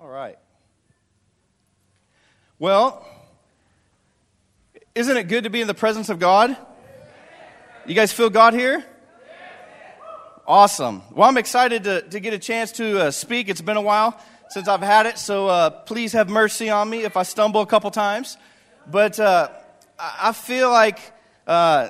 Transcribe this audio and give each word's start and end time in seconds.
All 0.00 0.06
right. 0.06 0.38
Well, 2.60 3.04
isn't 4.94 5.16
it 5.16 5.24
good 5.24 5.42
to 5.42 5.50
be 5.50 5.60
in 5.60 5.66
the 5.66 5.74
presence 5.74 6.08
of 6.08 6.20
God? 6.20 6.56
You 7.84 7.96
guys 7.96 8.12
feel 8.12 8.30
God 8.30 8.54
here? 8.54 8.84
Awesome. 10.46 11.02
Well, 11.10 11.28
I'm 11.28 11.36
excited 11.36 11.82
to, 11.82 12.02
to 12.02 12.20
get 12.20 12.32
a 12.32 12.38
chance 12.38 12.70
to 12.72 13.06
uh, 13.06 13.10
speak. 13.10 13.48
It's 13.48 13.60
been 13.60 13.76
a 13.76 13.82
while 13.82 14.16
since 14.50 14.68
I've 14.68 14.82
had 14.82 15.06
it, 15.06 15.18
so 15.18 15.48
uh, 15.48 15.70
please 15.70 16.12
have 16.12 16.28
mercy 16.28 16.70
on 16.70 16.88
me 16.88 17.02
if 17.02 17.16
I 17.16 17.24
stumble 17.24 17.60
a 17.60 17.66
couple 17.66 17.90
times. 17.90 18.38
But 18.88 19.18
uh, 19.18 19.48
I 19.98 20.30
feel 20.30 20.70
like 20.70 21.00
uh, 21.44 21.88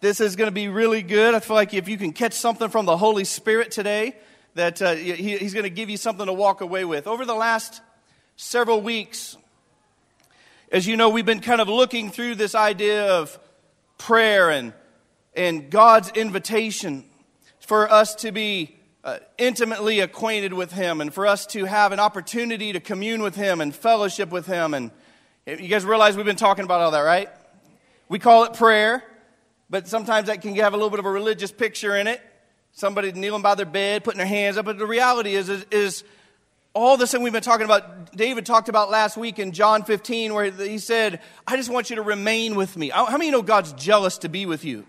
this 0.00 0.22
is 0.22 0.34
going 0.34 0.48
to 0.48 0.54
be 0.54 0.68
really 0.68 1.02
good. 1.02 1.34
I 1.34 1.40
feel 1.40 1.56
like 1.56 1.74
if 1.74 1.90
you 1.90 1.98
can 1.98 2.14
catch 2.14 2.32
something 2.32 2.70
from 2.70 2.86
the 2.86 2.96
Holy 2.96 3.24
Spirit 3.24 3.70
today, 3.70 4.16
that 4.60 4.82
uh, 4.82 4.94
he, 4.94 5.38
he's 5.38 5.54
going 5.54 5.64
to 5.64 5.70
give 5.70 5.88
you 5.88 5.96
something 5.96 6.26
to 6.26 6.34
walk 6.34 6.60
away 6.60 6.84
with. 6.84 7.06
Over 7.06 7.24
the 7.24 7.34
last 7.34 7.80
several 8.36 8.82
weeks, 8.82 9.38
as 10.70 10.86
you 10.86 10.98
know, 10.98 11.08
we've 11.08 11.24
been 11.24 11.40
kind 11.40 11.62
of 11.62 11.68
looking 11.68 12.10
through 12.10 12.34
this 12.34 12.54
idea 12.54 13.06
of 13.06 13.38
prayer 13.96 14.50
and, 14.50 14.74
and 15.34 15.70
God's 15.70 16.10
invitation 16.10 17.04
for 17.60 17.90
us 17.90 18.14
to 18.16 18.32
be 18.32 18.76
uh, 19.02 19.18
intimately 19.38 20.00
acquainted 20.00 20.52
with 20.52 20.72
Him 20.72 21.00
and 21.00 21.12
for 21.12 21.26
us 21.26 21.46
to 21.46 21.64
have 21.64 21.92
an 21.92 21.98
opportunity 21.98 22.74
to 22.74 22.80
commune 22.80 23.22
with 23.22 23.36
Him 23.36 23.62
and 23.62 23.74
fellowship 23.74 24.28
with 24.28 24.44
Him. 24.44 24.74
And 24.74 24.90
you 25.46 25.68
guys 25.68 25.86
realize 25.86 26.18
we've 26.18 26.26
been 26.26 26.36
talking 26.36 26.66
about 26.66 26.82
all 26.82 26.90
that, 26.90 27.00
right? 27.00 27.30
We 28.10 28.18
call 28.18 28.44
it 28.44 28.52
prayer, 28.52 29.02
but 29.70 29.88
sometimes 29.88 30.26
that 30.26 30.42
can 30.42 30.54
have 30.56 30.74
a 30.74 30.76
little 30.76 30.90
bit 30.90 30.98
of 30.98 31.06
a 31.06 31.10
religious 31.10 31.50
picture 31.50 31.96
in 31.96 32.06
it 32.06 32.20
somebody 32.72 33.12
kneeling 33.12 33.42
by 33.42 33.54
their 33.54 33.66
bed, 33.66 34.04
putting 34.04 34.18
their 34.18 34.26
hands 34.26 34.56
up. 34.56 34.66
But 34.66 34.78
the 34.78 34.86
reality 34.86 35.34
is, 35.34 35.48
is, 35.48 35.66
is 35.70 36.04
all 36.74 36.96
this 36.96 37.12
thing 37.12 37.22
we've 37.22 37.32
been 37.32 37.42
talking 37.42 37.64
about, 37.64 38.12
David 38.16 38.46
talked 38.46 38.68
about 38.68 38.90
last 38.90 39.16
week 39.16 39.38
in 39.38 39.52
John 39.52 39.82
15, 39.82 40.34
where 40.34 40.50
he 40.50 40.78
said, 40.78 41.20
I 41.46 41.56
just 41.56 41.70
want 41.70 41.90
you 41.90 41.96
to 41.96 42.02
remain 42.02 42.54
with 42.54 42.76
me. 42.76 42.90
How 42.90 43.10
many 43.10 43.30
know 43.30 43.42
God's 43.42 43.72
jealous 43.72 44.18
to 44.18 44.28
be 44.28 44.46
with 44.46 44.64
you? 44.64 44.86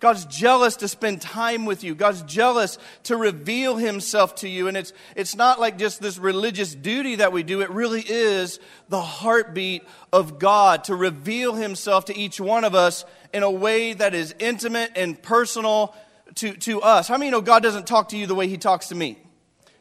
God's 0.00 0.26
jealous 0.26 0.76
to 0.76 0.88
spend 0.88 1.20
time 1.20 1.64
with 1.64 1.82
you. 1.82 1.94
God's 1.94 2.22
jealous 2.22 2.78
to 3.04 3.16
reveal 3.16 3.76
himself 3.76 4.36
to 4.36 4.48
you. 4.48 4.68
And 4.68 4.76
it's, 4.76 4.92
it's 5.16 5.34
not 5.34 5.58
like 5.58 5.76
just 5.76 6.00
this 6.00 6.18
religious 6.18 6.72
duty 6.72 7.16
that 7.16 7.32
we 7.32 7.42
do. 7.42 7.62
It 7.62 7.70
really 7.70 8.04
is 8.06 8.60
the 8.88 9.00
heartbeat 9.00 9.82
of 10.12 10.38
God 10.38 10.84
to 10.84 10.94
reveal 10.94 11.54
himself 11.54 12.04
to 12.06 12.16
each 12.16 12.40
one 12.40 12.62
of 12.62 12.76
us 12.76 13.04
in 13.34 13.42
a 13.42 13.50
way 13.50 13.92
that 13.92 14.14
is 14.14 14.34
intimate 14.38 14.92
and 14.94 15.20
personal 15.20 15.94
to, 16.38 16.54
to 16.54 16.82
us. 16.82 17.08
How 17.08 17.16
many 17.18 17.30
know 17.30 17.40
God 17.40 17.62
doesn't 17.62 17.86
talk 17.86 18.08
to 18.10 18.16
you 18.16 18.26
the 18.26 18.34
way 18.34 18.48
He 18.48 18.56
talks 18.56 18.88
to 18.88 18.94
me? 18.94 19.18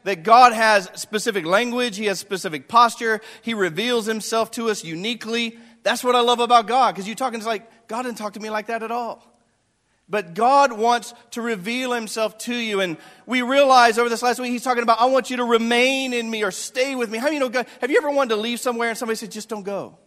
That 0.03 0.23
God 0.23 0.53
has 0.53 0.89
specific 0.95 1.45
language, 1.45 1.97
He 1.97 2.05
has 2.05 2.19
specific 2.19 2.67
posture, 2.67 3.21
He 3.41 3.53
reveals 3.53 4.05
Himself 4.05 4.51
to 4.51 4.69
us 4.69 4.83
uniquely. 4.83 5.57
That's 5.83 6.03
what 6.03 6.15
I 6.15 6.21
love 6.21 6.39
about 6.39 6.67
God, 6.67 6.93
because 6.93 7.07
you're 7.07 7.15
talking, 7.15 7.39
it's 7.39 7.47
like, 7.47 7.87
God 7.87 8.03
didn't 8.03 8.17
talk 8.17 8.33
to 8.33 8.39
me 8.39 8.49
like 8.49 8.67
that 8.67 8.83
at 8.83 8.91
all. 8.91 9.25
But 10.09 10.33
God 10.33 10.71
wants 10.71 11.13
to 11.31 11.41
reveal 11.41 11.91
Himself 11.91 12.37
to 12.39 12.55
you. 12.55 12.79
And 12.79 12.97
we 13.25 13.41
realize 13.41 13.97
over 13.97 14.09
this 14.09 14.21
last 14.21 14.39
week, 14.39 14.51
He's 14.51 14.63
talking 14.63 14.83
about, 14.83 15.01
I 15.01 15.05
want 15.05 15.29
you 15.29 15.37
to 15.37 15.43
remain 15.43 16.13
in 16.13 16.29
me 16.29 16.43
or 16.43 16.51
stay 16.51 16.95
with 16.95 17.09
me. 17.09 17.17
How 17.17 17.25
many 17.25 17.39
know 17.39 17.49
God? 17.49 17.67
Have 17.81 17.91
you 17.91 17.97
ever 17.97 18.09
wanted 18.09 18.35
to 18.35 18.41
leave 18.41 18.59
somewhere 18.59 18.89
and 18.89 18.97
somebody 18.97 19.17
said, 19.17 19.31
just 19.31 19.49
don't 19.49 19.63
go? 19.63 19.97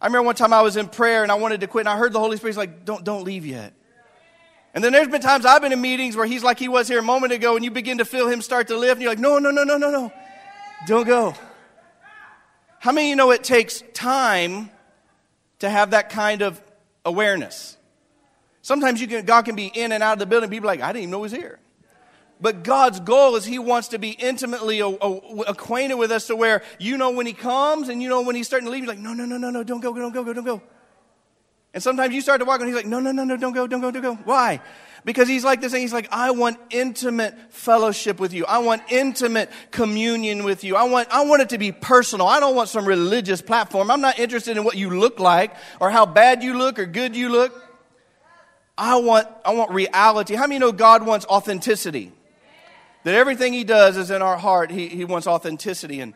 I 0.00 0.06
remember 0.06 0.26
one 0.26 0.34
time 0.34 0.52
I 0.52 0.62
was 0.62 0.76
in 0.76 0.88
prayer 0.88 1.22
and 1.22 1.30
I 1.30 1.36
wanted 1.36 1.60
to 1.60 1.68
quit, 1.68 1.82
and 1.82 1.88
I 1.88 1.96
heard 1.96 2.12
the 2.12 2.18
Holy 2.18 2.36
Spirit 2.36 2.56
like, 2.56 2.84
don't, 2.84 3.04
don't 3.04 3.22
leave 3.22 3.46
yet. 3.46 3.72
And 4.76 4.84
then 4.84 4.92
there's 4.92 5.08
been 5.08 5.22
times 5.22 5.46
I've 5.46 5.62
been 5.62 5.72
in 5.72 5.80
meetings 5.80 6.16
where 6.16 6.26
he's 6.26 6.44
like 6.44 6.58
he 6.58 6.68
was 6.68 6.86
here 6.86 6.98
a 6.98 7.02
moment 7.02 7.32
ago, 7.32 7.56
and 7.56 7.64
you 7.64 7.70
begin 7.70 7.96
to 7.96 8.04
feel 8.04 8.28
him 8.28 8.42
start 8.42 8.68
to 8.68 8.76
lift, 8.76 8.96
and 8.96 9.02
you're 9.02 9.10
like, 9.10 9.18
no, 9.18 9.38
no, 9.38 9.50
no, 9.50 9.64
no, 9.64 9.78
no, 9.78 9.90
no. 9.90 10.12
Don't 10.86 11.06
go. 11.06 11.34
How 12.78 12.92
many 12.92 13.06
of 13.06 13.10
you 13.10 13.16
know 13.16 13.30
it 13.30 13.42
takes 13.42 13.82
time 13.94 14.68
to 15.60 15.70
have 15.70 15.92
that 15.92 16.10
kind 16.10 16.42
of 16.42 16.60
awareness? 17.06 17.78
Sometimes 18.60 19.00
you 19.00 19.06
can, 19.06 19.24
God 19.24 19.46
can 19.46 19.56
be 19.56 19.68
in 19.68 19.92
and 19.92 20.02
out 20.02 20.12
of 20.12 20.18
the 20.18 20.26
building, 20.26 20.50
people 20.50 20.66
like, 20.66 20.82
I 20.82 20.88
didn't 20.88 21.04
even 21.04 21.10
know 21.10 21.18
he 21.20 21.22
was 21.22 21.32
here. 21.32 21.58
But 22.38 22.62
God's 22.62 23.00
goal 23.00 23.36
is 23.36 23.46
He 23.46 23.58
wants 23.58 23.88
to 23.88 23.98
be 23.98 24.10
intimately 24.10 24.80
acquainted 24.80 25.94
with 25.94 26.12
us 26.12 26.26
to 26.26 26.36
where 26.36 26.62
you 26.78 26.98
know 26.98 27.12
when 27.12 27.24
He 27.24 27.32
comes 27.32 27.88
and 27.88 28.02
you 28.02 28.10
know 28.10 28.20
when 28.20 28.36
He's 28.36 28.46
starting 28.46 28.66
to 28.66 28.70
leave. 28.70 28.84
You're 28.84 28.92
like, 28.92 28.98
no, 28.98 29.14
no, 29.14 29.24
no, 29.24 29.38
no, 29.38 29.48
no, 29.48 29.64
don't 29.64 29.80
go, 29.80 29.94
go, 29.94 30.00
don't 30.00 30.12
go, 30.12 30.22
go, 30.22 30.34
don't 30.34 30.44
go. 30.44 30.62
And 31.74 31.82
sometimes 31.82 32.14
you 32.14 32.20
start 32.20 32.40
to 32.40 32.46
walk 32.46 32.60
and 32.60 32.68
he's 32.68 32.76
like, 32.76 32.86
no, 32.86 33.00
no, 33.00 33.12
no, 33.12 33.24
no, 33.24 33.36
don't 33.36 33.52
go, 33.52 33.66
don't 33.66 33.80
go, 33.80 33.90
don't 33.90 34.02
go. 34.02 34.14
Why? 34.24 34.60
Because 35.04 35.28
he's 35.28 35.44
like 35.44 35.60
this 35.60 35.72
thing. 35.72 35.82
He's 35.82 35.92
like, 35.92 36.08
I 36.10 36.32
want 36.32 36.58
intimate 36.70 37.34
fellowship 37.50 38.18
with 38.18 38.32
you. 38.32 38.44
I 38.46 38.58
want 38.58 38.82
intimate 38.88 39.50
communion 39.70 40.42
with 40.42 40.64
you. 40.64 40.74
I 40.74 40.84
want, 40.84 41.08
I 41.10 41.24
want 41.24 41.42
it 41.42 41.50
to 41.50 41.58
be 41.58 41.70
personal. 41.70 42.26
I 42.26 42.40
don't 42.40 42.56
want 42.56 42.70
some 42.70 42.86
religious 42.86 43.40
platform. 43.40 43.90
I'm 43.90 44.00
not 44.00 44.18
interested 44.18 44.56
in 44.56 44.64
what 44.64 44.76
you 44.76 44.90
look 44.90 45.20
like 45.20 45.54
or 45.80 45.90
how 45.90 46.06
bad 46.06 46.42
you 46.42 46.58
look 46.58 46.78
or 46.78 46.86
good 46.86 47.14
you 47.14 47.28
look. 47.28 47.62
I 48.76 48.96
want, 48.96 49.28
I 49.44 49.54
want 49.54 49.70
reality. 49.70 50.34
How 50.34 50.46
many 50.46 50.58
know 50.58 50.72
God 50.72 51.06
wants 51.06 51.24
authenticity? 51.26 52.12
That 53.04 53.14
everything 53.14 53.52
he 53.52 53.62
does 53.62 53.96
is 53.96 54.10
in 54.10 54.22
our 54.22 54.36
heart. 54.36 54.70
He, 54.72 54.88
he 54.88 55.04
wants 55.04 55.28
authenticity. 55.28 56.00
And 56.00 56.14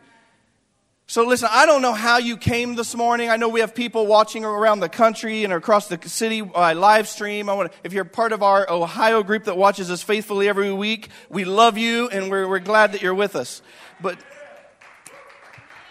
so, 1.11 1.25
listen, 1.25 1.49
I 1.51 1.65
don't 1.65 1.81
know 1.81 1.91
how 1.91 2.19
you 2.19 2.37
came 2.37 2.75
this 2.75 2.95
morning. 2.95 3.29
I 3.29 3.35
know 3.35 3.49
we 3.49 3.59
have 3.59 3.75
people 3.75 4.07
watching 4.07 4.45
around 4.45 4.79
the 4.79 4.87
country 4.87 5.43
and 5.43 5.51
across 5.51 5.89
the 5.89 5.99
city 6.07 6.39
by 6.39 6.71
live 6.71 7.05
stream. 7.05 7.49
I 7.49 7.53
want 7.53 7.69
to, 7.69 7.77
if 7.83 7.91
you're 7.91 8.05
part 8.05 8.31
of 8.31 8.41
our 8.41 8.65
Ohio 8.71 9.21
group 9.21 9.43
that 9.43 9.57
watches 9.57 9.91
us 9.91 10.01
faithfully 10.01 10.47
every 10.47 10.71
week, 10.71 11.09
we 11.29 11.43
love 11.43 11.77
you 11.77 12.07
and 12.07 12.31
we're, 12.31 12.47
we're 12.47 12.59
glad 12.59 12.93
that 12.93 13.01
you're 13.01 13.13
with 13.13 13.35
us. 13.35 13.61
But 13.99 14.19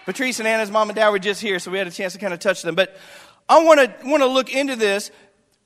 Patrice 0.06 0.38
and 0.38 0.48
Anna's 0.48 0.70
mom 0.70 0.88
and 0.88 0.96
dad 0.96 1.10
were 1.10 1.18
just 1.18 1.42
here, 1.42 1.58
so 1.58 1.70
we 1.70 1.76
had 1.76 1.86
a 1.86 1.90
chance 1.90 2.14
to 2.14 2.18
kind 2.18 2.32
of 2.32 2.40
touch 2.40 2.62
them. 2.62 2.74
But 2.74 2.96
I 3.46 3.62
want 3.62 3.78
to 3.78 4.08
want 4.08 4.22
to 4.22 4.26
look 4.26 4.50
into 4.50 4.74
this 4.74 5.10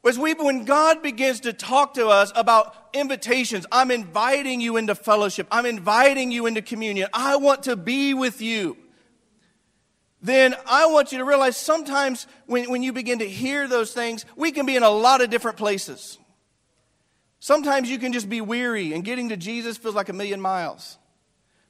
as 0.04 0.19
we, 0.19 0.34
when 0.34 0.64
God 0.64 1.00
begins 1.00 1.38
to 1.43 1.53
talk 1.53 1.94
to 1.94 2.09
us 2.09 2.32
about 2.34 2.75
invitations, 2.93 3.66
I'm 3.70 3.93
inviting 3.93 4.60
you 4.60 4.78
into 4.78 4.97
fellowship. 4.97 5.47
I'm 5.53 5.64
inviting 5.64 6.32
you 6.32 6.47
into 6.47 6.60
communion. 6.60 7.06
I 7.14 7.37
want 7.37 7.62
to 7.62 7.76
be 7.76 8.14
with 8.14 8.43
you 8.43 8.78
then 10.24 10.54
I 10.66 10.86
want 10.86 11.12
you 11.12 11.18
to 11.18 11.24
realize 11.24 11.54
sometimes 11.54 12.26
when, 12.46 12.70
when 12.70 12.82
you 12.82 12.94
begin 12.94 13.18
to 13.18 13.28
hear 13.28 13.68
those 13.68 13.92
things, 13.92 14.24
we 14.36 14.52
can 14.52 14.64
be 14.64 14.74
in 14.74 14.82
a 14.82 14.88
lot 14.88 15.20
of 15.20 15.28
different 15.28 15.58
places. 15.58 16.18
Sometimes 17.40 17.90
you 17.90 17.98
can 17.98 18.14
just 18.14 18.30
be 18.30 18.40
weary, 18.40 18.94
and 18.94 19.04
getting 19.04 19.28
to 19.28 19.36
Jesus 19.36 19.76
feels 19.76 19.94
like 19.94 20.08
a 20.08 20.14
million 20.14 20.40
miles. 20.40 20.96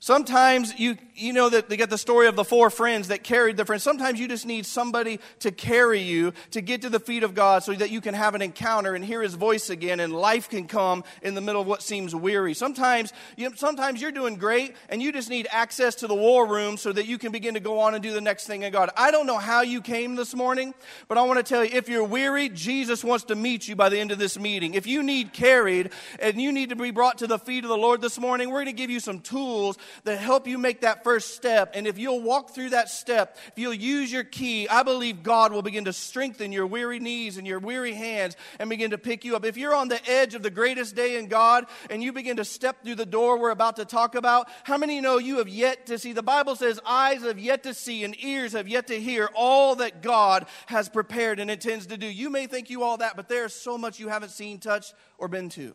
Sometimes 0.04 0.78
you, 0.78 0.98
you 1.14 1.32
know 1.32 1.48
that 1.48 1.70
they 1.70 1.78
get 1.78 1.88
the 1.88 1.96
story 1.96 2.26
of 2.26 2.36
the 2.36 2.44
four 2.44 2.68
friends 2.68 3.08
that 3.08 3.24
carried 3.24 3.56
the 3.56 3.64
friends. 3.64 3.82
Sometimes 3.82 4.20
you 4.20 4.28
just 4.28 4.44
need 4.44 4.66
somebody 4.66 5.18
to 5.38 5.50
carry 5.50 6.00
you 6.00 6.34
to 6.50 6.60
get 6.60 6.82
to 6.82 6.90
the 6.90 7.00
feet 7.00 7.22
of 7.22 7.34
God 7.34 7.62
so 7.62 7.72
that 7.72 7.88
you 7.88 8.02
can 8.02 8.12
have 8.12 8.34
an 8.34 8.42
encounter 8.42 8.94
and 8.94 9.02
hear 9.02 9.22
his 9.22 9.32
voice 9.32 9.70
again 9.70 10.00
and 10.00 10.12
life 10.12 10.50
can 10.50 10.66
come 10.68 11.04
in 11.22 11.34
the 11.34 11.40
middle 11.40 11.62
of 11.62 11.66
what 11.66 11.80
seems 11.80 12.14
weary. 12.14 12.52
Sometimes, 12.52 13.14
you, 13.38 13.50
sometimes 13.56 14.02
you're 14.02 14.12
doing 14.12 14.36
great 14.36 14.76
and 14.90 15.02
you 15.02 15.10
just 15.10 15.30
need 15.30 15.46
access 15.50 15.94
to 15.94 16.06
the 16.06 16.14
war 16.14 16.46
room 16.46 16.76
so 16.76 16.92
that 16.92 17.06
you 17.06 17.16
can 17.16 17.32
begin 17.32 17.54
to 17.54 17.60
go 17.60 17.78
on 17.78 17.94
and 17.94 18.02
do 18.02 18.12
the 18.12 18.20
next 18.20 18.46
thing 18.46 18.62
in 18.62 18.72
God. 18.74 18.90
I 18.98 19.10
don't 19.10 19.26
know 19.26 19.38
how 19.38 19.62
you 19.62 19.80
came 19.80 20.16
this 20.16 20.34
morning, 20.34 20.74
but 21.08 21.16
I 21.16 21.22
want 21.22 21.38
to 21.38 21.42
tell 21.42 21.64
you 21.64 21.70
if 21.72 21.88
you're 21.88 22.04
weary, 22.04 22.50
Jesus 22.50 23.02
wants 23.02 23.24
to 23.24 23.34
meet 23.34 23.66
you 23.68 23.74
by 23.74 23.88
the 23.88 23.98
end 23.98 24.12
of 24.12 24.18
this 24.18 24.38
meeting. 24.38 24.74
If 24.74 24.86
you 24.86 25.02
need 25.02 25.32
carried 25.32 25.92
and 26.18 26.38
you 26.38 26.52
need 26.52 26.68
to 26.68 26.76
be 26.76 26.90
brought 26.90 27.16
to 27.18 27.26
the 27.26 27.38
feet 27.38 27.64
of 27.64 27.70
the 27.70 27.78
Lord 27.78 28.02
this 28.02 28.18
morning, 28.18 28.50
we're 28.50 28.64
going 28.64 28.66
to 28.66 28.72
give 28.74 28.90
you 28.90 29.00
some 29.00 29.20
tools 29.20 29.78
that 30.04 30.18
help 30.18 30.46
you 30.46 30.58
make 30.58 30.80
that 30.80 31.04
first 31.04 31.34
step. 31.34 31.72
And 31.74 31.86
if 31.86 31.98
you'll 31.98 32.22
walk 32.22 32.50
through 32.54 32.70
that 32.70 32.88
step, 32.88 33.36
if 33.48 33.58
you'll 33.58 33.72
use 33.72 34.12
your 34.12 34.24
key, 34.24 34.68
I 34.68 34.82
believe 34.82 35.22
God 35.22 35.52
will 35.52 35.62
begin 35.62 35.84
to 35.84 35.92
strengthen 35.92 36.52
your 36.52 36.66
weary 36.66 36.98
knees 36.98 37.36
and 37.36 37.46
your 37.46 37.60
weary 37.60 37.94
hands 37.94 38.36
and 38.58 38.68
begin 38.68 38.90
to 38.90 38.98
pick 38.98 39.24
you 39.24 39.36
up. 39.36 39.44
If 39.44 39.56
you're 39.56 39.74
on 39.74 39.88
the 39.88 40.00
edge 40.10 40.34
of 40.34 40.42
the 40.42 40.50
greatest 40.50 40.96
day 40.96 41.18
in 41.18 41.28
God 41.28 41.66
and 41.90 42.02
you 42.02 42.12
begin 42.12 42.36
to 42.38 42.44
step 42.44 42.82
through 42.82 42.96
the 42.96 43.06
door 43.06 43.38
we're 43.38 43.50
about 43.50 43.76
to 43.76 43.84
talk 43.84 44.14
about, 44.14 44.48
how 44.64 44.76
many 44.76 45.00
know 45.00 45.18
you 45.18 45.38
have 45.38 45.48
yet 45.48 45.86
to 45.86 45.98
see? 45.98 46.12
The 46.12 46.22
Bible 46.22 46.56
says 46.56 46.80
eyes 46.84 47.22
have 47.22 47.38
yet 47.38 47.62
to 47.62 47.74
see 47.74 48.04
and 48.04 48.16
ears 48.22 48.52
have 48.52 48.68
yet 48.68 48.88
to 48.88 49.00
hear 49.00 49.30
all 49.34 49.76
that 49.76 50.02
God 50.02 50.46
has 50.66 50.88
prepared 50.88 51.38
and 51.38 51.50
intends 51.50 51.86
to 51.86 51.96
do. 51.96 52.06
You 52.06 52.30
may 52.30 52.46
think 52.46 52.70
you 52.70 52.82
all 52.82 52.98
that, 52.98 53.16
but 53.16 53.28
there's 53.28 53.54
so 53.54 53.78
much 53.78 53.98
you 53.98 54.08
haven't 54.08 54.30
seen, 54.30 54.58
touched, 54.58 54.94
or 55.18 55.28
been 55.28 55.48
to. 55.50 55.74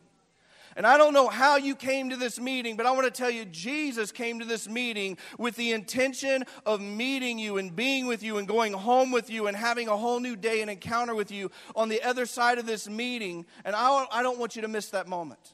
And 0.76 0.86
I 0.86 0.98
don't 0.98 1.14
know 1.14 1.28
how 1.28 1.58
you 1.58 1.76
came 1.76 2.10
to 2.10 2.16
this 2.16 2.40
meeting, 2.40 2.78
but 2.78 2.86
I 2.86 2.92
want 2.92 3.06
to 3.06 3.12
tell 3.12 3.30
you, 3.30 3.46
Jesus 3.46 4.12
came 4.12 4.40
to 4.40 4.46
this 4.46 4.68
meeting 4.68 5.18
with 5.38 5.56
the 5.56 5.72
intention 5.72 6.44
of 6.66 6.82
meeting 6.82 7.40
you 7.40 7.58
and 7.58 7.76
being 7.76 8.08
with 8.08 8.24
you 8.24 8.38
and 8.38 8.48
going 8.48 8.74
home 8.74 9.12
with 9.12 9.30
you 9.30 9.48
and 9.48 9.56
having 9.58 9.88
a 9.88 9.98
whole 9.98 10.20
new 10.20 10.36
day 10.36 10.62
and 10.62 10.70
encounter 10.70 11.16
with 11.16 11.32
you 11.32 11.52
on 11.76 11.90
the 11.90 12.02
other 12.04 12.26
side 12.26 12.58
of 12.58 12.66
this 12.66 12.90
meeting. 12.90 13.46
And 13.66 13.76
I, 13.76 14.06
I 14.12 14.24
don't 14.24 14.40
want 14.40 14.56
you 14.56 14.62
to 14.62 14.68
miss 14.68 14.90
that 14.90 15.08
moment. 15.08 15.54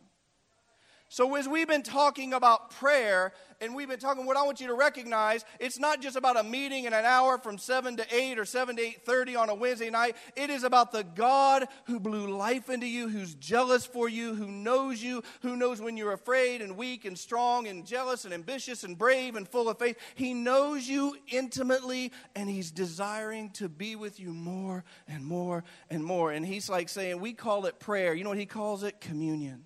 So, 1.07 1.35
as 1.35 1.47
we've 1.47 1.67
been 1.67 1.83
talking 1.83 2.33
about 2.33 2.71
prayer, 2.71 3.31
and 3.61 3.75
we've 3.75 3.87
been 3.87 3.99
talking, 3.99 4.25
what 4.25 4.37
I 4.37 4.43
want 4.43 4.59
you 4.59 4.67
to 4.67 4.73
recognize, 4.73 5.45
it's 5.59 5.79
not 5.79 6.01
just 6.01 6.17
about 6.17 6.35
a 6.35 6.43
meeting 6.43 6.85
in 6.85 6.93
an 6.93 7.05
hour 7.05 7.37
from 7.37 7.57
7 7.57 7.97
to 7.97 8.15
8 8.15 8.39
or 8.39 8.45
7 8.45 8.75
to 8.75 8.81
8.30 8.81 9.39
on 9.39 9.49
a 9.49 9.55
Wednesday 9.55 9.89
night. 9.89 10.15
It 10.35 10.49
is 10.49 10.63
about 10.63 10.91
the 10.91 11.03
God 11.03 11.65
who 11.85 11.99
blew 11.99 12.35
life 12.35 12.69
into 12.69 12.87
you, 12.87 13.07
who's 13.07 13.35
jealous 13.35 13.85
for 13.85 14.09
you, 14.09 14.33
who 14.33 14.47
knows 14.47 15.01
you, 15.01 15.23
who 15.41 15.55
knows 15.55 15.79
when 15.79 15.95
you're 15.95 16.11
afraid 16.11 16.61
and 16.61 16.75
weak 16.75 17.05
and 17.05 17.17
strong 17.17 17.67
and 17.67 17.85
jealous 17.85 18.25
and 18.25 18.33
ambitious 18.33 18.83
and 18.83 18.97
brave 18.97 19.35
and 19.35 19.47
full 19.47 19.69
of 19.69 19.77
faith. 19.77 19.97
He 20.15 20.33
knows 20.33 20.87
you 20.87 21.15
intimately, 21.27 22.11
and 22.35 22.49
he's 22.49 22.71
desiring 22.71 23.51
to 23.51 23.69
be 23.69 23.95
with 23.95 24.19
you 24.19 24.33
more 24.33 24.83
and 25.07 25.23
more 25.23 25.63
and 25.89 26.03
more. 26.03 26.31
And 26.31 26.45
he's 26.45 26.67
like 26.67 26.89
saying, 26.89 27.19
we 27.19 27.33
call 27.33 27.67
it 27.67 27.79
prayer. 27.79 28.15
You 28.15 28.23
know 28.23 28.31
what 28.31 28.39
he 28.39 28.47
calls 28.47 28.83
it? 28.83 28.99
Communion. 28.99 29.65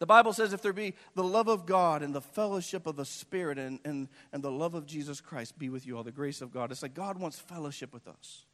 The 0.00 0.06
Bible 0.06 0.32
says 0.32 0.54
if 0.54 0.62
there 0.62 0.72
be 0.72 0.94
the 1.14 1.22
love 1.22 1.46
of 1.46 1.66
God 1.66 2.02
and 2.02 2.14
the 2.14 2.22
fellowship 2.22 2.86
of 2.86 2.96
the 2.96 3.04
Spirit 3.04 3.58
and, 3.58 3.78
and, 3.84 4.08
and 4.32 4.42
the 4.42 4.50
love 4.50 4.74
of 4.74 4.86
Jesus 4.86 5.20
Christ 5.20 5.58
be 5.58 5.68
with 5.68 5.86
you 5.86 5.98
all, 5.98 6.02
the 6.02 6.10
grace 6.10 6.40
of 6.40 6.52
God. 6.52 6.72
It's 6.72 6.82
like 6.82 6.94
God 6.94 7.18
wants 7.18 7.38
fellowship 7.38 7.92
with 7.92 8.08
us. 8.08 8.46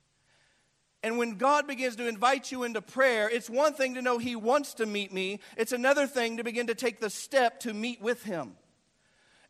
And 1.05 1.19
when 1.19 1.37
God 1.37 1.69
begins 1.69 1.95
to 1.97 2.09
invite 2.09 2.51
you 2.51 2.65
into 2.65 2.83
prayer, 2.83 3.31
it's 3.31 3.49
one 3.49 3.75
thing 3.75 3.95
to 3.95 4.03
know 4.03 4.19
He 4.19 4.35
wants 4.35 4.75
to 4.75 4.87
meet 4.87 5.13
me, 5.13 5.39
it's 5.57 5.71
another 5.71 6.09
thing 6.09 6.39
to 6.39 6.45
begin 6.45 6.67
to 6.67 6.75
take 6.75 6.99
the 6.99 7.11
step 7.11 7.61
to 7.61 7.73
meet 7.73 8.03
with 8.03 8.25
Him. 8.25 8.57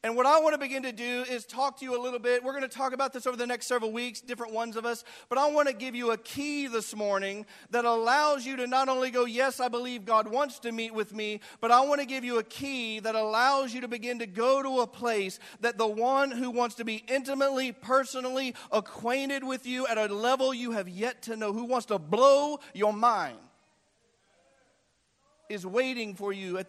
And 0.06 0.14
what 0.14 0.25
I 0.25 0.38
want 0.38 0.55
to 0.55 0.58
begin 0.58 0.85
to 0.85 0.93
do 0.93 1.25
is 1.29 1.44
talk 1.44 1.81
to 1.81 1.85
you 1.85 2.00
a 2.00 2.00
little 2.00 2.20
bit. 2.20 2.44
We're 2.44 2.53
going 2.53 2.62
to 2.62 2.69
talk 2.69 2.93
about 2.93 3.12
this 3.12 3.26
over 3.26 3.37
the 3.37 3.44
next 3.44 3.67
several 3.67 3.91
weeks, 3.91 4.20
different 4.20 4.53
ones 4.53 4.76
of 4.76 4.87
us. 4.87 5.03
But 5.29 5.37
I 5.37 5.50
want 5.50 5.67
to 5.67 5.75
give 5.75 5.97
you 5.97 6.12
a 6.12 6.17
key 6.17 6.69
this 6.69 6.94
morning 6.94 7.44
that 7.70 7.85
allows 7.85 8.47
you 8.47 8.55
to 8.58 8.69
not 8.69 8.88
only 8.88 9.11
go, 9.11 9.25
Yes, 9.25 9.58
I 9.58 9.67
believe 9.67 10.05
God 10.05 10.29
wants 10.29 10.61
to 10.61 10.70
meet 10.70 10.94
with 10.94 11.12
me, 11.12 11.41
but 11.61 11.73
I 11.73 11.81
want 11.81 12.00
to 12.03 12.06
give 12.06 12.23
you 12.23 12.38
a 12.38 12.44
key 12.44 13.00
that 13.00 13.17
allows 13.17 13.75
you 13.75 13.81
to 13.81 13.88
begin 13.88 14.20
to 14.20 14.29
go 14.29 14.62
to 14.62 14.79
a 14.82 14.87
place 14.87 15.41
that 15.58 15.76
the 15.76 15.88
one 15.88 16.31
who 16.31 16.52
wants 16.52 16.76
to 16.76 16.85
be 16.85 17.02
intimately, 17.09 17.73
personally 17.73 18.55
acquainted 18.70 19.43
with 19.43 19.67
you 19.67 19.88
at 19.88 19.99
a 19.99 20.06
level 20.06 20.55
you 20.55 20.70
have 20.70 20.88
yet 20.88 21.23
to 21.23 21.35
know, 21.35 21.52
who 21.52 21.64
wants 21.64 21.87
to 21.87 21.99
blow 21.99 22.61
your 22.75 22.93
mind, 22.93 23.38
is 25.49 25.67
waiting 25.67 26.14
for 26.14 26.32
you 26.32 26.59
at, 26.59 26.69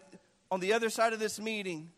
on 0.50 0.58
the 0.58 0.72
other 0.72 0.90
side 0.90 1.12
of 1.12 1.20
this 1.20 1.38
meeting 1.38 1.92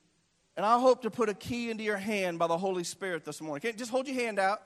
and 0.56 0.67
I 0.67 0.79
hope 0.79 1.02
to 1.02 1.11
put 1.11 1.29
a 1.29 1.35
key 1.35 1.70
into 1.70 1.85
your 1.85 1.97
hand 1.97 2.38
by 2.38 2.47
the 2.47 2.58
Holy 2.58 2.85
Spirit 2.85 3.25
this 3.25 3.41
morning. 3.41 3.67
Okay, 3.67 3.76
just 3.76 3.91
hold 3.91 4.06
your 4.06 4.17
hand 4.17 4.38
out. 4.38 4.62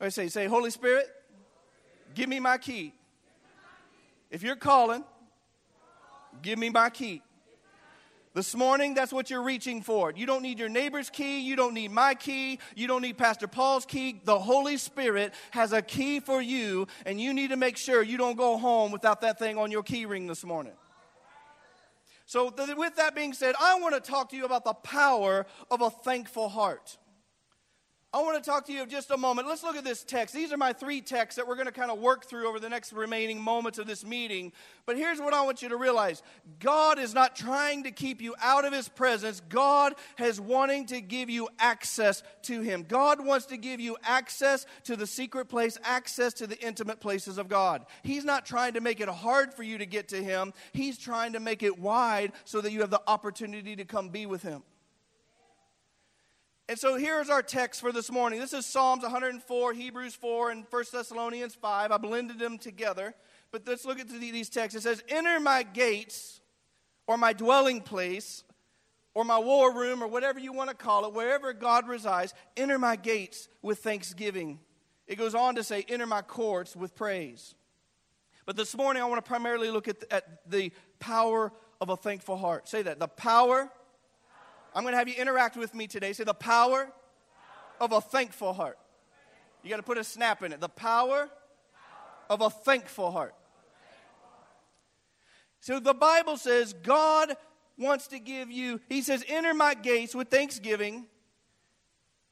I 0.00 0.10
say, 0.10 0.28
say, 0.28 0.46
Holy 0.46 0.70
Spirit, 0.70 1.06
give 2.14 2.28
me 2.28 2.38
my 2.38 2.58
key. 2.58 2.94
If 4.30 4.42
you're 4.42 4.56
calling, 4.56 5.04
give 6.42 6.58
me 6.58 6.70
my 6.70 6.90
key. 6.90 7.22
This 8.34 8.54
morning, 8.54 8.94
that's 8.94 9.12
what 9.12 9.30
you're 9.30 9.42
reaching 9.42 9.82
for. 9.82 10.12
You 10.12 10.26
don't 10.26 10.42
need 10.42 10.60
your 10.60 10.68
neighbor's 10.68 11.10
key. 11.10 11.40
You 11.40 11.56
don't 11.56 11.74
need 11.74 11.90
my 11.90 12.14
key. 12.14 12.60
You 12.76 12.86
don't 12.86 13.02
need 13.02 13.18
Pastor 13.18 13.48
Paul's 13.48 13.84
key. 13.84 14.20
The 14.24 14.38
Holy 14.38 14.76
Spirit 14.76 15.34
has 15.50 15.72
a 15.72 15.82
key 15.82 16.20
for 16.20 16.40
you, 16.40 16.86
and 17.04 17.20
you 17.20 17.34
need 17.34 17.50
to 17.50 17.56
make 17.56 17.76
sure 17.76 18.00
you 18.00 18.16
don't 18.16 18.36
go 18.36 18.56
home 18.56 18.92
without 18.92 19.22
that 19.22 19.40
thing 19.40 19.58
on 19.58 19.72
your 19.72 19.82
key 19.82 20.06
ring 20.06 20.28
this 20.28 20.44
morning. 20.44 20.74
So, 22.28 22.50
th- 22.50 22.76
with 22.76 22.96
that 22.96 23.14
being 23.14 23.32
said, 23.32 23.54
I 23.58 23.80
want 23.80 23.94
to 23.94 24.00
talk 24.02 24.28
to 24.30 24.36
you 24.36 24.44
about 24.44 24.62
the 24.62 24.74
power 24.74 25.46
of 25.70 25.80
a 25.80 25.88
thankful 25.88 26.50
heart. 26.50 26.98
I 28.10 28.22
want 28.22 28.42
to 28.42 28.50
talk 28.50 28.64
to 28.68 28.72
you 28.72 28.86
just 28.86 29.10
a 29.10 29.18
moment. 29.18 29.48
Let's 29.48 29.62
look 29.62 29.76
at 29.76 29.84
this 29.84 30.02
text. 30.02 30.34
These 30.34 30.50
are 30.50 30.56
my 30.56 30.72
three 30.72 31.02
texts 31.02 31.36
that 31.36 31.46
we're 31.46 31.56
going 31.56 31.66
to 31.66 31.72
kind 31.72 31.90
of 31.90 31.98
work 31.98 32.24
through 32.24 32.48
over 32.48 32.58
the 32.58 32.70
next 32.70 32.94
remaining 32.94 33.38
moments 33.38 33.78
of 33.78 33.86
this 33.86 34.02
meeting. 34.02 34.50
But 34.86 34.96
here's 34.96 35.20
what 35.20 35.34
I 35.34 35.42
want 35.42 35.60
you 35.60 35.68
to 35.68 35.76
realize 35.76 36.22
God 36.58 36.98
is 36.98 37.12
not 37.12 37.36
trying 37.36 37.82
to 37.82 37.90
keep 37.90 38.22
you 38.22 38.34
out 38.40 38.64
of 38.64 38.72
His 38.72 38.88
presence, 38.88 39.42
God 39.50 39.92
has 40.16 40.40
wanting 40.40 40.86
to 40.86 41.02
give 41.02 41.28
you 41.28 41.50
access 41.58 42.22
to 42.44 42.62
Him. 42.62 42.86
God 42.88 43.22
wants 43.22 43.44
to 43.46 43.58
give 43.58 43.78
you 43.78 43.98
access 44.02 44.64
to 44.84 44.96
the 44.96 45.06
secret 45.06 45.50
place, 45.50 45.76
access 45.84 46.32
to 46.34 46.46
the 46.46 46.58
intimate 46.66 47.00
places 47.00 47.36
of 47.36 47.50
God. 47.50 47.84
He's 48.04 48.24
not 48.24 48.46
trying 48.46 48.72
to 48.72 48.80
make 48.80 49.00
it 49.00 49.08
hard 49.10 49.52
for 49.52 49.64
you 49.64 49.76
to 49.76 49.86
get 49.86 50.08
to 50.08 50.24
Him, 50.24 50.54
He's 50.72 50.96
trying 50.96 51.34
to 51.34 51.40
make 51.40 51.62
it 51.62 51.78
wide 51.78 52.32
so 52.46 52.62
that 52.62 52.72
you 52.72 52.80
have 52.80 52.90
the 52.90 53.02
opportunity 53.06 53.76
to 53.76 53.84
come 53.84 54.08
be 54.08 54.24
with 54.24 54.42
Him. 54.42 54.62
And 56.70 56.78
so 56.78 56.96
here's 56.96 57.30
our 57.30 57.40
text 57.40 57.80
for 57.80 57.92
this 57.92 58.10
morning. 58.10 58.38
This 58.38 58.52
is 58.52 58.66
Psalms 58.66 59.02
104, 59.02 59.72
Hebrews 59.72 60.14
4, 60.14 60.50
and 60.50 60.66
1 60.68 60.84
Thessalonians 60.92 61.54
5. 61.54 61.90
I 61.90 61.96
blended 61.96 62.38
them 62.38 62.58
together. 62.58 63.14
But 63.50 63.66
let's 63.66 63.86
look 63.86 63.98
at 63.98 64.08
these 64.10 64.50
texts. 64.50 64.76
It 64.76 64.82
says, 64.82 65.02
Enter 65.08 65.40
my 65.40 65.62
gates, 65.62 66.42
or 67.06 67.16
my 67.16 67.32
dwelling 67.32 67.80
place, 67.80 68.44
or 69.14 69.24
my 69.24 69.38
war 69.38 69.72
room, 69.74 70.02
or 70.02 70.08
whatever 70.08 70.38
you 70.38 70.52
want 70.52 70.68
to 70.68 70.76
call 70.76 71.06
it, 71.06 71.14
wherever 71.14 71.54
God 71.54 71.88
resides, 71.88 72.34
enter 72.54 72.78
my 72.78 72.96
gates 72.96 73.48
with 73.62 73.78
thanksgiving. 73.78 74.58
It 75.06 75.16
goes 75.16 75.34
on 75.34 75.54
to 75.54 75.64
say, 75.64 75.86
Enter 75.88 76.06
my 76.06 76.20
courts 76.20 76.76
with 76.76 76.94
praise. 76.94 77.54
But 78.44 78.56
this 78.56 78.76
morning, 78.76 79.02
I 79.02 79.06
want 79.06 79.24
to 79.24 79.28
primarily 79.28 79.70
look 79.70 79.88
at 79.88 80.04
at 80.10 80.50
the 80.50 80.70
power 81.00 81.50
of 81.80 81.88
a 81.88 81.96
thankful 81.96 82.36
heart. 82.36 82.68
Say 82.68 82.82
that. 82.82 82.98
The 82.98 83.08
power 83.08 83.70
I'm 84.74 84.82
going 84.82 84.92
to 84.92 84.98
have 84.98 85.08
you 85.08 85.14
interact 85.14 85.56
with 85.56 85.74
me 85.74 85.86
today. 85.86 86.12
Say 86.12 86.24
the 86.24 86.34
power 86.34 86.88
of 87.80 87.92
a 87.92 88.00
thankful 88.00 88.52
heart. 88.52 88.78
You 89.62 89.70
got 89.70 89.76
to 89.76 89.82
put 89.82 89.98
a 89.98 90.04
snap 90.04 90.42
in 90.42 90.52
it. 90.52 90.60
The 90.60 90.68
power 90.68 91.28
of 92.30 92.40
a 92.40 92.50
thankful 92.50 93.10
heart. 93.10 93.34
So 95.60 95.80
the 95.80 95.94
Bible 95.94 96.36
says 96.36 96.72
God 96.72 97.36
wants 97.76 98.08
to 98.08 98.18
give 98.18 98.50
you, 98.50 98.80
He 98.88 99.02
says, 99.02 99.24
enter 99.28 99.54
my 99.54 99.74
gates 99.74 100.14
with 100.14 100.28
thanksgiving, 100.28 101.06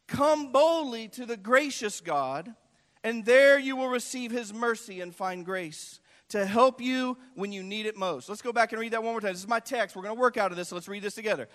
come 0.07 0.53
boldly 0.53 1.09
to 1.09 1.27
the 1.27 1.37
gracious 1.37 2.01
God, 2.01 2.55
and 3.03 3.25
there 3.25 3.59
you 3.59 3.77
will 3.77 3.89
receive 3.89 4.31
His 4.31 4.53
mercy 4.53 5.01
and 5.01 5.15
find 5.15 5.45
grace 5.45 6.01
to 6.29 6.45
help 6.45 6.81
you 6.81 7.17
when 7.35 7.53
you 7.53 7.63
need 7.63 7.87
it 7.87 7.97
most. 7.97 8.29
Let's 8.29 8.43
go 8.43 8.53
back 8.53 8.73
and 8.73 8.81
read 8.81 8.93
that 8.93 9.03
one 9.03 9.13
more 9.13 9.21
time. 9.21 9.33
This 9.33 9.43
is 9.43 9.49
my 9.49 9.61
text. 9.61 9.95
We're 9.95 10.03
going 10.03 10.17
to 10.17 10.21
work 10.21 10.37
out 10.37 10.51
of 10.51 10.57
this, 10.57 10.69
so 10.69 10.75
let's 10.75 10.89
read 10.89 11.03
this 11.03 11.15
together. 11.15 11.49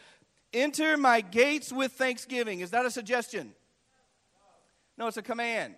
Enter 0.54 0.98
my 0.98 1.22
gates 1.22 1.72
with 1.72 1.94
thanksgiving. 1.94 2.60
Is 2.60 2.72
that 2.72 2.86
a 2.86 2.92
suggestion? 2.92 3.54
No, 4.98 5.08
it's 5.08 5.18
a 5.18 5.22
command. 5.22 5.76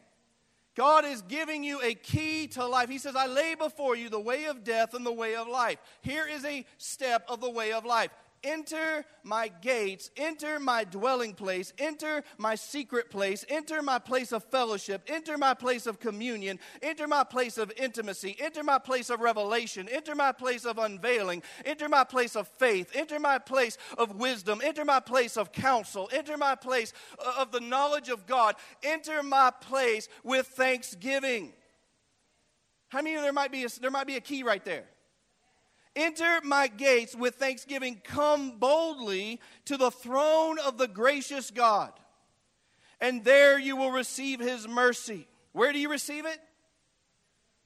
God 0.75 1.05
is 1.05 1.21
giving 1.21 1.63
you 1.63 1.79
a 1.81 1.93
key 1.93 2.47
to 2.47 2.65
life. 2.65 2.89
He 2.89 2.97
says, 2.97 3.15
I 3.15 3.27
lay 3.27 3.53
before 3.53 3.95
you 3.95 4.09
the 4.09 4.19
way 4.19 4.45
of 4.45 4.63
death 4.63 4.95
and 4.95 5.05
the 5.05 5.11
way 5.11 5.35
of 5.35 5.47
life. 5.47 5.77
Here 6.01 6.25
is 6.27 6.43
a 6.45 6.65
step 6.79 7.25
of 7.29 7.41
the 7.41 7.49
way 7.49 7.73
of 7.73 7.85
life. 7.85 8.09
Enter 8.43 9.05
my 9.23 9.49
gates, 9.61 10.09
enter 10.17 10.59
my 10.59 10.83
dwelling 10.83 11.33
place, 11.33 11.71
enter 11.77 12.23
my 12.37 12.55
secret 12.55 13.09
place, 13.09 13.45
enter 13.47 13.81
my 13.81 13.99
place 13.99 14.33
of 14.33 14.43
fellowship, 14.43 15.01
enter 15.07 15.37
my 15.37 15.53
place 15.53 15.87
of 15.87 15.99
communion, 15.99 16.59
enter 16.81 17.07
my 17.07 17.23
place 17.23 17.57
of 17.57 17.71
intimacy, 17.77 18.35
enter 18.39 18.61
my 18.61 18.77
place 18.79 19.09
of 19.09 19.21
revelation, 19.21 19.87
enter 19.89 20.13
my 20.13 20.33
place 20.33 20.65
of 20.65 20.77
unveiling, 20.77 21.41
enter 21.63 21.87
my 21.87 22.03
place 22.03 22.35
of 22.35 22.47
faith, 22.47 22.91
enter 22.93 23.19
my 23.19 23.37
place 23.37 23.77
of 23.97 24.15
wisdom, 24.17 24.61
enter 24.63 24.83
my 24.83 24.99
place 24.99 25.37
of 25.37 25.53
counsel, 25.53 26.09
enter 26.11 26.35
my 26.37 26.55
place 26.55 26.91
of 27.37 27.51
the 27.51 27.61
knowledge 27.61 28.09
of 28.09 28.25
God, 28.27 28.55
enter 28.83 29.23
my 29.23 29.51
place 29.61 30.09
with 30.23 30.47
thanksgiving. 30.47 31.53
How 32.89 33.01
many 33.01 33.15
of 33.15 33.21
there 33.23 33.33
might 33.33 33.51
be 33.51 33.63
a, 33.63 33.69
there 33.81 33.89
might 33.89 34.05
be 34.05 34.17
a 34.17 34.21
key 34.21 34.43
right 34.43 34.63
there? 34.63 34.83
Enter 35.95 36.39
my 36.43 36.67
gates 36.67 37.15
with 37.15 37.35
thanksgiving. 37.35 38.01
Come 38.03 38.57
boldly 38.57 39.39
to 39.65 39.77
the 39.77 39.91
throne 39.91 40.57
of 40.59 40.77
the 40.77 40.87
gracious 40.87 41.51
God, 41.51 41.91
and 42.99 43.23
there 43.23 43.59
you 43.59 43.75
will 43.75 43.91
receive 43.91 44.39
his 44.39 44.67
mercy. 44.67 45.27
Where 45.51 45.71
do 45.71 45.79
you 45.79 45.89
receive 45.89 46.25
it? 46.25 46.39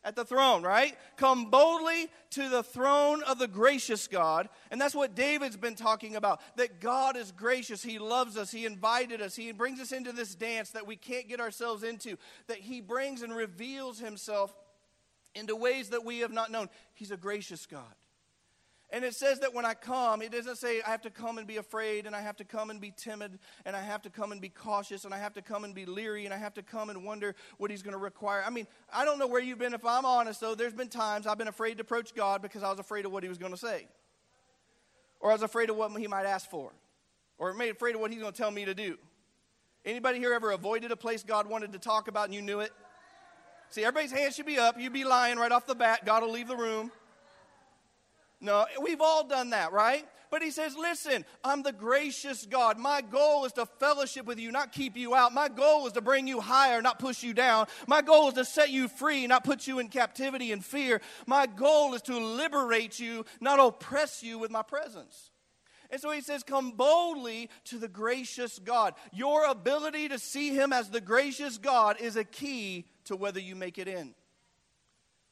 At 0.03 0.15
the 0.15 0.25
throne, 0.25 0.63
right? 0.63 0.96
Come 1.17 1.50
boldly 1.50 2.07
to 2.31 2.48
the 2.48 2.63
throne 2.63 3.24
of 3.24 3.39
the 3.39 3.48
gracious 3.48 4.07
God. 4.07 4.48
And 4.72 4.79
that's 4.79 4.96
what 4.96 5.15
David's 5.15 5.57
been 5.57 5.75
talking 5.75 6.15
about 6.15 6.39
that 6.55 6.79
God 6.79 7.17
is 7.17 7.34
gracious. 7.34 7.84
He 7.84 8.00
loves 8.00 8.38
us. 8.38 8.50
He 8.50 8.65
invited 8.65 9.22
us. 9.22 9.36
He 9.36 9.51
brings 9.51 9.81
us 9.81 9.91
into 9.91 10.13
this 10.13 10.34
dance 10.34 10.69
that 10.72 10.88
we 10.88 10.96
can't 10.96 11.27
get 11.27 11.41
ourselves 11.41 11.84
into, 11.84 12.17
that 12.48 12.60
He 12.60 12.79
brings 12.79 13.22
and 13.22 13.36
reveals 13.36 14.00
Himself 14.00 14.55
into 15.36 15.55
ways 15.55 15.89
that 15.89 16.05
we 16.05 16.19
have 16.19 16.31
not 16.31 16.51
known. 16.51 16.69
He's 16.93 17.12
a 17.12 17.17
gracious 17.17 17.65
God. 17.65 17.84
And 18.89 19.03
it 19.03 19.13
says 19.13 19.39
that 19.39 19.53
when 19.53 19.65
I 19.65 19.74
come, 19.74 20.22
it 20.22 20.32
doesn't 20.32 20.56
say 20.56 20.82
I 20.82 20.91
have 20.91 21.01
to 21.01 21.10
come 21.10 21.38
and 21.38 21.46
be 21.46 21.58
afraid, 21.58 22.06
and 22.06 22.15
I 22.15 22.22
have 22.22 22.38
to 22.38 22.46
come 22.46 22.70
and 22.70 22.79
be 22.79 22.94
timid, 22.96 23.38
and 23.65 23.75
I 23.75 23.82
have 23.82 24.01
to 24.03 24.10
come 24.10 24.32
and 24.32 24.39
be 24.39 24.48
cautious, 24.48 25.03
and 25.03 25.13
I 25.13 25.17
have 25.17 25.34
to 25.34 25.41
come 25.41 25.65
and 25.65 25.75
be 25.75 25.86
leery, 25.86 26.24
and 26.24 26.34
I 26.34 26.38
have 26.38 26.53
to 26.53 26.63
come 26.63 26.89
and 26.89 27.03
wonder 27.03 27.36
what 27.58 27.70
He's 27.70 27.84
going 27.84 27.94
to 27.94 28.00
require. 28.00 28.44
I 28.46 28.50
mean, 28.50 28.65
I 28.94 29.03
don't 29.03 29.20
know 29.20 29.27
where 29.27 29.41
you've 29.41 29.60
been. 29.60 29.74
If 29.74 29.86
I'm 29.86 30.06
honest, 30.06 30.39
though, 30.39 30.56
there's 30.56 30.74
been 30.74 30.88
times 30.88 31.27
I've 31.27 31.38
been 31.38 31.50
afraid 31.50 31.77
to 31.77 31.82
approach 31.82 32.15
God 32.15 32.41
because 32.41 32.63
I 32.63 32.70
was 32.70 32.79
afraid 32.79 33.06
of 33.06 33.12
what 33.12 33.24
He 33.24 33.29
was 33.29 33.38
going 33.38 33.51
to 33.51 33.58
say, 33.58 33.88
or 35.20 35.32
I 35.32 35.34
was 35.34 35.44
afraid 35.44 35.70
of 35.70 35.75
what 35.75 35.91
He 35.91 36.08
might 36.08 36.25
ask 36.25 36.50
for, 36.50 36.72
or 37.38 37.50
afraid 37.50 37.96
of 37.96 38.00
what 38.00 38.12
He's 38.12 38.22
going 38.22 38.32
to 38.32 38.38
tell 38.38 38.51
me 38.51 38.63
to 38.63 38.74
do. 38.74 38.98
Anybody 39.84 40.20
here 40.20 40.34
ever 40.34 40.51
avoided 40.51 40.91
a 40.91 40.98
place 40.98 41.24
God 41.24 41.48
wanted 41.48 41.74
to 41.74 41.79
talk 41.79 42.08
about 42.08 42.25
and 42.25 42.34
you 42.34 42.41
knew 42.41 42.62
it? 42.62 42.72
See, 43.70 43.84
everybody's 43.84 44.12
hands 44.12 44.36
should 44.36 44.46
be 44.46 44.58
up. 44.58 44.79
You'd 44.79 44.94
be 44.94 45.03
lying 45.03 45.38
right 45.38 45.51
off 45.51 45.65
the 45.65 45.75
bat. 45.75 46.06
God 46.06 46.24
will 46.24 46.32
leave 46.32 46.48
the 46.48 46.56
room. 46.56 46.91
No, 48.39 48.65
we've 48.82 49.01
all 49.01 49.27
done 49.27 49.50
that, 49.50 49.72
right? 49.72 50.06
But 50.29 50.44
he 50.44 50.51
says, 50.51 50.75
Listen, 50.77 51.25
I'm 51.44 51.63
the 51.63 51.72
gracious 51.72 52.46
God. 52.46 52.77
My 52.77 53.01
goal 53.01 53.46
is 53.46 53.53
to 53.53 53.65
fellowship 53.65 54.25
with 54.25 54.39
you, 54.39 54.51
not 54.51 54.72
keep 54.72 54.96
you 54.96 55.15
out. 55.15 55.34
My 55.34 55.48
goal 55.48 55.88
is 55.88 55.94
to 55.94 56.01
bring 56.01 56.27
you 56.27 56.39
higher, 56.39 56.82
not 56.82 57.00
push 57.00 57.24
you 57.24 57.34
down. 57.34 57.67
My 57.88 58.01
goal 58.01 58.27
is 58.27 58.36
to 58.36 58.46
set 58.46 58.70
you 58.70 58.89
free, 58.89 59.25
not 59.25 59.44
put 59.44 59.65
you 59.65 59.79
in 59.79 59.88
captivity 59.88 60.51
and 60.51 60.63
fear. 60.63 61.01
My 61.25 61.48
goal 61.48 61.96
is 61.96 62.01
to 62.03 62.17
liberate 62.17 63.00
you, 63.00 63.25
not 63.39 63.60
oppress 63.60 64.22
you 64.22 64.38
with 64.38 64.51
my 64.51 64.62
presence. 64.62 65.32
And 65.89 66.01
so 66.01 66.12
he 66.12 66.22
says, 66.22 66.44
Come 66.44 66.72
boldly 66.72 67.50
to 67.65 67.79
the 67.79 67.88
gracious 67.88 68.60
God. 68.60 68.94
Your 69.12 69.46
ability 69.46 70.10
to 70.10 70.20
see 70.20 70.50
him 70.50 70.74
as 70.74 70.89
the 70.89 71.01
gracious 71.01 71.58
God 71.58 72.00
is 72.00 72.15
a 72.15 72.24
key 72.24 72.86
to 73.06 73.15
whether 73.15 73.39
you 73.39 73.56
make 73.56 73.77
it 73.77 73.88
in. 73.88 74.13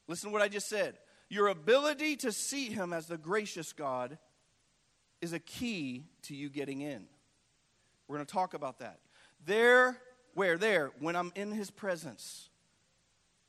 Listen 0.08 0.30
to 0.30 0.34
what 0.34 0.42
I 0.42 0.48
just 0.48 0.70
said. 0.70 0.98
Your 1.30 1.48
ability 1.48 2.18
to 2.18 2.32
see 2.32 2.70
him 2.70 2.94
as 2.94 3.08
the 3.08 3.18
gracious 3.18 3.74
God 3.74 4.18
is 5.22 5.34
a 5.34 5.40
key 5.40 6.06
to 6.24 6.36
you 6.36 6.50
getting 6.50 6.82
in. 6.82 7.06
We're 8.08 8.18
going 8.18 8.26
to 8.26 8.32
talk 8.32 8.54
about 8.54 8.80
that. 8.80 9.00
There, 9.46 9.98
where? 10.34 10.58
There, 10.58 10.92
when 11.00 11.16
I'm 11.16 11.32
in 11.36 11.52
his 11.52 11.72
presence. 11.72 12.50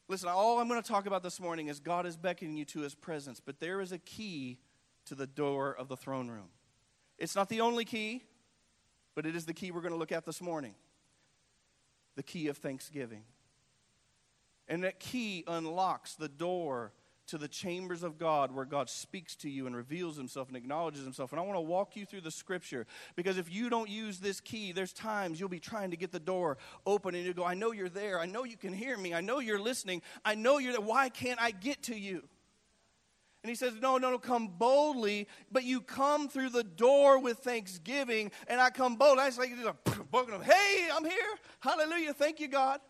Listen, 0.09 0.28
all 0.28 0.59
I'm 0.61 0.68
going 0.68 0.80
to 0.80 0.88
talk 0.88 1.06
about 1.06 1.23
this 1.23 1.40
morning 1.40 1.68
is 1.68 1.80
God 1.80 2.06
is 2.06 2.16
beckoning 2.16 2.56
you 2.56 2.64
to 2.66 2.80
his 2.80 2.95
presence, 2.95 3.40
but 3.40 3.61
there 3.61 3.80
is 3.80 3.92
a 3.92 3.99
key 3.99 4.59
to 5.06 5.14
the 5.14 5.26
door 5.26 5.75
of 5.78 5.88
the 5.88 5.97
throne 5.97 6.28
room. 6.28 6.49
It's 7.18 7.35
not 7.35 7.49
the 7.49 7.61
only 7.61 7.85
key, 7.85 8.23
but 9.14 9.26
it 9.26 9.35
is 9.35 9.47
the 9.47 9.54
key 9.54 9.71
we're 9.71 9.80
going 9.80 9.92
to 9.92 9.99
look 9.99 10.12
at 10.12 10.25
this 10.25 10.40
morning 10.40 10.75
the 12.14 12.23
key 12.23 12.49
of 12.49 12.56
thanksgiving. 12.56 13.23
And 14.68 14.85
that 14.85 14.99
key 14.99 15.45
unlocks 15.47 16.14
the 16.14 16.28
door 16.28 16.92
to 17.26 17.38
the 17.38 17.49
chambers 17.49 18.02
of 18.02 18.18
God 18.18 18.54
where 18.54 18.64
God 18.64 18.88
speaks 18.88 19.35
to 19.37 19.50
you 19.50 19.66
and 19.66 19.75
reveals 19.75 20.16
himself 20.16 20.49
and 20.49 20.56
acknowledges 20.56 21.04
himself. 21.04 21.33
And 21.33 21.40
I 21.40 21.45
want 21.45 21.56
to 21.56 21.62
walk 21.62 21.97
you 21.97 22.06
through 22.06 22.21
the 22.23 22.30
scripture 22.30 22.87
because 23.16 23.38
if 23.38 23.52
you 23.52 23.68
don't 23.68 23.88
use 23.88 24.18
this 24.18 24.40
key, 24.40 24.73
there's 24.73 24.92
times 24.92 25.40
you'll 25.40 25.49
be 25.49 25.61
trying 25.61 25.90
to 25.90 25.97
get 25.97 26.12
the 26.12 26.21
door 26.21 26.59
open 26.87 27.14
and 27.14 27.25
you 27.25 27.35
go, 27.35 27.45
I 27.45 27.54
know 27.54 27.73
you're 27.73 27.88
there. 27.88 28.21
I 28.21 28.26
know 28.26 28.45
you 28.45 28.56
can 28.56 28.73
hear 28.73 28.97
me. 28.97 29.14
I 29.14 29.21
know 29.21 29.40
you're 29.40 29.61
listening. 29.61 30.02
I 30.25 30.35
know 30.35 30.59
you're 30.59 30.73
there. 30.73 30.80
Why 30.80 31.09
can't 31.09 31.40
I 31.40 31.50
get 31.50 31.83
to 31.85 31.99
you? 31.99 32.23
And 33.47 33.49
he 33.49 33.54
says, 33.54 33.75
No, 33.80 33.97
no, 33.97 34.11
no, 34.11 34.18
come 34.18 34.49
boldly, 34.49 35.28
but 35.52 35.62
you 35.62 35.80
come 35.80 36.28
through 36.28 36.50
the 36.50 36.64
door 36.64 37.21
with 37.21 37.38
thanksgiving. 37.38 38.33
And 38.49 38.61
I 38.61 38.71
come 38.71 38.97
boldly. 38.97 39.23
I 39.23 39.30
say, 39.30 39.54
like, 39.62 40.42
Hey, 40.42 40.88
I'm 40.92 41.04
here. 41.04 41.14
Hallelujah. 41.61 42.12
Thank 42.12 42.40
you, 42.40 42.49
God. 42.49 42.80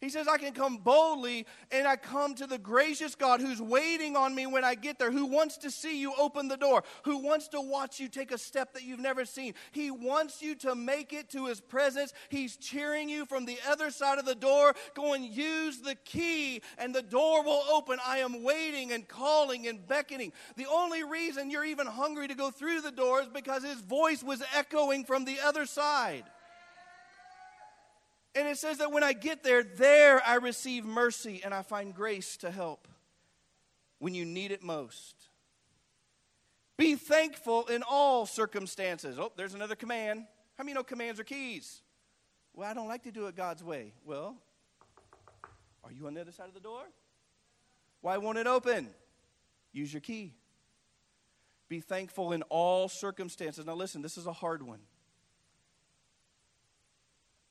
He 0.00 0.08
says, 0.08 0.26
I 0.26 0.38
can 0.38 0.54
come 0.54 0.78
boldly 0.78 1.46
and 1.70 1.86
I 1.86 1.96
come 1.96 2.34
to 2.36 2.46
the 2.46 2.56
gracious 2.56 3.14
God 3.14 3.42
who's 3.42 3.60
waiting 3.60 4.16
on 4.16 4.34
me 4.34 4.46
when 4.46 4.64
I 4.64 4.74
get 4.74 4.98
there, 4.98 5.10
who 5.10 5.26
wants 5.26 5.58
to 5.58 5.70
see 5.70 6.00
you 6.00 6.14
open 6.18 6.48
the 6.48 6.56
door, 6.56 6.84
who 7.04 7.18
wants 7.18 7.48
to 7.48 7.60
watch 7.60 8.00
you 8.00 8.08
take 8.08 8.32
a 8.32 8.38
step 8.38 8.72
that 8.72 8.82
you've 8.82 8.98
never 8.98 9.26
seen. 9.26 9.52
He 9.72 9.90
wants 9.90 10.40
you 10.40 10.54
to 10.56 10.74
make 10.74 11.12
it 11.12 11.28
to 11.30 11.46
his 11.46 11.60
presence. 11.60 12.14
He's 12.30 12.56
cheering 12.56 13.10
you 13.10 13.26
from 13.26 13.44
the 13.44 13.58
other 13.68 13.90
side 13.90 14.18
of 14.18 14.24
the 14.24 14.34
door, 14.34 14.74
going, 14.94 15.22
use 15.22 15.80
the 15.80 15.96
key 15.96 16.62
and 16.78 16.94
the 16.94 17.02
door 17.02 17.44
will 17.44 17.62
open. 17.70 17.98
I 18.04 18.18
am 18.18 18.42
waiting 18.42 18.92
and 18.92 19.06
calling 19.06 19.68
and 19.68 19.86
beckoning. 19.86 20.32
The 20.56 20.66
only 20.66 21.04
reason 21.04 21.50
you're 21.50 21.64
even 21.66 21.86
hungry 21.86 22.26
to 22.28 22.34
go 22.34 22.50
through 22.50 22.80
the 22.80 22.90
door 22.90 23.20
is 23.20 23.28
because 23.28 23.62
his 23.62 23.82
voice 23.82 24.22
was 24.22 24.42
echoing 24.56 25.04
from 25.04 25.26
the 25.26 25.40
other 25.44 25.66
side. 25.66 26.24
And 28.34 28.46
it 28.46 28.58
says 28.58 28.78
that 28.78 28.92
when 28.92 29.02
I 29.02 29.12
get 29.12 29.42
there, 29.42 29.62
there 29.62 30.22
I 30.24 30.36
receive 30.36 30.84
mercy 30.84 31.40
and 31.44 31.52
I 31.52 31.62
find 31.62 31.94
grace 31.94 32.36
to 32.38 32.50
help 32.50 32.86
when 33.98 34.14
you 34.14 34.24
need 34.24 34.52
it 34.52 34.62
most. 34.62 35.16
Be 36.76 36.94
thankful 36.94 37.66
in 37.66 37.82
all 37.82 38.26
circumstances. 38.26 39.18
Oh, 39.18 39.32
there's 39.36 39.54
another 39.54 39.74
command. 39.74 40.24
How 40.56 40.64
many 40.64 40.74
know 40.74 40.82
commands 40.82 41.18
are 41.20 41.24
keys? 41.24 41.82
Well, 42.54 42.68
I 42.68 42.74
don't 42.74 42.88
like 42.88 43.02
to 43.02 43.12
do 43.12 43.26
it 43.26 43.36
God's 43.36 43.62
way. 43.62 43.92
Well, 44.04 44.36
are 45.84 45.92
you 45.92 46.06
on 46.06 46.14
the 46.14 46.20
other 46.20 46.32
side 46.32 46.48
of 46.48 46.54
the 46.54 46.60
door? 46.60 46.82
Why 48.00 48.16
won't 48.16 48.38
it 48.38 48.46
open? 48.46 48.88
Use 49.72 49.92
your 49.92 50.00
key. 50.00 50.34
Be 51.68 51.80
thankful 51.80 52.32
in 52.32 52.42
all 52.42 52.88
circumstances. 52.88 53.66
Now, 53.66 53.74
listen, 53.74 54.02
this 54.02 54.16
is 54.16 54.26
a 54.26 54.32
hard 54.32 54.62
one 54.62 54.80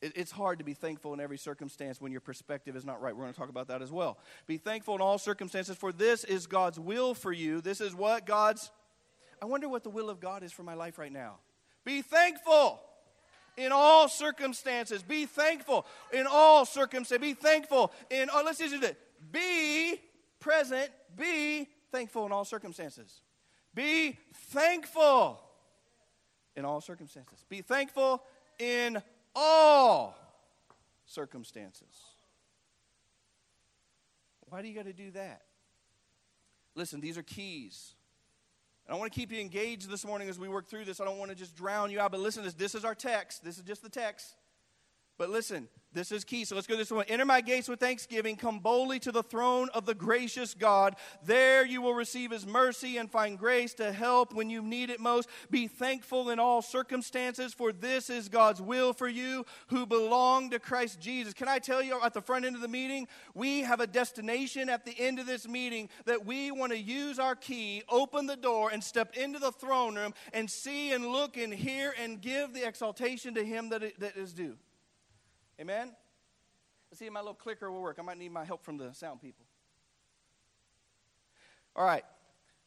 it's 0.01 0.31
hard 0.31 0.59
to 0.59 0.65
be 0.65 0.73
thankful 0.73 1.13
in 1.13 1.19
every 1.19 1.37
circumstance 1.37 1.99
when 1.99 2.11
your 2.11 2.21
perspective 2.21 2.75
is 2.75 2.85
not 2.85 3.01
right. 3.01 3.15
We're 3.15 3.23
going 3.23 3.33
to 3.33 3.39
talk 3.39 3.49
about 3.49 3.67
that 3.67 3.81
as 3.81 3.91
well. 3.91 4.17
Be 4.47 4.57
thankful 4.57 4.95
in 4.95 5.01
all 5.01 5.17
circumstances, 5.17 5.75
for 5.75 5.91
this 5.91 6.23
is 6.23 6.47
God's 6.47 6.79
will 6.79 7.13
for 7.13 7.31
you. 7.31 7.59
This 7.61 7.81
is 7.81 7.93
what 7.93 8.25
God's. 8.25 8.71
I 9.41 9.45
wonder 9.45 9.67
what 9.67 9.83
the 9.83 9.89
will 9.89 10.09
of 10.09 10.19
God 10.19 10.43
is 10.43 10.51
for 10.51 10.63
my 10.63 10.73
life 10.73 10.97
right 10.97 11.11
now. 11.11 11.35
Be 11.83 12.01
thankful 12.01 12.81
in 13.57 13.71
all 13.73 14.07
circumstances. 14.07 15.03
Be 15.03 15.25
thankful 15.25 15.85
in 16.13 16.27
all 16.29 16.65
circumstances. 16.65 17.27
Be 17.27 17.33
thankful 17.33 17.91
in. 18.09 18.29
Oh, 18.31 18.43
let's 18.45 18.59
just 18.59 18.79
do 18.79 18.87
it. 18.87 18.97
Be 19.31 19.99
present. 20.39 20.89
Be 21.17 21.67
thankful 21.91 22.25
in 22.25 22.31
all 22.31 22.45
circumstances. 22.45 23.21
Be 23.75 24.17
thankful 24.33 25.41
in 26.55 26.63
all 26.63 26.79
circumstances. 26.81 27.45
Be 27.49 27.61
thankful 27.61 28.23
in 28.59 29.01
all 29.39 30.17
circumstances. 31.05 31.87
Why 34.49 34.61
do 34.61 34.67
you 34.67 34.75
got 34.75 34.85
to 34.85 34.93
do 34.93 35.11
that? 35.11 35.43
Listen, 36.75 36.99
these 36.99 37.17
are 37.17 37.23
keys. 37.23 37.93
I 38.89 38.95
want 38.95 39.13
to 39.13 39.19
keep 39.19 39.31
you 39.31 39.39
engaged 39.39 39.87
this 39.87 40.03
morning 40.03 40.29
as 40.29 40.39
we 40.39 40.49
work 40.49 40.67
through 40.67 40.85
this. 40.85 40.99
I 40.99 41.05
don't 41.05 41.19
want 41.19 41.29
to 41.29 41.37
just 41.37 41.55
drown 41.55 41.91
you 41.91 41.99
out, 41.99 42.11
but 42.11 42.19
listen, 42.19 42.43
this, 42.43 42.55
this 42.55 42.73
is 42.73 42.83
our 42.83 42.95
text. 42.95 43.43
This 43.43 43.57
is 43.57 43.63
just 43.63 43.83
the 43.83 43.89
text. 43.89 44.33
But 45.19 45.29
listen, 45.29 45.67
this 45.91 46.13
is 46.13 46.23
key. 46.23 46.45
So 46.45 46.55
let's 46.55 46.65
go 46.65 46.77
this 46.77 46.91
one. 46.91 47.03
Enter 47.09 47.25
my 47.25 47.41
gates 47.41 47.67
with 47.67 47.81
thanksgiving. 47.81 48.37
Come 48.37 48.59
boldly 48.59 48.99
to 48.99 49.11
the 49.11 49.21
throne 49.21 49.67
of 49.73 49.85
the 49.85 49.93
gracious 49.93 50.53
God. 50.53 50.95
There 51.25 51.65
you 51.65 51.81
will 51.81 51.93
receive 51.93 52.31
his 52.31 52.47
mercy 52.47 52.95
and 52.95 53.11
find 53.11 53.37
grace 53.37 53.73
to 53.75 53.91
help 53.91 54.33
when 54.33 54.49
you 54.49 54.61
need 54.61 54.89
it 54.89 55.01
most. 55.01 55.27
Be 55.51 55.67
thankful 55.67 56.29
in 56.29 56.39
all 56.39 56.61
circumstances, 56.61 57.53
for 57.53 57.73
this 57.73 58.09
is 58.09 58.29
God's 58.29 58.61
will 58.61 58.93
for 58.93 59.09
you 59.09 59.45
who 59.67 59.85
belong 59.85 60.51
to 60.51 60.59
Christ 60.59 61.01
Jesus. 61.01 61.33
Can 61.33 61.49
I 61.49 61.59
tell 61.59 61.83
you 61.83 61.99
at 62.01 62.13
the 62.13 62.21
front 62.21 62.45
end 62.45 62.55
of 62.55 62.61
the 62.61 62.69
meeting, 62.69 63.05
we 63.33 63.59
have 63.61 63.81
a 63.81 63.87
destination 63.87 64.69
at 64.69 64.85
the 64.85 64.97
end 64.97 65.19
of 65.19 65.25
this 65.25 65.49
meeting 65.49 65.89
that 66.05 66.25
we 66.25 66.49
want 66.49 66.71
to 66.71 66.79
use 66.79 67.19
our 67.19 67.35
key, 67.35 67.83
open 67.89 68.25
the 68.25 68.37
door, 68.37 68.69
and 68.71 68.81
step 68.81 69.17
into 69.17 69.37
the 69.37 69.51
throne 69.51 69.95
room 69.95 70.13
and 70.31 70.49
see 70.49 70.93
and 70.93 71.07
look 71.07 71.35
and 71.35 71.53
hear 71.53 71.93
and 72.01 72.21
give 72.21 72.53
the 72.53 72.65
exaltation 72.65 73.33
to 73.33 73.43
him 73.43 73.67
that, 73.67 73.99
that 73.99 74.15
is 74.15 74.31
due. 74.31 74.55
Amen? 75.59 75.91
Let's 76.89 76.99
see 76.99 77.05
if 77.05 77.13
my 77.13 77.19
little 77.19 77.33
clicker 77.33 77.69
will 77.69 77.81
work. 77.81 77.97
I 77.99 78.01
might 78.01 78.17
need 78.17 78.31
my 78.31 78.45
help 78.45 78.63
from 78.63 78.77
the 78.77 78.93
sound 78.93 79.21
people. 79.21 79.45
All 81.75 81.85
right. 81.85 82.03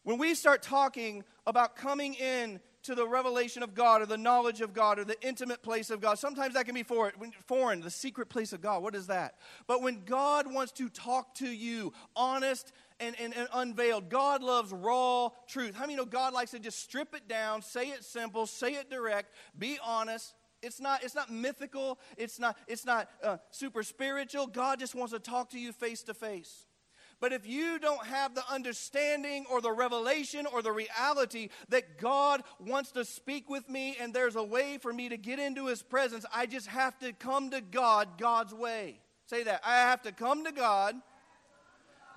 When 0.04 0.18
we 0.18 0.34
start 0.34 0.62
talking 0.62 1.24
about 1.46 1.76
coming 1.76 2.14
in 2.14 2.60
to 2.82 2.94
the 2.96 3.06
revelation 3.06 3.62
of 3.62 3.74
God 3.74 4.02
or 4.02 4.06
the 4.06 4.18
knowledge 4.18 4.60
of 4.60 4.74
God 4.74 4.98
or 4.98 5.04
the 5.04 5.20
intimate 5.26 5.62
place 5.62 5.90
of 5.90 6.00
God, 6.00 6.18
sometimes 6.18 6.54
that 6.54 6.66
can 6.66 6.74
be 6.74 6.82
foreign, 6.82 7.80
the 7.80 7.90
secret 7.90 8.28
place 8.28 8.52
of 8.52 8.60
God. 8.60 8.82
What 8.82 8.96
is 8.96 9.06
that? 9.06 9.36
But 9.68 9.82
when 9.82 10.04
God 10.04 10.52
wants 10.52 10.72
to 10.72 10.88
talk 10.88 11.34
to 11.36 11.48
you, 11.48 11.92
honest 12.16 12.72
and, 12.98 13.14
and, 13.20 13.34
and 13.36 13.48
unveiled, 13.54 14.08
God 14.08 14.42
loves 14.42 14.72
raw 14.72 15.30
truth. 15.46 15.76
How 15.76 15.82
many 15.82 15.94
know 15.94 16.04
God 16.04 16.32
likes 16.32 16.50
to 16.50 16.58
just 16.58 16.80
strip 16.80 17.14
it 17.14 17.28
down, 17.28 17.62
say 17.62 17.90
it 17.90 18.04
simple, 18.04 18.46
say 18.46 18.74
it 18.74 18.90
direct, 18.90 19.32
be 19.56 19.78
honest, 19.84 20.34
it's 20.62 20.80
not, 20.80 21.02
it's 21.02 21.14
not 21.14 21.30
mythical. 21.30 21.98
It's 22.16 22.38
not, 22.38 22.56
it's 22.66 22.86
not 22.86 23.08
uh, 23.22 23.38
super 23.50 23.82
spiritual. 23.82 24.46
God 24.46 24.78
just 24.78 24.94
wants 24.94 25.12
to 25.12 25.18
talk 25.18 25.50
to 25.50 25.58
you 25.58 25.72
face 25.72 26.02
to 26.04 26.14
face. 26.14 26.66
But 27.20 27.32
if 27.32 27.46
you 27.46 27.78
don't 27.78 28.04
have 28.06 28.34
the 28.34 28.42
understanding 28.50 29.46
or 29.48 29.60
the 29.60 29.70
revelation 29.70 30.44
or 30.44 30.60
the 30.60 30.72
reality 30.72 31.50
that 31.68 31.98
God 31.98 32.42
wants 32.58 32.90
to 32.92 33.04
speak 33.04 33.48
with 33.48 33.68
me 33.68 33.96
and 34.00 34.12
there's 34.12 34.34
a 34.34 34.42
way 34.42 34.78
for 34.78 34.92
me 34.92 35.08
to 35.08 35.16
get 35.16 35.38
into 35.38 35.66
His 35.66 35.82
presence, 35.82 36.26
I 36.34 36.46
just 36.46 36.66
have 36.66 36.98
to 36.98 37.12
come 37.12 37.50
to 37.50 37.60
God 37.60 38.18
God's 38.18 38.52
way. 38.52 38.98
Say 39.26 39.44
that. 39.44 39.60
I 39.64 39.76
have 39.76 40.02
to 40.02 40.12
come 40.12 40.44
to 40.44 40.52
God 40.52 40.96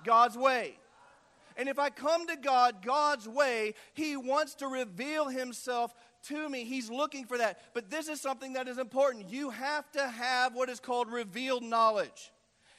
God's 0.04 0.36
way. 0.36 0.76
And 1.56 1.68
if 1.68 1.78
I 1.78 1.88
come 1.88 2.26
to 2.26 2.36
God 2.36 2.84
God's 2.84 3.28
way, 3.28 3.74
He 3.94 4.16
wants 4.16 4.56
to 4.56 4.66
reveal 4.66 5.28
Himself 5.28 5.94
to 6.28 6.48
me. 6.48 6.64
He's 6.64 6.90
looking 6.90 7.24
for 7.24 7.38
that. 7.38 7.60
But 7.74 7.90
this 7.90 8.08
is 8.08 8.20
something 8.20 8.54
that 8.54 8.68
is 8.68 8.78
important. 8.78 9.30
You 9.30 9.50
have 9.50 9.90
to 9.92 10.06
have 10.06 10.54
what 10.54 10.68
is 10.68 10.80
called 10.80 11.10
revealed 11.10 11.62
knowledge. 11.62 12.32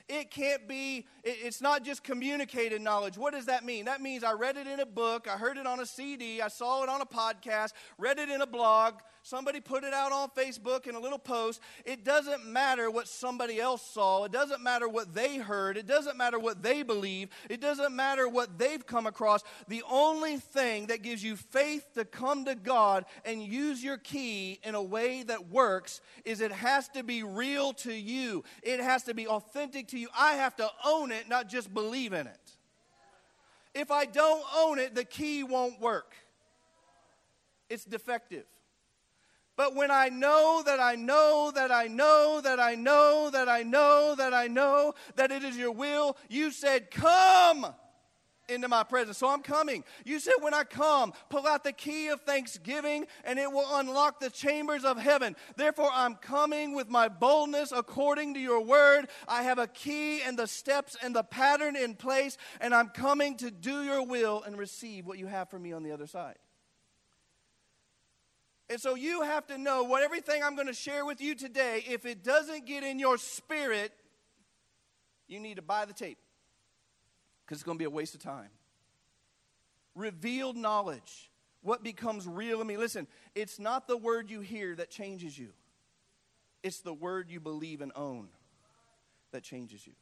It 0.10 0.32
can't 0.32 0.70
be, 0.70 1.06
it's 1.26 1.60
not 1.62 1.84
just 1.84 2.02
communicated 2.02 2.82
knowledge. 2.82 3.18
What 3.18 3.34
does 3.34 3.48
that 3.48 3.66
mean? 3.66 3.86
That 3.86 4.00
means 4.00 4.24
I 4.24 4.32
read 4.34 4.56
it 4.56 4.66
in 4.66 4.80
a 4.80 4.86
book, 4.86 5.28
I 5.28 5.38
heard 5.38 5.58
it 5.58 5.68
on 5.68 5.82
a 5.82 5.86
CD, 5.86 6.42
I 6.42 6.48
saw 6.48 6.82
it 6.84 6.90
on 6.90 7.02
a 7.02 7.06
podcast, 7.06 7.74
read 7.98 8.18
it 8.18 8.30
in 8.30 8.42
a 8.42 8.48
blog, 8.48 8.94
somebody 9.28 9.60
put 9.60 9.84
it 9.84 9.94
out 9.94 10.12
on 10.12 10.30
Facebook 10.30 10.88
in 10.88 10.96
a 10.96 11.00
little 11.00 11.20
post. 11.20 11.60
It 11.86 12.06
doesn't 12.06 12.46
matter 12.46 12.90
what 12.90 13.08
somebody 13.08 13.60
else 13.60 13.82
saw, 13.82 14.24
it 14.24 14.32
doesn't 14.32 14.64
matter 14.64 14.88
what 14.88 15.14
they 15.14 15.38
heard, 15.38 15.78
it 15.78 15.86
doesn't 15.86 16.18
matter 16.18 16.40
what 16.40 16.64
they 16.64 16.84
believe, 16.84 17.30
it 17.50 17.60
doesn't 17.60 17.96
matter 17.96 18.30
what 18.30 18.58
they've 18.58 18.86
come 18.86 19.06
across. 19.06 19.44
The 19.68 19.84
only 19.90 20.38
thing 20.38 20.88
that 20.88 21.02
gives 21.02 21.24
you 21.24 21.36
faith 21.36 21.86
to 21.96 22.06
come 22.06 22.46
to 22.46 22.56
God 22.56 23.06
and 23.26 23.42
use 23.42 23.84
your 23.84 23.98
key 23.98 24.60
in 24.64 24.76
a 24.76 24.82
way 24.82 25.24
that 25.24 25.50
works 25.50 26.02
is 26.24 26.40
it 26.40 26.52
has 26.52 26.88
to 26.90 27.04
be 27.04 27.24
real 27.24 27.74
to 27.74 27.94
you. 27.94 28.44
It 28.64 28.80
has 28.80 29.04
to 29.04 29.14
be 29.14 29.28
authentic 29.28 29.90
to 29.90 30.00
you. 30.00 30.08
I 30.18 30.34
have 30.34 30.56
to 30.58 30.70
own 30.86 31.12
it, 31.12 31.28
not 31.28 31.50
just 31.50 31.74
believe 31.74 32.14
in 32.14 32.28
it. 32.28 32.52
If 33.76 33.92
I 33.92 34.06
don't 34.06 34.44
own 34.56 34.80
it, 34.80 34.96
the 34.96 35.04
key 35.04 35.44
won't 35.44 35.80
work. 35.80 36.16
It's 37.70 37.84
defective. 37.84 38.46
But 39.58 39.76
when 39.76 39.92
I 39.92 40.10
know 40.10 40.62
that 40.66 40.80
I 40.80 40.96
know 40.96 41.52
that 41.54 41.72
I 41.72 41.88
know 41.88 42.40
that 42.42 42.60
I 42.60 42.76
know 42.76 43.30
that 43.32 43.50
I 43.50 43.64
know 43.64 44.16
that 44.16 44.34
I 44.34 44.48
know 44.48 44.94
that 45.16 45.32
it 45.32 45.44
is 45.44 45.58
your 45.58 45.72
will, 45.72 46.16
you 46.30 46.52
said, 46.52 46.92
Come 46.92 47.66
into 48.50 48.68
my 48.68 48.84
presence. 48.84 49.18
So 49.18 49.28
I'm 49.28 49.42
coming. 49.42 49.84
You 50.06 50.20
said, 50.20 50.36
when 50.40 50.54
I 50.54 50.64
come, 50.64 51.14
pull 51.30 51.48
out 51.48 51.64
the 51.64 51.74
key 51.74 52.08
of 52.08 52.22
thanksgiving 52.22 53.06
and 53.24 53.38
it 53.40 53.52
will 53.52 53.68
unlock 53.78 54.20
the 54.20 54.30
chambers 54.30 54.86
of 54.86 54.98
heaven. 54.98 55.36
Therefore, 55.56 55.90
I'm 55.94 56.16
coming 56.16 56.74
with 56.74 56.90
my 56.90 57.10
boldness 57.10 57.72
according 57.76 58.36
to 58.36 58.40
your 58.40 58.62
word. 58.62 59.10
I 59.28 59.44
have 59.44 59.60
a 59.60 59.68
key 59.68 60.22
and 60.22 60.38
the 60.38 60.48
steps 60.48 60.96
and 61.02 61.16
the 61.16 61.24
pattern 61.24 61.76
in 61.76 61.96
place, 61.96 62.38
and 62.62 62.74
I'm 62.74 62.90
coming 62.90 63.38
to 63.38 63.52
do 63.52 63.84
your 63.84 64.06
will 64.06 64.44
and 64.44 64.58
receive 64.58 65.06
what 65.06 65.18
you 65.18 65.28
have 65.28 65.50
for 65.50 65.60
me 65.60 65.74
on 65.74 65.84
the 65.84 65.92
other 65.92 66.08
side. 66.08 66.38
And 68.70 68.82
so 68.82 68.96
you 68.96 69.22
have 69.22 69.48
to 69.48 69.58
know 69.58 69.84
what 69.84 70.04
everything 70.04 70.44
I'm 70.44 70.56
going 70.56 70.68
to 70.68 70.74
share 70.74 71.06
with 71.06 71.22
you 71.22 71.36
today, 71.36 71.84
if 71.88 72.06
it 72.06 72.24
doesn't 72.24 72.66
get 72.66 72.84
in 72.84 73.00
your 73.00 73.18
spirit, 73.18 73.94
you 75.28 75.40
need 75.40 75.56
to 75.56 75.62
buy 75.62 75.86
the 75.86 75.94
tape 75.94 76.18
because 77.46 77.60
it's 77.60 77.64
going 77.64 77.78
to 77.78 77.80
be 77.80 77.86
a 77.86 77.90
waste 77.90 78.14
of 78.14 78.22
time. 78.22 78.50
Revealed 79.96 80.58
knowledge. 80.58 81.32
What 81.62 81.84
becomes 81.84 82.28
real 82.28 82.62
in 82.62 82.68
me? 82.68 82.78
Listen, 82.78 83.08
it's 83.36 83.58
not 83.58 83.88
the 83.88 83.98
word 83.98 84.30
you 84.30 84.42
hear 84.42 84.76
that 84.76 84.90
changes 84.90 85.38
you, 85.38 85.50
it's 86.62 86.80
the 86.80 86.94
word 86.94 87.30
you 87.30 87.40
believe 87.40 87.82
and 87.82 87.92
own 87.96 88.28
that 89.32 89.44
changes 89.44 89.86
you. 89.86 89.94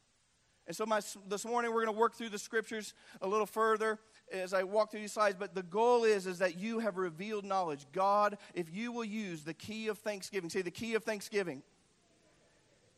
And 0.67 0.75
so, 0.75 0.85
my, 0.85 1.01
this 1.27 1.45
morning, 1.45 1.71
we're 1.71 1.85
going 1.85 1.95
to 1.95 1.99
work 1.99 2.15
through 2.15 2.29
the 2.29 2.39
scriptures 2.39 2.95
a 3.21 3.27
little 3.27 3.45
further 3.45 3.99
as 4.31 4.53
I 4.53 4.63
walk 4.63 4.91
through 4.91 5.01
these 5.01 5.13
slides. 5.13 5.35
But 5.39 5.55
the 5.55 5.63
goal 5.63 6.03
is, 6.03 6.27
is 6.27 6.39
that 6.39 6.57
you 6.57 6.79
have 6.79 6.97
revealed 6.97 7.45
knowledge. 7.45 7.85
God, 7.91 8.37
if 8.53 8.73
you 8.73 8.91
will 8.91 9.05
use 9.05 9.43
the 9.43 9.53
key 9.53 9.87
of 9.87 9.97
thanksgiving, 9.99 10.49
say 10.49 10.61
the 10.61 10.71
key 10.71 10.95
of 10.95 11.03
thanksgiving 11.03 11.63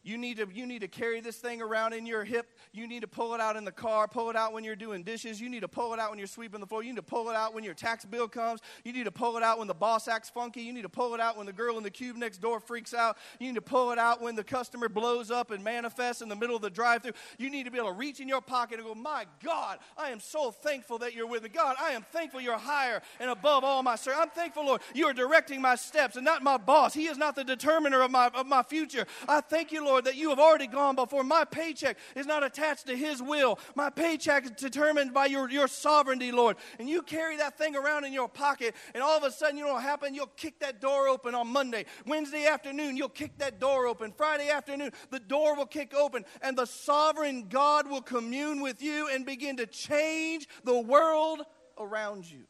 you 0.08 0.18
need, 0.18 0.38
to, 0.38 0.48
you 0.54 0.66
need 0.66 0.80
to 0.82 0.88
carry 0.88 1.20
this 1.20 1.36
thing 1.36 1.62
around 1.62 1.94
in 1.94 2.06
your 2.06 2.24
hip. 2.24 2.58
You 2.72 2.88
need 2.88 3.02
to 3.02 3.08
pull 3.08 3.34
it 3.34 3.42
out 3.42 3.58
in 3.58 3.66
the 3.66 3.72
car, 3.74 4.08
pull 4.08 4.30
it 4.30 4.38
out 4.38 4.54
when 4.54 4.64
you're 4.64 4.76
doing 4.76 5.04
dishes. 5.04 5.42
You 5.42 5.50
need 5.50 5.62
to 5.62 5.68
pull 5.68 5.94
it 5.94 6.00
out 6.00 6.10
when 6.12 6.18
you're 6.18 6.28
sweeping 6.28 6.62
the 6.62 6.66
floor. 6.66 6.82
You 6.82 6.92
need 6.92 6.98
to 6.98 7.02
pull 7.02 7.30
it 7.30 7.36
out 7.36 7.54
when 7.54 7.66
your 7.66 7.74
tax 7.74 8.06
bill 8.06 8.30
comes. 8.30 8.62
You 8.86 8.94
need 8.94 9.04
to 9.04 9.12
pull 9.12 9.36
it 9.36 9.44
out 9.44 9.60
when 9.60 9.68
the 9.68 9.74
boss 9.74 10.08
acts 10.08 10.30
funky. 10.30 10.62
You 10.62 10.72
need 10.72 10.84
to 10.84 10.90
pull 10.90 11.14
it 11.14 11.20
out 11.20 11.36
when 11.36 11.46
the 11.46 11.52
girl 11.52 11.78
in 11.78 11.84
the 11.84 11.90
cube 11.90 12.16
next 12.16 12.38
door 12.38 12.62
freaks 12.62 12.94
out. 12.94 13.18
You 13.40 13.48
need 13.48 13.56
to 13.56 13.62
pull 13.62 13.92
it 13.92 14.00
out 14.00 14.22
when 14.22 14.36
the 14.36 14.46
customer 14.46 14.88
blows 14.88 15.30
up 15.30 15.52
and 15.52 15.62
manifests 15.62 16.22
in 16.22 16.30
the 16.30 16.36
middle 16.36 16.56
of 16.56 16.62
the 16.62 16.70
drive 16.70 17.04
through. 17.04 17.14
You 17.38 17.50
need 17.50 17.66
to 17.66 17.72
be 17.72 17.78
able 17.78 17.90
to 17.90 17.96
reach 17.96 18.22
in 18.22 18.30
your 18.30 18.42
pocket 18.42 18.80
and 18.80 18.88
go, 18.88 18.96
My 18.96 19.26
God, 19.44 19.80
I 19.98 20.12
am 20.12 20.22
so 20.22 20.52
thankful 20.52 21.00
that 21.00 21.16
you're 21.16 21.28
with 21.28 21.44
me. 21.44 21.50
God, 21.50 21.76
I 21.82 21.92
am 21.92 22.06
thankful 22.14 22.40
you're 22.40 22.58
higher 22.58 23.02
and 23.20 23.30
above 23.30 23.66
all 23.66 23.84
my 23.84 23.98
sir. 23.98 24.14
I'm 24.16 24.30
thankful, 24.30 24.66
Lord, 24.66 24.82
you 24.94 25.06
are 25.08 25.14
directing 25.14 25.62
my 25.62 25.76
steps 25.76 26.16
and 26.16 26.24
not 26.24 26.44
my 26.44 26.56
boss. 26.56 26.94
He 26.94 27.08
is 27.08 27.18
not 27.18 27.36
the 27.36 27.44
determiner 27.44 28.02
of 28.02 28.12
my, 28.12 28.28
of 28.28 28.48
my 28.48 28.64
future. 28.64 29.06
I 29.28 29.42
thank 29.42 29.74
you, 29.74 29.84
Lord, 29.84 29.97
that 30.06 30.16
you 30.16 30.30
have 30.30 30.40
already 30.40 30.68
gone 30.68 30.96
before. 30.96 31.24
My 31.24 31.46
paycheck 31.46 31.98
is 32.16 32.26
not 32.26 32.44
attached 32.44 32.88
to 32.88 32.96
His 32.96 33.22
will. 33.22 33.60
My 33.76 33.90
paycheck 33.90 34.46
is 34.46 34.52
determined 34.52 35.14
by 35.14 35.28
your, 35.28 35.50
your 35.50 35.68
sovereignty, 35.68 36.32
Lord. 36.32 36.58
And 36.80 36.90
you 36.90 37.02
carry 37.02 37.38
that 37.38 37.58
thing 37.58 37.76
around 37.76 38.06
in 38.06 38.14
your 38.14 38.30
pocket, 38.30 38.76
and 38.94 39.04
all 39.04 39.18
of 39.18 39.24
a 39.24 39.32
sudden, 39.32 39.58
you 39.58 39.66
know 39.66 39.74
what 39.74 39.84
happen? 39.84 40.14
You'll 40.14 40.28
kick 40.28 40.60
that 40.60 40.82
door 40.82 41.08
open 41.08 41.36
on 41.36 41.48
Monday. 41.48 41.86
Wednesday 42.06 42.46
afternoon, 42.48 42.98
you'll 42.98 43.10
kick 43.10 43.38
that 43.40 43.60
door 43.60 43.88
open. 43.88 44.14
Friday 44.16 44.50
afternoon, 44.50 44.92
the 45.12 45.20
door 45.20 45.56
will 45.56 45.66
kick 45.66 45.94
open, 45.94 46.26
and 46.42 46.58
the 46.58 46.66
sovereign 46.66 47.48
God 47.50 47.90
will 47.90 48.02
commune 48.02 48.62
with 48.62 48.82
you 48.82 49.10
and 49.10 49.26
begin 49.26 49.58
to 49.58 49.66
change 49.66 50.48
the 50.64 50.80
world 50.80 51.42
around 51.78 52.30
you. 52.30 52.46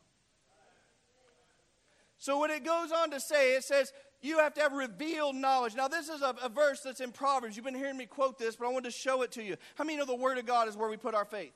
So 2.18 2.39
when 2.39 2.51
it 2.51 2.66
goes 2.66 2.92
on 2.92 3.12
to 3.12 3.20
say, 3.20 3.56
it 3.56 3.63
says, 3.63 3.94
you 4.27 4.40
have 4.40 4.53
to 4.55 4.61
have 4.61 4.74
revealed 4.74 5.35
knowledge. 5.35 5.75
Now, 5.75 5.87
this 5.87 6.09
is 6.09 6.22
a, 6.22 6.35
a, 6.44 6.50
verse 6.50 6.81
that's 6.81 7.01
in 7.01 7.11
Proverbs. 7.11 7.55
You've 7.55 7.66
been 7.66 7.75
hearing 7.75 7.98
me 7.98 8.05
quote 8.05 8.37
this, 8.37 8.55
but 8.55 8.68
I 8.68 8.72
wanted 8.72 8.92
to 8.92 8.98
show 8.98 9.22
it 9.22 9.31
to 9.33 9.44
you. 9.44 9.55
How 9.75 9.83
many 9.83 9.98
know 9.98 10.05
the 10.05 10.16
Word 10.16 10.37
of 10.37 10.46
God 10.46 10.68
is 10.68 10.75
where 10.75 10.90
we 10.90 10.98
put 10.98 11.16
our 11.16 11.25
faith? 11.25 11.53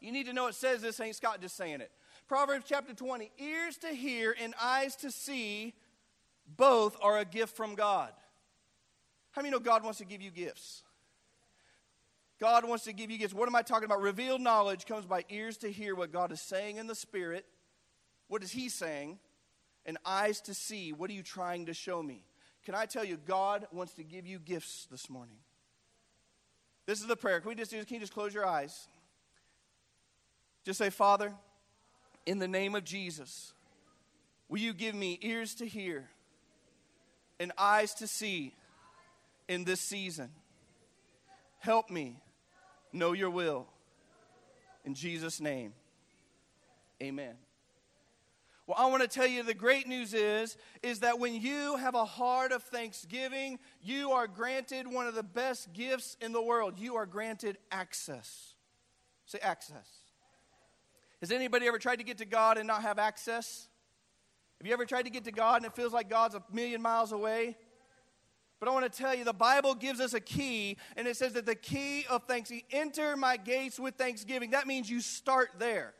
You 0.00 0.12
need 0.12 0.26
to 0.26 0.32
know 0.32 0.46
it 0.46 0.54
says 0.54 0.80
this, 0.80 1.00
ain't 1.00 1.16
Scott 1.16 1.40
just 1.40 1.56
saying 1.56 1.80
it. 1.80 1.90
Proverbs 2.28 2.64
chapter 2.68 2.94
20 2.94 3.30
ears 3.38 3.76
to 3.78 3.88
hear 3.88 4.34
and 4.40 4.54
eyes 4.62 4.94
to 4.96 5.10
see, 5.10 5.74
both 6.56 6.96
are 7.02 7.18
a 7.18 7.24
gift 7.24 7.56
from 7.56 7.74
God. 7.74 8.12
How 9.32 9.42
many 9.42 9.52
know 9.52 9.58
God 9.58 9.82
wants 9.82 9.98
to 9.98 10.04
give 10.04 10.22
you 10.22 10.30
gifts? 10.30 10.82
God 12.40 12.66
wants 12.68 12.84
to 12.84 12.92
give 12.92 13.10
you 13.10 13.18
gifts. 13.18 13.34
What 13.34 13.48
am 13.48 13.56
I 13.56 13.62
talking 13.62 13.84
about? 13.84 14.00
Revealed 14.00 14.40
knowledge 14.40 14.86
comes 14.86 15.06
by 15.06 15.24
ears 15.28 15.56
to 15.58 15.70
hear 15.70 15.94
what 15.94 16.12
God 16.12 16.30
is 16.30 16.40
saying 16.40 16.76
in 16.76 16.86
the 16.86 16.94
Spirit. 16.94 17.44
What 18.28 18.42
is 18.42 18.52
He 18.52 18.68
saying? 18.68 19.18
And 19.88 19.96
eyes 20.04 20.42
to 20.42 20.54
see. 20.54 20.92
What 20.92 21.10
are 21.10 21.14
you 21.14 21.22
trying 21.22 21.66
to 21.66 21.74
show 21.74 22.00
me? 22.00 22.22
Can 22.64 22.74
I 22.74 22.84
tell 22.84 23.04
you, 23.04 23.16
God 23.16 23.66
wants 23.72 23.94
to 23.94 24.04
give 24.04 24.26
you 24.26 24.38
gifts 24.38 24.86
this 24.90 25.08
morning? 25.08 25.38
This 26.86 27.00
is 27.00 27.06
the 27.06 27.16
prayer. 27.16 27.40
Can 27.40 27.48
we 27.48 27.54
just 27.54 27.70
do 27.70 27.82
Can 27.84 27.94
you 27.94 28.00
just 28.00 28.12
close 28.12 28.34
your 28.34 28.46
eyes? 28.46 28.86
Just 30.64 30.78
say, 30.78 30.90
Father, 30.90 31.32
in 32.26 32.38
the 32.38 32.46
name 32.46 32.74
of 32.74 32.84
Jesus, 32.84 33.54
will 34.50 34.58
you 34.58 34.74
give 34.74 34.94
me 34.94 35.18
ears 35.22 35.54
to 35.56 35.66
hear 35.66 36.10
and 37.40 37.50
eyes 37.56 37.94
to 37.94 38.06
see 38.06 38.54
in 39.48 39.64
this 39.64 39.80
season? 39.80 40.28
Help 41.60 41.88
me 41.88 42.20
know 42.92 43.12
your 43.12 43.30
will. 43.30 43.66
In 44.84 44.94
Jesus' 44.94 45.40
name, 45.40 45.72
amen. 47.02 47.36
I 48.78 48.86
want 48.86 49.02
to 49.02 49.08
tell 49.08 49.26
you 49.26 49.42
the 49.42 49.54
great 49.54 49.88
news 49.88 50.14
is 50.14 50.56
is 50.84 51.00
that 51.00 51.18
when 51.18 51.34
you 51.34 51.76
have 51.78 51.96
a 51.96 52.04
heart 52.04 52.52
of 52.52 52.62
thanksgiving, 52.62 53.58
you 53.82 54.12
are 54.12 54.28
granted 54.28 54.86
one 54.86 55.08
of 55.08 55.16
the 55.16 55.24
best 55.24 55.72
gifts 55.72 56.16
in 56.20 56.32
the 56.32 56.40
world. 56.40 56.78
You 56.78 56.94
are 56.94 57.04
granted 57.04 57.58
access. 57.72 58.54
Say 59.26 59.40
access. 59.42 59.88
Has 61.20 61.32
anybody 61.32 61.66
ever 61.66 61.78
tried 61.78 61.96
to 61.96 62.04
get 62.04 62.18
to 62.18 62.24
God 62.24 62.56
and 62.56 62.68
not 62.68 62.82
have 62.82 63.00
access? 63.00 63.66
Have 64.60 64.66
you 64.68 64.72
ever 64.72 64.86
tried 64.86 65.02
to 65.02 65.10
get 65.10 65.24
to 65.24 65.32
God 65.32 65.56
and 65.56 65.66
it 65.66 65.74
feels 65.74 65.92
like 65.92 66.08
God's 66.08 66.36
a 66.36 66.42
million 66.52 66.80
miles 66.80 67.10
away? 67.10 67.56
But 68.60 68.68
I 68.68 68.72
want 68.72 68.90
to 68.90 68.96
tell 68.96 69.12
you, 69.12 69.24
the 69.24 69.32
Bible 69.32 69.74
gives 69.74 70.00
us 70.00 70.14
a 70.14 70.20
key, 70.20 70.78
and 70.96 71.06
it 71.06 71.16
says 71.16 71.32
that 71.34 71.46
the 71.46 71.54
key 71.54 72.04
of 72.10 72.24
thanksgiving, 72.24 72.64
enter 72.72 73.16
my 73.16 73.36
gates 73.36 73.78
with 73.78 73.94
thanksgiving. 73.94 74.50
That 74.50 74.66
means 74.66 74.88
you 74.90 75.00
start 75.00 75.50
there. 75.58 75.94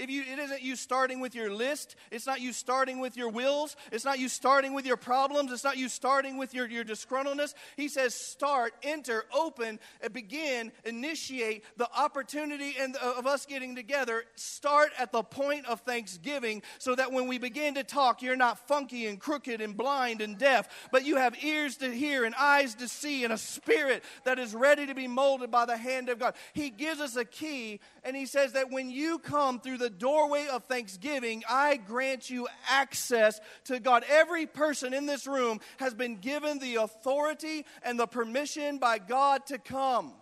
If 0.00 0.08
you, 0.08 0.22
it 0.22 0.38
isn't 0.38 0.62
you 0.62 0.76
starting 0.76 1.20
with 1.20 1.34
your 1.34 1.52
list. 1.52 1.94
It's 2.10 2.26
not 2.26 2.40
you 2.40 2.54
starting 2.54 3.00
with 3.00 3.18
your 3.18 3.28
wills. 3.28 3.76
It's 3.92 4.06
not 4.06 4.18
you 4.18 4.30
starting 4.30 4.72
with 4.72 4.86
your 4.86 4.96
problems. 4.96 5.52
It's 5.52 5.62
not 5.62 5.76
you 5.76 5.90
starting 5.90 6.38
with 6.38 6.54
your, 6.54 6.66
your 6.66 6.84
disgruntledness. 6.84 7.52
He 7.76 7.88
says, 7.88 8.14
start, 8.14 8.72
enter, 8.82 9.26
open, 9.30 9.78
uh, 10.02 10.08
begin, 10.08 10.72
initiate 10.86 11.64
the 11.76 11.86
opportunity 11.94 12.76
and 12.80 12.96
uh, 12.96 13.14
of 13.18 13.26
us 13.26 13.44
getting 13.44 13.76
together. 13.76 14.24
Start 14.36 14.92
at 14.98 15.12
the 15.12 15.22
point 15.22 15.66
of 15.66 15.80
thanksgiving 15.80 16.62
so 16.78 16.94
that 16.94 17.12
when 17.12 17.28
we 17.28 17.36
begin 17.36 17.74
to 17.74 17.84
talk, 17.84 18.22
you're 18.22 18.36
not 18.36 18.66
funky 18.66 19.06
and 19.06 19.20
crooked 19.20 19.60
and 19.60 19.76
blind 19.76 20.22
and 20.22 20.38
deaf, 20.38 20.88
but 20.90 21.04
you 21.04 21.16
have 21.16 21.44
ears 21.44 21.76
to 21.76 21.92
hear 21.92 22.24
and 22.24 22.34
eyes 22.36 22.74
to 22.76 22.88
see 22.88 23.24
and 23.24 23.34
a 23.34 23.38
spirit 23.38 24.02
that 24.24 24.38
is 24.38 24.54
ready 24.54 24.86
to 24.86 24.94
be 24.94 25.06
molded 25.06 25.50
by 25.50 25.66
the 25.66 25.76
hand 25.76 26.08
of 26.08 26.18
God. 26.18 26.34
He 26.54 26.70
gives 26.70 27.00
us 27.00 27.16
a 27.16 27.26
key, 27.26 27.80
and 28.02 28.16
he 28.16 28.24
says 28.24 28.52
that 28.52 28.70
when 28.70 28.90
you 28.90 29.18
come 29.18 29.60
through 29.60 29.76
the 29.76 29.89
doorway 29.90 30.46
of 30.50 30.64
thanksgiving, 30.64 31.42
I 31.48 31.76
grant 31.76 32.30
you 32.30 32.48
access 32.68 33.40
to 33.64 33.80
God. 33.80 34.04
Every 34.08 34.46
person 34.46 34.94
in 34.94 35.06
this 35.06 35.26
room 35.26 35.60
has 35.78 35.94
been 35.94 36.16
given 36.16 36.58
the 36.58 36.76
authority 36.76 37.66
and 37.82 37.98
the 37.98 38.06
permission 38.06 38.78
by 38.78 38.98
God 38.98 39.46
to 39.46 39.58
come. 39.58 40.14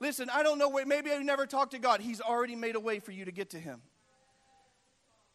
Listen, 0.00 0.28
I 0.32 0.42
don't 0.42 0.58
know, 0.58 0.70
maybe 0.86 1.10
I've 1.10 1.22
never 1.22 1.46
talked 1.46 1.72
to 1.72 1.78
God. 1.78 2.00
He's 2.00 2.20
already 2.20 2.56
made 2.56 2.76
a 2.76 2.80
way 2.80 2.98
for 2.98 3.12
you 3.12 3.24
to 3.24 3.32
get 3.32 3.50
to 3.50 3.58
Him. 3.58 3.82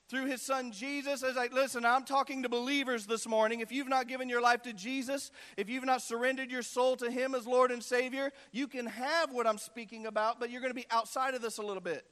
through 0.10 0.26
his 0.26 0.42
son 0.42 0.72
Jesus. 0.72 1.24
As 1.24 1.38
I 1.38 1.48
listen, 1.48 1.86
I'm 1.86 2.04
talking 2.04 2.44
to 2.44 2.50
believers 2.50 3.06
this 3.06 3.28
morning. 3.28 3.60
If 3.60 3.72
you've 3.72 3.88
not 3.88 4.08
given 4.08 4.28
your 4.28 4.42
life 4.42 4.64
to 4.64 4.74
Jesus, 4.74 5.32
if 5.56 5.70
you've 5.70 5.86
not 5.86 6.02
surrendered 6.02 6.52
your 6.52 6.64
soul 6.64 6.96
to 6.98 7.12
him 7.12 7.36
as 7.36 7.46
Lord 7.46 7.72
and 7.72 7.84
Savior, 7.84 8.32
you 8.52 8.68
can 8.68 8.88
have 8.88 9.32
what 9.32 9.46
I'm 9.46 9.60
speaking 9.60 10.08
about, 10.08 10.40
but 10.40 10.50
you're 10.50 10.62
going 10.62 10.74
to 10.74 10.80
be 10.80 10.88
outside 10.90 11.36
of 11.36 11.42
this 11.42 11.60
a 11.60 11.62
little 11.62 11.82
bit. 11.82 12.06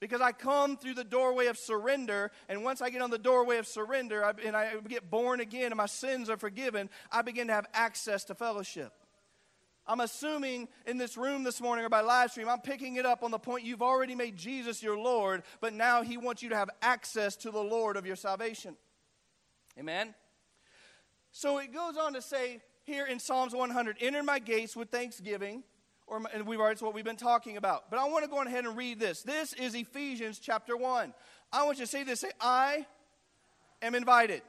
Because 0.00 0.20
I 0.20 0.32
come 0.32 0.76
through 0.76 0.94
the 0.94 1.04
doorway 1.04 1.46
of 1.46 1.56
surrender, 1.56 2.30
and 2.48 2.64
once 2.64 2.82
I 2.82 2.90
get 2.90 3.00
on 3.00 3.10
the 3.10 3.18
doorway 3.18 3.58
of 3.58 3.66
surrender 3.66 4.24
I, 4.24 4.32
and 4.44 4.56
I 4.56 4.74
get 4.88 5.10
born 5.10 5.40
again 5.40 5.66
and 5.66 5.76
my 5.76 5.86
sins 5.86 6.28
are 6.28 6.36
forgiven, 6.36 6.90
I 7.10 7.22
begin 7.22 7.46
to 7.46 7.54
have 7.54 7.66
access 7.72 8.24
to 8.24 8.34
fellowship. 8.34 8.92
I'm 9.86 10.00
assuming 10.00 10.68
in 10.86 10.96
this 10.96 11.16
room 11.16 11.44
this 11.44 11.60
morning 11.60 11.84
or 11.84 11.90
by 11.90 12.00
live 12.00 12.30
stream, 12.30 12.48
I'm 12.48 12.60
picking 12.60 12.96
it 12.96 13.04
up 13.04 13.22
on 13.22 13.30
the 13.30 13.38
point 13.38 13.64
you've 13.64 13.82
already 13.82 14.14
made 14.14 14.36
Jesus 14.36 14.82
your 14.82 14.96
Lord, 14.98 15.42
but 15.60 15.74
now 15.74 16.02
He 16.02 16.16
wants 16.16 16.42
you 16.42 16.48
to 16.50 16.56
have 16.56 16.70
access 16.80 17.36
to 17.36 17.50
the 17.50 17.62
Lord 17.62 17.96
of 17.96 18.06
your 18.06 18.16
salvation. 18.16 18.76
Amen? 19.78 20.14
So 21.32 21.58
it 21.58 21.72
goes 21.72 21.96
on 21.96 22.14
to 22.14 22.22
say 22.22 22.60
here 22.84 23.06
in 23.06 23.18
Psalms 23.18 23.54
100 23.54 23.96
Enter 24.00 24.22
my 24.22 24.38
gates 24.38 24.74
with 24.74 24.88
thanksgiving. 24.88 25.64
Or, 26.06 26.20
and 26.32 26.46
we've 26.46 26.60
already, 26.60 26.74
it's 26.74 26.82
what 26.82 26.94
we've 26.94 27.04
been 27.04 27.16
talking 27.16 27.56
about. 27.56 27.90
But 27.90 27.98
I 27.98 28.04
want 28.04 28.24
to 28.24 28.30
go 28.30 28.42
ahead 28.42 28.64
and 28.64 28.76
read 28.76 29.00
this. 29.00 29.22
This 29.22 29.52
is 29.54 29.74
Ephesians 29.74 30.38
chapter 30.38 30.76
1. 30.76 31.14
I 31.52 31.64
want 31.64 31.78
you 31.78 31.84
to 31.84 31.90
say 31.90 32.04
this 32.04 32.20
say, 32.20 32.30
I 32.40 32.86
am 33.80 33.94
invited 33.94 34.42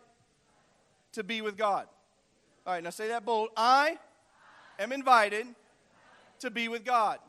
to 1.13 1.23
be 1.23 1.41
with 1.41 1.55
God. 1.57 1.87
All 2.67 2.73
right, 2.73 2.83
now 2.83 2.89
say 2.89 3.07
that 3.09 3.25
bold. 3.25 3.49
I 3.55 3.97
am 4.79 4.91
invited 4.91 5.45
to 6.39 6.51
be 6.51 6.67
with 6.67 6.83
God. 6.83 7.19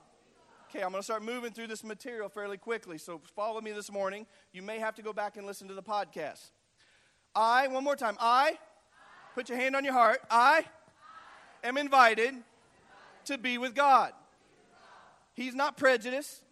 Okay, 0.68 0.82
I'm 0.82 0.90
going 0.90 1.00
to 1.00 1.04
start 1.04 1.22
moving 1.22 1.52
through 1.52 1.68
this 1.68 1.84
material 1.84 2.28
fairly 2.28 2.56
quickly. 2.56 2.98
So 2.98 3.20
follow 3.36 3.60
me 3.60 3.70
this 3.70 3.92
morning. 3.92 4.26
You 4.52 4.62
may 4.62 4.78
have 4.78 4.96
to 4.96 5.02
go 5.02 5.12
back 5.12 5.36
and 5.36 5.46
listen 5.46 5.68
to 5.68 5.74
the 5.74 5.82
podcast. 5.82 6.50
I, 7.34 7.68
one 7.68 7.84
more 7.84 7.94
time, 7.94 8.16
I, 8.18 8.58
put 9.34 9.48
your 9.48 9.58
hand 9.58 9.76
on 9.76 9.84
your 9.84 9.92
heart, 9.92 10.20
I 10.30 10.64
am 11.62 11.76
invited 11.76 12.34
to 13.26 13.38
be 13.38 13.58
with 13.58 13.74
God. 13.74 14.12
He's 15.34 15.54
not 15.54 15.76
prejudiced, 15.76 16.42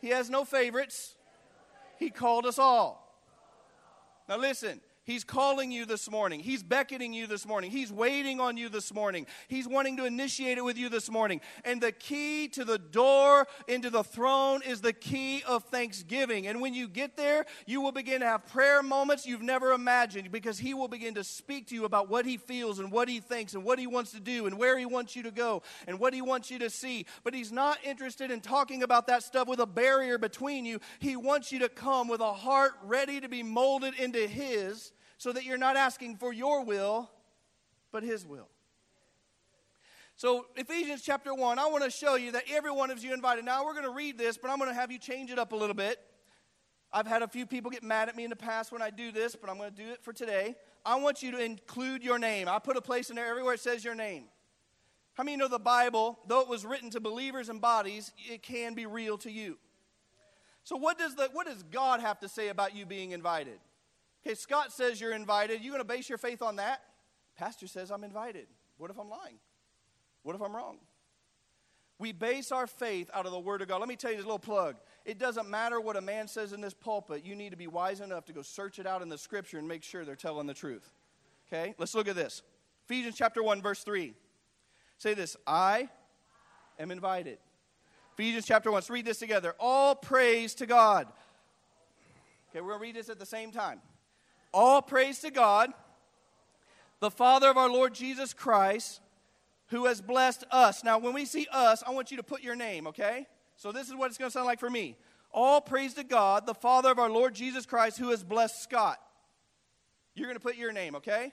He 0.00 0.08
has 0.08 0.30
no 0.30 0.44
favorites. 0.44 1.14
He 1.98 2.08
called 2.08 2.46
us 2.46 2.58
all. 2.58 3.06
Now 4.26 4.38
listen, 4.38 4.80
He's 5.10 5.24
calling 5.24 5.72
you 5.72 5.86
this 5.86 6.08
morning. 6.08 6.38
He's 6.38 6.62
beckoning 6.62 7.12
you 7.12 7.26
this 7.26 7.44
morning. 7.44 7.72
He's 7.72 7.92
waiting 7.92 8.38
on 8.38 8.56
you 8.56 8.68
this 8.68 8.94
morning. 8.94 9.26
He's 9.48 9.66
wanting 9.66 9.96
to 9.96 10.04
initiate 10.04 10.56
it 10.56 10.64
with 10.64 10.78
you 10.78 10.88
this 10.88 11.10
morning. 11.10 11.40
And 11.64 11.80
the 11.80 11.90
key 11.90 12.46
to 12.50 12.64
the 12.64 12.78
door 12.78 13.48
into 13.66 13.90
the 13.90 14.04
throne 14.04 14.62
is 14.64 14.82
the 14.82 14.92
key 14.92 15.42
of 15.48 15.64
thanksgiving. 15.64 16.46
And 16.46 16.60
when 16.60 16.74
you 16.74 16.86
get 16.86 17.16
there, 17.16 17.46
you 17.66 17.80
will 17.80 17.90
begin 17.90 18.20
to 18.20 18.26
have 18.26 18.46
prayer 18.46 18.84
moments 18.84 19.26
you've 19.26 19.42
never 19.42 19.72
imagined 19.72 20.30
because 20.30 20.60
He 20.60 20.74
will 20.74 20.86
begin 20.86 21.16
to 21.16 21.24
speak 21.24 21.66
to 21.70 21.74
you 21.74 21.86
about 21.86 22.08
what 22.08 22.24
He 22.24 22.36
feels 22.36 22.78
and 22.78 22.92
what 22.92 23.08
He 23.08 23.18
thinks 23.18 23.54
and 23.54 23.64
what 23.64 23.80
He 23.80 23.88
wants 23.88 24.12
to 24.12 24.20
do 24.20 24.46
and 24.46 24.56
where 24.58 24.78
He 24.78 24.86
wants 24.86 25.16
you 25.16 25.24
to 25.24 25.32
go 25.32 25.64
and 25.88 25.98
what 25.98 26.14
He 26.14 26.22
wants 26.22 26.52
you 26.52 26.60
to 26.60 26.70
see. 26.70 27.04
But 27.24 27.34
He's 27.34 27.50
not 27.50 27.78
interested 27.82 28.30
in 28.30 28.40
talking 28.40 28.84
about 28.84 29.08
that 29.08 29.24
stuff 29.24 29.48
with 29.48 29.58
a 29.58 29.66
barrier 29.66 30.18
between 30.18 30.64
you. 30.64 30.78
He 31.00 31.16
wants 31.16 31.50
you 31.50 31.58
to 31.58 31.68
come 31.68 32.06
with 32.06 32.20
a 32.20 32.32
heart 32.32 32.74
ready 32.84 33.20
to 33.20 33.28
be 33.28 33.42
molded 33.42 33.94
into 33.98 34.28
His 34.28 34.92
so 35.20 35.32
that 35.32 35.44
you're 35.44 35.58
not 35.58 35.76
asking 35.76 36.16
for 36.16 36.32
your 36.32 36.64
will, 36.64 37.10
but 37.92 38.02
His 38.02 38.24
will. 38.24 38.48
So, 40.16 40.46
Ephesians 40.56 41.02
chapter 41.02 41.34
1, 41.34 41.58
I 41.58 41.66
want 41.66 41.84
to 41.84 41.90
show 41.90 42.14
you 42.14 42.32
that 42.32 42.44
every 42.50 42.70
one 42.70 42.90
of 42.90 43.04
you 43.04 43.12
invited. 43.12 43.44
Now, 43.44 43.66
we're 43.66 43.74
going 43.74 43.84
to 43.84 43.90
read 43.90 44.16
this, 44.16 44.38
but 44.38 44.50
I'm 44.50 44.56
going 44.56 44.70
to 44.70 44.74
have 44.74 44.90
you 44.90 44.98
change 44.98 45.30
it 45.30 45.38
up 45.38 45.52
a 45.52 45.56
little 45.56 45.74
bit. 45.74 45.98
I've 46.90 47.06
had 47.06 47.20
a 47.20 47.28
few 47.28 47.44
people 47.44 47.70
get 47.70 47.82
mad 47.82 48.08
at 48.08 48.16
me 48.16 48.24
in 48.24 48.30
the 48.30 48.36
past 48.36 48.72
when 48.72 48.80
I 48.80 48.88
do 48.88 49.12
this, 49.12 49.36
but 49.36 49.50
I'm 49.50 49.58
going 49.58 49.70
to 49.70 49.76
do 49.76 49.90
it 49.90 50.02
for 50.02 50.14
today. 50.14 50.56
I 50.86 50.98
want 50.98 51.22
you 51.22 51.32
to 51.32 51.44
include 51.44 52.02
your 52.02 52.18
name. 52.18 52.48
I 52.48 52.58
put 52.58 52.78
a 52.78 52.82
place 52.82 53.10
in 53.10 53.16
there 53.16 53.26
everywhere 53.26 53.52
it 53.52 53.60
says 53.60 53.84
your 53.84 53.94
name. 53.94 54.24
How 55.12 55.22
many 55.22 55.36
know 55.36 55.48
the 55.48 55.58
Bible, 55.58 56.18
though 56.28 56.40
it 56.40 56.48
was 56.48 56.64
written 56.64 56.88
to 56.92 57.00
believers 57.00 57.50
and 57.50 57.60
bodies, 57.60 58.10
it 58.16 58.42
can 58.42 58.72
be 58.72 58.86
real 58.86 59.18
to 59.18 59.30
you? 59.30 59.58
So, 60.64 60.76
what 60.76 60.98
does, 60.98 61.14
the, 61.14 61.28
what 61.34 61.46
does 61.46 61.62
God 61.62 62.00
have 62.00 62.20
to 62.20 62.28
say 62.28 62.48
about 62.48 62.74
you 62.74 62.86
being 62.86 63.10
invited? 63.10 63.58
Okay, 64.26 64.34
Scott 64.34 64.72
says 64.72 65.00
you're 65.00 65.12
invited. 65.12 65.62
You 65.62 65.70
going 65.70 65.80
to 65.82 65.88
base 65.88 66.08
your 66.08 66.18
faith 66.18 66.42
on 66.42 66.56
that? 66.56 66.82
Pastor 67.36 67.66
says 67.66 67.90
I'm 67.90 68.04
invited. 68.04 68.46
What 68.76 68.90
if 68.90 68.98
I'm 68.98 69.08
lying? 69.08 69.38
What 70.22 70.34
if 70.36 70.42
I'm 70.42 70.54
wrong? 70.54 70.78
We 71.98 72.12
base 72.12 72.50
our 72.50 72.66
faith 72.66 73.10
out 73.12 73.26
of 73.26 73.32
the 73.32 73.38
Word 73.38 73.60
of 73.60 73.68
God. 73.68 73.78
Let 73.80 73.88
me 73.88 73.96
tell 73.96 74.10
you 74.10 74.16
this 74.16 74.24
little 74.24 74.38
plug. 74.38 74.76
It 75.04 75.18
doesn't 75.18 75.48
matter 75.48 75.80
what 75.80 75.96
a 75.96 76.00
man 76.00 76.28
says 76.28 76.52
in 76.52 76.60
this 76.60 76.74
pulpit, 76.74 77.24
you 77.24 77.34
need 77.34 77.50
to 77.50 77.56
be 77.56 77.66
wise 77.66 78.00
enough 78.00 78.24
to 78.26 78.32
go 78.32 78.42
search 78.42 78.78
it 78.78 78.86
out 78.86 79.02
in 79.02 79.08
the 79.08 79.18
Scripture 79.18 79.58
and 79.58 79.68
make 79.68 79.82
sure 79.82 80.04
they're 80.04 80.16
telling 80.16 80.46
the 80.46 80.54
truth. 80.54 80.92
Okay, 81.52 81.74
let's 81.78 81.94
look 81.94 82.08
at 82.08 82.16
this. 82.16 82.42
Ephesians 82.86 83.16
chapter 83.16 83.42
1, 83.42 83.60
verse 83.60 83.82
3. 83.84 84.14
Say 84.96 85.14
this 85.14 85.36
I 85.46 85.88
am 86.78 86.90
invited. 86.90 87.38
Ephesians 88.14 88.46
chapter 88.46 88.70
1. 88.70 88.76
Let's 88.78 88.90
read 88.90 89.04
this 89.04 89.18
together. 89.18 89.54
All 89.58 89.94
praise 89.94 90.54
to 90.54 90.66
God. 90.66 91.06
Okay, 92.50 92.60
we're 92.60 92.68
going 92.68 92.78
to 92.78 92.82
read 92.82 92.96
this 92.96 93.08
at 93.08 93.18
the 93.18 93.26
same 93.26 93.52
time. 93.52 93.80
All 94.52 94.82
praise 94.82 95.20
to 95.20 95.30
God, 95.30 95.70
the 97.00 97.10
Father 97.10 97.48
of 97.48 97.56
our 97.56 97.70
Lord 97.70 97.94
Jesus 97.94 98.32
Christ, 98.32 99.00
who 99.68 99.86
has 99.86 100.00
blessed 100.00 100.44
us. 100.50 100.82
Now, 100.82 100.98
when 100.98 101.14
we 101.14 101.24
see 101.24 101.46
us, 101.52 101.82
I 101.86 101.90
want 101.90 102.10
you 102.10 102.16
to 102.16 102.22
put 102.22 102.42
your 102.42 102.56
name, 102.56 102.86
okay? 102.88 103.26
So, 103.56 103.72
this 103.72 103.88
is 103.88 103.94
what 103.94 104.08
it's 104.08 104.18
going 104.18 104.30
to 104.30 104.32
sound 104.32 104.46
like 104.46 104.58
for 104.58 104.70
me. 104.70 104.96
All 105.32 105.60
praise 105.60 105.94
to 105.94 106.04
God, 106.04 106.46
the 106.46 106.54
Father 106.54 106.90
of 106.90 106.98
our 106.98 107.10
Lord 107.10 107.34
Jesus 107.34 107.66
Christ, 107.66 107.98
who 107.98 108.10
has 108.10 108.24
blessed 108.24 108.62
Scott. 108.62 108.98
You're 110.14 110.26
going 110.26 110.36
to 110.36 110.42
put 110.42 110.56
your 110.56 110.72
name, 110.72 110.96
okay? 110.96 111.32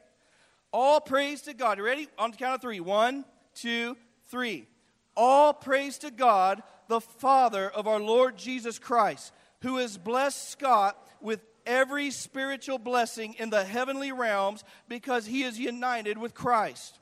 All 0.71 1.01
praise 1.01 1.41
to 1.43 1.53
God. 1.53 1.79
You 1.79 1.85
ready? 1.85 2.07
On 2.19 2.31
the 2.31 2.37
count 2.37 2.55
of 2.55 2.61
three. 2.61 2.79
One, 2.79 3.25
two, 3.55 3.97
three. 4.27 4.67
All 5.15 5.51
praise 5.53 5.97
to 5.99 6.11
God, 6.11 6.61
the 6.87 7.01
Father 7.01 7.69
of 7.69 7.87
our 7.87 7.99
Lord 7.99 8.37
Jesus 8.37 8.77
Christ, 8.77 9.33
who 9.61 9.77
has 9.77 9.97
blessed 9.97 10.49
Scott 10.49 10.95
with 11.19 11.46
every 11.67 12.09
spiritual 12.09 12.79
blessing 12.79 13.35
in 13.37 13.51
the 13.51 13.63
heavenly 13.63 14.11
realms 14.11 14.63
because 14.87 15.25
he 15.25 15.43
is 15.43 15.59
united 15.59 16.17
with 16.17 16.33
Christ. 16.33 16.99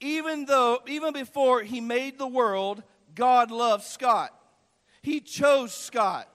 Even 0.00 0.44
though, 0.44 0.80
even 0.86 1.12
before 1.12 1.62
he 1.62 1.80
made 1.80 2.18
the 2.18 2.26
world, 2.26 2.82
God 3.14 3.50
loved 3.50 3.84
Scott. 3.84 4.32
He 5.02 5.20
chose 5.20 5.72
Scott 5.74 6.28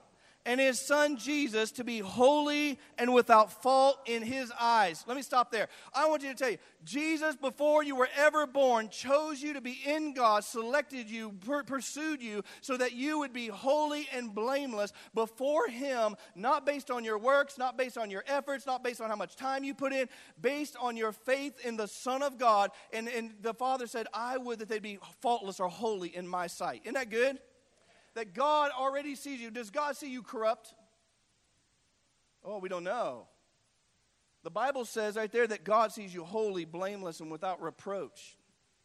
and 0.46 0.58
his 0.58 0.80
son 0.80 1.16
Jesus 1.16 1.70
to 1.72 1.84
be 1.84 1.98
holy 1.98 2.78
and 2.98 3.12
without 3.12 3.62
fault 3.62 3.98
in 4.06 4.22
his 4.22 4.50
eyes. 4.58 5.04
Let 5.06 5.16
me 5.16 5.22
stop 5.22 5.52
there. 5.52 5.68
I 5.94 6.08
want 6.08 6.22
you 6.22 6.30
to 6.30 6.34
tell 6.34 6.50
you 6.50 6.58
Jesus, 6.82 7.36
before 7.36 7.84
you 7.84 7.94
were 7.94 8.08
ever 8.16 8.46
born, 8.46 8.88
chose 8.88 9.42
you 9.42 9.52
to 9.52 9.60
be 9.60 9.78
in 9.86 10.14
God, 10.14 10.44
selected 10.44 11.10
you, 11.10 11.32
per- 11.46 11.62
pursued 11.62 12.22
you, 12.22 12.42
so 12.62 12.76
that 12.78 12.92
you 12.92 13.18
would 13.18 13.34
be 13.34 13.48
holy 13.48 14.08
and 14.14 14.34
blameless 14.34 14.92
before 15.14 15.68
him, 15.68 16.16
not 16.34 16.64
based 16.64 16.90
on 16.90 17.04
your 17.04 17.18
works, 17.18 17.58
not 17.58 17.76
based 17.76 17.98
on 17.98 18.10
your 18.10 18.24
efforts, 18.26 18.64
not 18.64 18.82
based 18.82 19.02
on 19.02 19.10
how 19.10 19.16
much 19.16 19.36
time 19.36 19.62
you 19.62 19.74
put 19.74 19.92
in, 19.92 20.08
based 20.40 20.74
on 20.80 20.96
your 20.96 21.12
faith 21.12 21.54
in 21.66 21.76
the 21.76 21.88
Son 21.88 22.22
of 22.22 22.38
God. 22.38 22.70
And, 22.94 23.08
and 23.08 23.34
the 23.42 23.52
Father 23.52 23.86
said, 23.86 24.06
I 24.14 24.38
would 24.38 24.60
that 24.60 24.68
they 24.70 24.78
be 24.78 24.98
faultless 25.20 25.60
or 25.60 25.68
holy 25.68 26.16
in 26.16 26.26
my 26.26 26.46
sight. 26.46 26.80
Isn't 26.84 26.94
that 26.94 27.10
good? 27.10 27.38
That 28.14 28.34
God 28.34 28.70
already 28.76 29.14
sees 29.14 29.40
you. 29.40 29.50
Does 29.50 29.70
God 29.70 29.96
see 29.96 30.10
you 30.10 30.22
corrupt? 30.22 30.74
Oh, 32.44 32.58
we 32.58 32.68
don't 32.68 32.84
know. 32.84 33.26
The 34.42 34.50
Bible 34.50 34.84
says 34.84 35.16
right 35.16 35.30
there 35.30 35.46
that 35.46 35.64
God 35.64 35.92
sees 35.92 36.14
you 36.14 36.24
holy, 36.24 36.64
blameless, 36.64 37.20
and 37.20 37.30
without 37.30 37.60
reproach. 37.60 38.36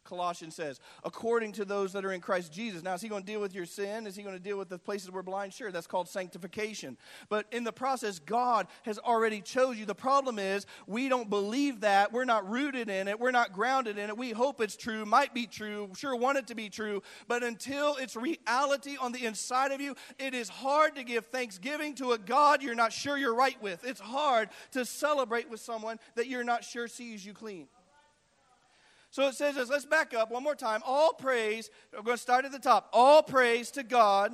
Colossians 0.06 0.54
says, 0.54 0.80
according 1.04 1.52
to 1.52 1.64
those 1.64 1.92
that 1.92 2.04
are 2.04 2.12
in 2.12 2.20
Christ 2.20 2.52
Jesus. 2.52 2.82
Now, 2.82 2.94
is 2.94 3.02
he 3.02 3.08
going 3.08 3.22
to 3.22 3.26
deal 3.26 3.40
with 3.40 3.54
your 3.54 3.66
sin? 3.66 4.06
Is 4.06 4.16
he 4.16 4.22
going 4.22 4.36
to 4.36 4.42
deal 4.42 4.56
with 4.56 4.68
the 4.68 4.78
places 4.78 5.10
we're 5.10 5.22
blind? 5.22 5.52
Sure, 5.52 5.70
that's 5.70 5.86
called 5.86 6.08
sanctification. 6.08 6.96
But 7.28 7.46
in 7.52 7.64
the 7.64 7.72
process, 7.72 8.18
God 8.18 8.66
has 8.82 8.98
already 8.98 9.40
chose 9.40 9.76
you. 9.76 9.84
The 9.86 9.94
problem 9.94 10.38
is 10.38 10.66
we 10.86 11.08
don't 11.08 11.28
believe 11.28 11.80
that. 11.80 12.12
We're 12.12 12.24
not 12.24 12.48
rooted 12.48 12.88
in 12.88 13.08
it. 13.08 13.18
We're 13.20 13.30
not 13.30 13.52
grounded 13.52 13.98
in 13.98 14.08
it. 14.08 14.16
We 14.16 14.30
hope 14.30 14.60
it's 14.60 14.76
true, 14.76 15.04
might 15.04 15.34
be 15.34 15.46
true, 15.46 15.90
sure 15.96 16.16
want 16.16 16.38
it 16.38 16.46
to 16.48 16.54
be 16.54 16.68
true. 16.68 17.02
But 17.28 17.42
until 17.42 17.96
it's 17.96 18.16
reality 18.16 18.96
on 19.00 19.12
the 19.12 19.24
inside 19.24 19.72
of 19.72 19.80
you, 19.80 19.94
it 20.18 20.34
is 20.34 20.48
hard 20.48 20.96
to 20.96 21.04
give 21.04 21.26
thanksgiving 21.26 21.94
to 21.96 22.12
a 22.12 22.18
God 22.18 22.62
you're 22.62 22.74
not 22.74 22.92
sure 22.92 23.18
you're 23.18 23.34
right 23.34 23.60
with. 23.62 23.84
It's 23.84 24.00
hard 24.00 24.48
to 24.72 24.84
celebrate 24.84 25.50
with 25.50 25.60
someone 25.60 25.98
that 26.14 26.26
you're 26.26 26.44
not 26.44 26.64
sure 26.64 26.88
sees 26.88 27.24
you 27.24 27.32
clean. 27.32 27.68
So 29.16 29.28
it 29.28 29.34
says 29.34 29.54
this. 29.54 29.70
Let's 29.70 29.86
back 29.86 30.12
up 30.12 30.30
one 30.30 30.42
more 30.42 30.54
time. 30.54 30.82
All 30.84 31.14
praise, 31.14 31.70
we're 31.90 32.02
going 32.02 32.18
to 32.18 32.22
start 32.22 32.44
at 32.44 32.52
the 32.52 32.58
top. 32.58 32.90
All 32.92 33.22
praise 33.22 33.70
to 33.70 33.82
God, 33.82 34.30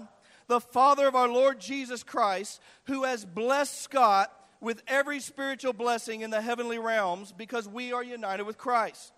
the 0.49 0.59
Father 0.59 1.07
of 1.07 1.15
our 1.15 1.29
Lord 1.29 1.61
Jesus 1.61 2.03
Christ, 2.03 2.61
who 2.87 3.05
has 3.05 3.25
blessed 3.25 3.81
Scott 3.81 4.33
with 4.61 4.83
every 4.89 5.21
spiritual 5.21 5.73
blessing 5.73 6.23
in 6.23 6.31
the 6.31 6.41
heavenly 6.41 6.81
realms 6.81 7.31
because 7.31 7.69
we 7.69 7.93
are 7.93 8.03
united 8.03 8.43
with 8.43 8.59
Christ. 8.59 9.13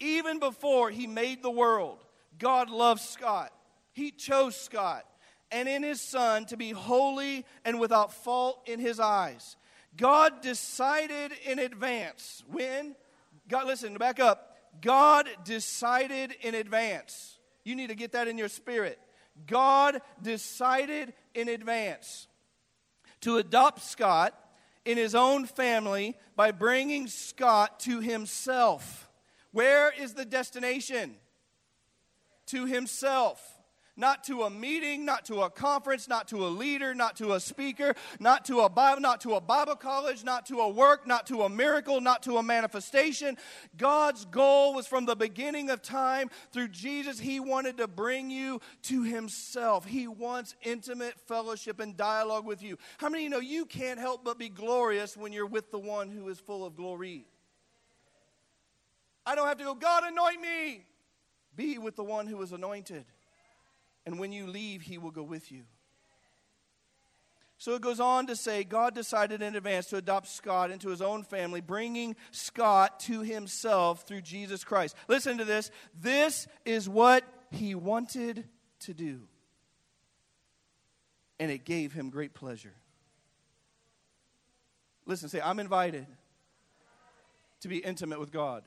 Even 0.00 0.38
before 0.38 0.90
he 0.90 1.06
made 1.06 1.42
the 1.42 1.50
world, 1.50 2.04
God 2.38 2.68
loved 2.68 3.00
Scott. 3.00 3.54
He 3.92 4.10
chose 4.10 4.54
Scott 4.54 5.06
and 5.50 5.66
in 5.66 5.82
his 5.82 6.02
son 6.02 6.44
to 6.44 6.58
be 6.58 6.72
holy 6.72 7.46
and 7.64 7.80
without 7.80 8.12
fault 8.12 8.60
in 8.66 8.78
his 8.78 9.00
eyes. 9.00 9.56
God 9.96 10.42
decided 10.42 11.32
in 11.46 11.58
advance. 11.58 12.44
When? 12.52 12.94
God, 13.48 13.66
listen, 13.66 13.94
back 13.94 14.20
up. 14.20 14.49
God 14.80 15.28
decided 15.44 16.34
in 16.42 16.54
advance. 16.54 17.38
You 17.64 17.76
need 17.76 17.88
to 17.88 17.94
get 17.94 18.12
that 18.12 18.28
in 18.28 18.38
your 18.38 18.48
spirit. 18.48 18.98
God 19.46 20.00
decided 20.20 21.12
in 21.34 21.48
advance 21.48 22.26
to 23.22 23.36
adopt 23.36 23.82
Scott 23.82 24.34
in 24.84 24.96
his 24.96 25.14
own 25.14 25.46
family 25.46 26.16
by 26.36 26.50
bringing 26.50 27.06
Scott 27.06 27.80
to 27.80 28.00
himself. 28.00 29.08
Where 29.52 29.92
is 29.92 30.14
the 30.14 30.24
destination? 30.24 31.16
To 32.46 32.66
himself 32.66 33.59
not 34.00 34.24
to 34.24 34.42
a 34.44 34.50
meeting, 34.50 35.04
not 35.04 35.26
to 35.26 35.42
a 35.42 35.50
conference, 35.50 36.08
not 36.08 36.26
to 36.28 36.46
a 36.46 36.48
leader, 36.48 36.94
not 36.94 37.16
to 37.16 37.34
a 37.34 37.40
speaker, 37.40 37.94
not 38.18 38.46
to 38.46 38.60
a 38.60 38.68
Bible, 38.68 39.02
not 39.02 39.20
to 39.20 39.34
a 39.34 39.40
Bible 39.40 39.76
college, 39.76 40.24
not 40.24 40.46
to 40.46 40.60
a 40.60 40.68
work, 40.68 41.06
not 41.06 41.26
to 41.26 41.42
a 41.42 41.48
miracle, 41.48 42.00
not 42.00 42.22
to 42.22 42.38
a 42.38 42.42
manifestation. 42.42 43.36
God's 43.76 44.24
goal 44.24 44.74
was 44.74 44.86
from 44.86 45.04
the 45.04 45.14
beginning 45.14 45.70
of 45.70 45.82
time 45.82 46.30
through 46.52 46.68
Jesus, 46.68 47.20
He 47.20 47.38
wanted 47.38 47.76
to 47.76 47.86
bring 47.86 48.30
you 48.30 48.60
to 48.84 49.02
Himself. 49.02 49.84
He 49.84 50.08
wants 50.08 50.56
intimate 50.62 51.20
fellowship 51.20 51.78
and 51.78 51.96
dialogue 51.96 52.46
with 52.46 52.62
you. 52.62 52.78
How 52.98 53.10
many 53.10 53.24
you 53.24 53.30
know 53.30 53.40
you 53.40 53.66
can't 53.66 54.00
help 54.00 54.24
but 54.24 54.38
be 54.38 54.48
glorious 54.48 55.16
when 55.16 55.32
you're 55.32 55.46
with 55.46 55.70
the 55.70 55.78
one 55.78 56.08
who 56.08 56.28
is 56.28 56.40
full 56.40 56.64
of 56.64 56.74
glory? 56.74 57.26
I 59.26 59.34
don't 59.34 59.46
have 59.46 59.58
to 59.58 59.64
go, 59.64 59.74
God, 59.74 60.04
anoint 60.04 60.40
me. 60.40 60.86
Be 61.54 61.76
with 61.76 61.96
the 61.96 62.04
one 62.04 62.26
who 62.26 62.40
is 62.40 62.52
anointed 62.52 63.04
and 64.06 64.18
when 64.18 64.32
you 64.32 64.46
leave, 64.46 64.82
he 64.82 64.98
will 64.98 65.10
go 65.10 65.22
with 65.22 65.52
you. 65.52 65.64
So 67.58 67.74
it 67.74 67.82
goes 67.82 68.00
on 68.00 68.26
to 68.28 68.36
say 68.36 68.64
God 68.64 68.94
decided 68.94 69.42
in 69.42 69.54
advance 69.54 69.86
to 69.88 69.98
adopt 69.98 70.28
Scott 70.28 70.70
into 70.70 70.88
his 70.88 71.02
own 71.02 71.22
family, 71.24 71.60
bringing 71.60 72.16
Scott 72.30 73.00
to 73.00 73.20
himself 73.20 74.04
through 74.04 74.22
Jesus 74.22 74.64
Christ. 74.64 74.96
Listen 75.08 75.36
to 75.36 75.44
this. 75.44 75.70
This 76.00 76.48
is 76.64 76.88
what 76.88 77.22
he 77.50 77.74
wanted 77.74 78.48
to 78.80 78.94
do. 78.94 79.20
And 81.38 81.50
it 81.50 81.66
gave 81.66 81.92
him 81.92 82.08
great 82.08 82.32
pleasure. 82.32 82.74
Listen, 85.04 85.28
say, 85.28 85.42
I'm 85.42 85.60
invited 85.60 86.06
to 87.60 87.68
be 87.68 87.76
intimate 87.76 88.20
with 88.20 88.32
God. 88.32 88.62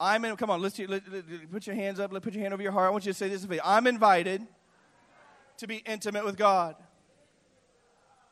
I'm 0.00 0.24
in, 0.24 0.36
come 0.36 0.50
on, 0.50 0.62
let's 0.62 0.78
let, 0.78 0.88
let, 1.10 1.50
put 1.50 1.66
your 1.66 1.74
hands 1.74 1.98
up. 1.98 2.12
Let, 2.12 2.22
put 2.22 2.34
your 2.34 2.42
hand 2.42 2.54
over 2.54 2.62
your 2.62 2.72
heart. 2.72 2.86
I 2.86 2.90
want 2.90 3.04
you 3.04 3.12
to 3.12 3.18
say 3.18 3.28
this 3.28 3.42
with 3.42 3.50
me. 3.50 3.60
I'm 3.64 3.86
invited 3.86 4.46
to 5.58 5.66
be 5.66 5.76
intimate 5.78 6.24
with 6.24 6.36
God. 6.36 6.76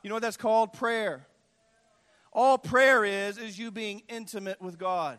You 0.02 0.08
know 0.08 0.14
what 0.14 0.22
that's 0.22 0.36
called? 0.36 0.72
Prayer. 0.72 1.26
All 2.32 2.58
prayer 2.58 3.04
is, 3.04 3.38
is 3.38 3.58
you 3.58 3.70
being 3.70 4.02
intimate 4.08 4.60
with 4.60 4.78
God. 4.78 5.18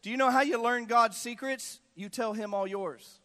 Do 0.00 0.10
you 0.10 0.16
know 0.16 0.30
how 0.30 0.42
you 0.42 0.62
learn 0.62 0.86
God's 0.86 1.16
secrets? 1.16 1.80
You 1.94 2.08
tell 2.08 2.32
Him 2.32 2.54
all 2.54 2.66
yours. 2.66 3.20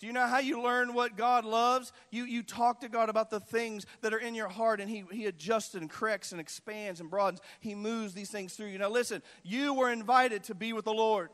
Do 0.00 0.06
you 0.06 0.14
know 0.14 0.26
how 0.26 0.38
you 0.38 0.62
learn 0.62 0.94
what 0.94 1.18
God 1.18 1.44
loves? 1.44 1.92
You, 2.10 2.24
you 2.24 2.42
talk 2.42 2.80
to 2.80 2.88
God 2.88 3.10
about 3.10 3.28
the 3.28 3.38
things 3.38 3.84
that 4.00 4.14
are 4.14 4.18
in 4.18 4.34
your 4.34 4.48
heart, 4.48 4.80
and 4.80 4.90
he, 4.90 5.04
he 5.12 5.26
adjusts 5.26 5.74
and 5.74 5.90
corrects 5.90 6.32
and 6.32 6.40
expands 6.40 7.00
and 7.00 7.10
broadens. 7.10 7.40
He 7.60 7.74
moves 7.74 8.14
these 8.14 8.30
things 8.30 8.54
through 8.54 8.68
you. 8.68 8.78
Now, 8.78 8.88
listen, 8.88 9.22
you 9.42 9.74
were 9.74 9.92
invited 9.92 10.42
to 10.44 10.54
be 10.54 10.72
with 10.72 10.86
the 10.86 10.94
Lord. 10.94 11.28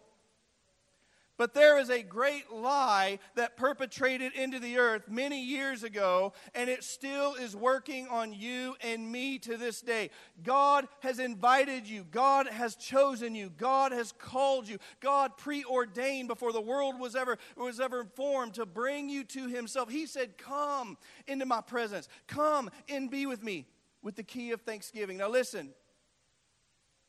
But 1.37 1.53
there 1.53 1.79
is 1.79 1.91
a 1.91 2.03
great 2.03 2.51
lie 2.51 3.19
that 3.35 3.57
perpetrated 3.57 4.33
into 4.33 4.59
the 4.59 4.79
earth 4.79 5.09
many 5.09 5.43
years 5.43 5.83
ago, 5.83 6.33
and 6.55 6.71
it 6.71 6.83
still 6.83 7.35
is 7.35 7.55
working 7.55 8.09
on 8.09 8.33
you 8.33 8.75
and 8.81 9.11
me 9.13 9.39
to 9.41 9.59
this 9.59 9.83
day. 9.83 10.11
God 10.43 10.89
has 11.01 11.19
invited 11.19 11.87
you, 11.87 12.05
God 12.11 12.47
has 12.47 12.75
chosen 12.75 13.35
you, 13.35 13.51
God 13.51 13.93
has 13.93 14.13
called 14.13 14.67
you, 14.67 14.79
God 15.01 15.37
preordained 15.37 16.29
before 16.29 16.53
the 16.53 16.61
world 16.61 16.99
was 16.99 17.15
ever, 17.15 17.37
was 17.57 17.81
ever 17.81 18.05
formed 18.05 18.55
to 18.55 18.65
bring 18.65 19.11
you 19.11 19.23
to 19.25 19.49
Himself. 19.49 19.91
He 19.91 20.07
said, 20.07 20.39
Come 20.39 20.97
into 21.27 21.45
my 21.45 21.61
presence, 21.61 22.09
come 22.27 22.71
and 22.89 23.11
be 23.11 23.27
with 23.27 23.43
me 23.43 23.67
with 24.03 24.17
the 24.17 24.23
key 24.23 24.53
of 24.53 24.63
thanksgiving. 24.63 25.19
Now, 25.19 25.29
listen. 25.29 25.75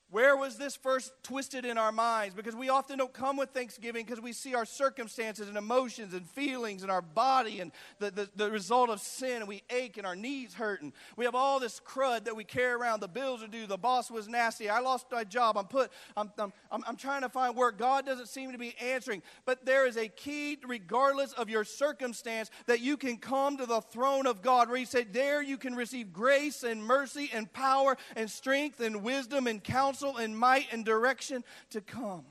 Where 0.09 0.37
was 0.37 0.55
this 0.55 0.73
first 0.73 1.11
twisted 1.21 1.65
in 1.65 1.77
our 1.77 1.91
minds? 1.91 2.33
Because 2.33 2.55
we 2.55 2.69
often 2.69 2.97
don't 2.97 3.11
come 3.11 3.35
with 3.35 3.49
thanksgiving 3.49 4.05
because 4.05 4.21
we 4.21 4.31
see 4.31 4.55
our 4.55 4.65
circumstances 4.65 5.49
and 5.49 5.57
emotions 5.57 6.13
and 6.13 6.25
feelings 6.29 6.81
and 6.81 6.89
our 6.89 7.01
body 7.01 7.59
and 7.59 7.73
the, 7.99 8.11
the, 8.11 8.29
the, 8.37 8.49
result 8.49 8.89
of 8.89 9.01
sin, 9.01 9.37
and 9.37 9.49
we 9.49 9.63
ache 9.69 9.97
and 9.97 10.07
our 10.07 10.15
knees 10.15 10.53
hurt. 10.53 10.81
And 10.81 10.93
we 11.17 11.25
have 11.25 11.35
all 11.35 11.59
this 11.59 11.81
crud 11.85 12.23
that 12.23 12.37
we 12.37 12.45
carry 12.45 12.71
around. 12.71 13.01
The 13.01 13.09
bills 13.09 13.43
are 13.43 13.47
due. 13.47 13.67
The 13.67 13.77
boss 13.77 14.09
was 14.09 14.29
nasty. 14.29 14.69
I 14.69 14.79
lost 14.79 15.07
my 15.11 15.25
job. 15.25 15.57
I'm 15.57 15.65
put. 15.65 15.91
I'm, 16.15 16.31
I'm, 16.37 16.53
I'm, 16.71 16.83
I'm 16.87 16.95
trying 16.95 17.23
to 17.23 17.29
find 17.29 17.53
work. 17.53 17.77
God 17.77 18.05
doesn't 18.05 18.29
seem 18.29 18.53
to 18.53 18.57
be 18.57 18.75
answering. 18.79 19.21
But 19.45 19.65
there 19.65 19.85
is 19.85 19.97
a 19.97 20.07
key, 20.07 20.57
regardless 20.65 21.33
of 21.33 21.49
your 21.49 21.65
circumstance, 21.65 22.49
that 22.67 22.79
you 22.79 22.95
can 22.95 23.17
come 23.17 23.57
to 23.57 23.65
the 23.65 23.81
throne 23.81 24.25
of 24.25 24.41
God, 24.41 24.69
where 24.69 24.77
He 24.77 24.85
said, 24.85 25.11
"There 25.11 25.41
you 25.41 25.57
can 25.57 25.75
receive 25.75 26.13
grace 26.13 26.63
and 26.63 26.81
mercy 26.81 27.29
and 27.33 27.51
power 27.51 27.97
and 28.15 28.31
strength 28.31 28.79
and 28.79 29.03
wisdom 29.03 29.47
and 29.47 29.61
counsel." 29.61 29.96
Counsel 29.97 30.17
and 30.17 30.37
might 30.37 30.67
and 30.71 30.85
direction 30.85 31.43
to 31.71 31.81
come. 31.81 32.25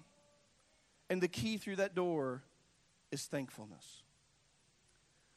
And 1.09 1.23
the 1.23 1.29
key 1.29 1.57
through 1.57 1.77
that 1.77 1.95
door 1.95 2.43
is 3.13 3.25
thankfulness. 3.25 4.03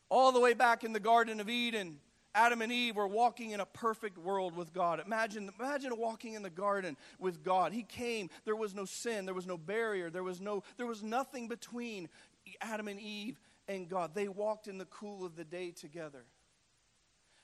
All 0.09 0.31
the 0.31 0.39
way 0.39 0.53
back 0.53 0.83
in 0.83 0.93
the 0.93 0.99
Garden 0.99 1.39
of 1.39 1.49
Eden, 1.49 1.99
Adam 2.33 2.61
and 2.61 2.71
Eve 2.71 2.95
were 2.95 3.07
walking 3.07 3.51
in 3.51 3.59
a 3.59 3.65
perfect 3.65 4.17
world 4.17 4.55
with 4.55 4.73
God. 4.73 5.01
Imagine, 5.05 5.51
imagine 5.59 5.95
walking 5.97 6.33
in 6.33 6.41
the 6.41 6.49
garden 6.49 6.97
with 7.19 7.43
God. 7.43 7.73
He 7.73 7.83
came, 7.83 8.29
there 8.45 8.55
was 8.55 8.73
no 8.73 8.85
sin, 8.85 9.25
there 9.25 9.35
was 9.35 9.45
no 9.45 9.57
barrier, 9.57 10.09
there 10.09 10.23
was, 10.23 10.41
no, 10.41 10.63
there 10.77 10.87
was 10.87 11.03
nothing 11.03 11.47
between 11.47 12.09
Adam 12.61 12.87
and 12.87 12.99
Eve 12.99 13.39
and 13.67 13.87
God. 13.87 14.15
They 14.15 14.27
walked 14.27 14.67
in 14.67 14.77
the 14.79 14.85
cool 14.85 15.25
of 15.25 15.35
the 15.35 15.43
day 15.43 15.71
together. 15.71 16.23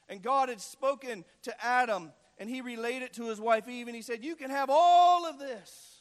And 0.08 0.22
God 0.22 0.50
had 0.50 0.62
spoken 0.62 1.26
to 1.44 1.66
Adam 1.66 2.12
and 2.38 2.50
he 2.50 2.62
relayed 2.62 3.02
it 3.02 3.14
to 3.14 3.30
his 3.30 3.40
wife 3.40 3.68
Eve, 3.68 3.88
and 3.88 3.96
he 3.96 4.02
said, 4.02 4.24
You 4.24 4.36
can 4.36 4.50
have 4.50 4.70
all 4.70 5.26
of 5.26 5.40
this. 5.40 5.92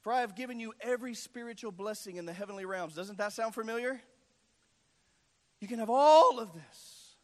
For 0.00 0.12
I 0.12 0.20
have 0.20 0.36
given 0.36 0.60
you 0.60 0.72
every 0.80 1.14
spiritual 1.14 1.72
blessing 1.72 2.16
in 2.16 2.26
the 2.26 2.32
heavenly 2.32 2.64
realms. 2.64 2.94
Doesn't 2.94 3.18
that 3.18 3.32
sound 3.32 3.54
familiar? 3.54 4.00
You 5.60 5.66
can 5.66 5.80
have 5.80 5.90
all 5.90 6.38
of 6.38 6.52
this. 6.52 7.16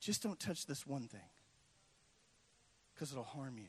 Just 0.00 0.22
don't 0.22 0.38
touch 0.38 0.66
this 0.66 0.86
one 0.86 1.08
thing 1.08 1.20
because 2.94 3.12
it'll 3.12 3.24
harm 3.24 3.58
you. 3.58 3.68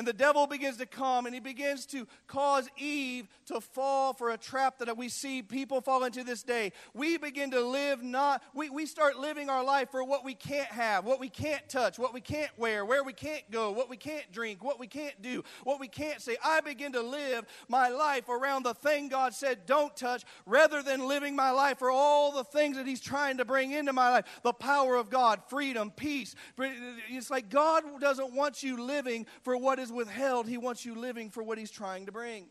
And 0.00 0.08
the 0.08 0.14
devil 0.14 0.46
begins 0.46 0.78
to 0.78 0.86
come 0.86 1.26
and 1.26 1.34
he 1.34 1.42
begins 1.42 1.84
to 1.88 2.06
cause 2.26 2.70
Eve 2.78 3.28
to 3.44 3.60
fall 3.60 4.14
for 4.14 4.30
a 4.30 4.38
trap 4.38 4.78
that 4.78 4.96
we 4.96 5.10
see 5.10 5.42
people 5.42 5.82
fall 5.82 6.04
into 6.04 6.24
this 6.24 6.42
day. 6.42 6.72
We 6.94 7.18
begin 7.18 7.50
to 7.50 7.60
live 7.60 8.02
not, 8.02 8.42
we, 8.54 8.70
we 8.70 8.86
start 8.86 9.18
living 9.18 9.50
our 9.50 9.62
life 9.62 9.90
for 9.90 10.02
what 10.02 10.24
we 10.24 10.32
can't 10.32 10.68
have, 10.68 11.04
what 11.04 11.20
we 11.20 11.28
can't 11.28 11.68
touch, 11.68 11.98
what 11.98 12.14
we 12.14 12.22
can't 12.22 12.50
wear, 12.56 12.82
where 12.86 13.04
we 13.04 13.12
can't 13.12 13.42
go, 13.50 13.72
what 13.72 13.90
we 13.90 13.98
can't 13.98 14.24
drink, 14.32 14.64
what 14.64 14.80
we 14.80 14.86
can't 14.86 15.20
do, 15.20 15.44
what 15.64 15.78
we 15.78 15.86
can't 15.86 16.22
say. 16.22 16.38
I 16.42 16.62
begin 16.62 16.92
to 16.92 17.02
live 17.02 17.44
my 17.68 17.90
life 17.90 18.30
around 18.30 18.62
the 18.62 18.72
thing 18.72 19.08
God 19.08 19.34
said 19.34 19.66
don't 19.66 19.94
touch 19.94 20.24
rather 20.46 20.82
than 20.82 21.06
living 21.06 21.36
my 21.36 21.50
life 21.50 21.78
for 21.78 21.90
all 21.90 22.32
the 22.32 22.44
things 22.44 22.78
that 22.78 22.86
He's 22.86 23.02
trying 23.02 23.36
to 23.36 23.44
bring 23.44 23.72
into 23.72 23.92
my 23.92 24.08
life 24.08 24.40
the 24.44 24.54
power 24.54 24.96
of 24.96 25.10
God, 25.10 25.42
freedom, 25.48 25.90
peace. 25.90 26.34
It's 26.58 27.30
like 27.30 27.50
God 27.50 27.84
doesn't 28.00 28.32
want 28.32 28.62
you 28.62 28.82
living 28.82 29.26
for 29.42 29.58
what 29.58 29.78
is 29.78 29.89
withheld, 29.90 30.48
he 30.48 30.58
wants 30.58 30.84
you 30.84 30.94
living 30.94 31.30
for 31.30 31.42
what 31.42 31.58
he's 31.58 31.70
trying 31.70 32.06
to 32.06 32.12
bring. 32.12 32.48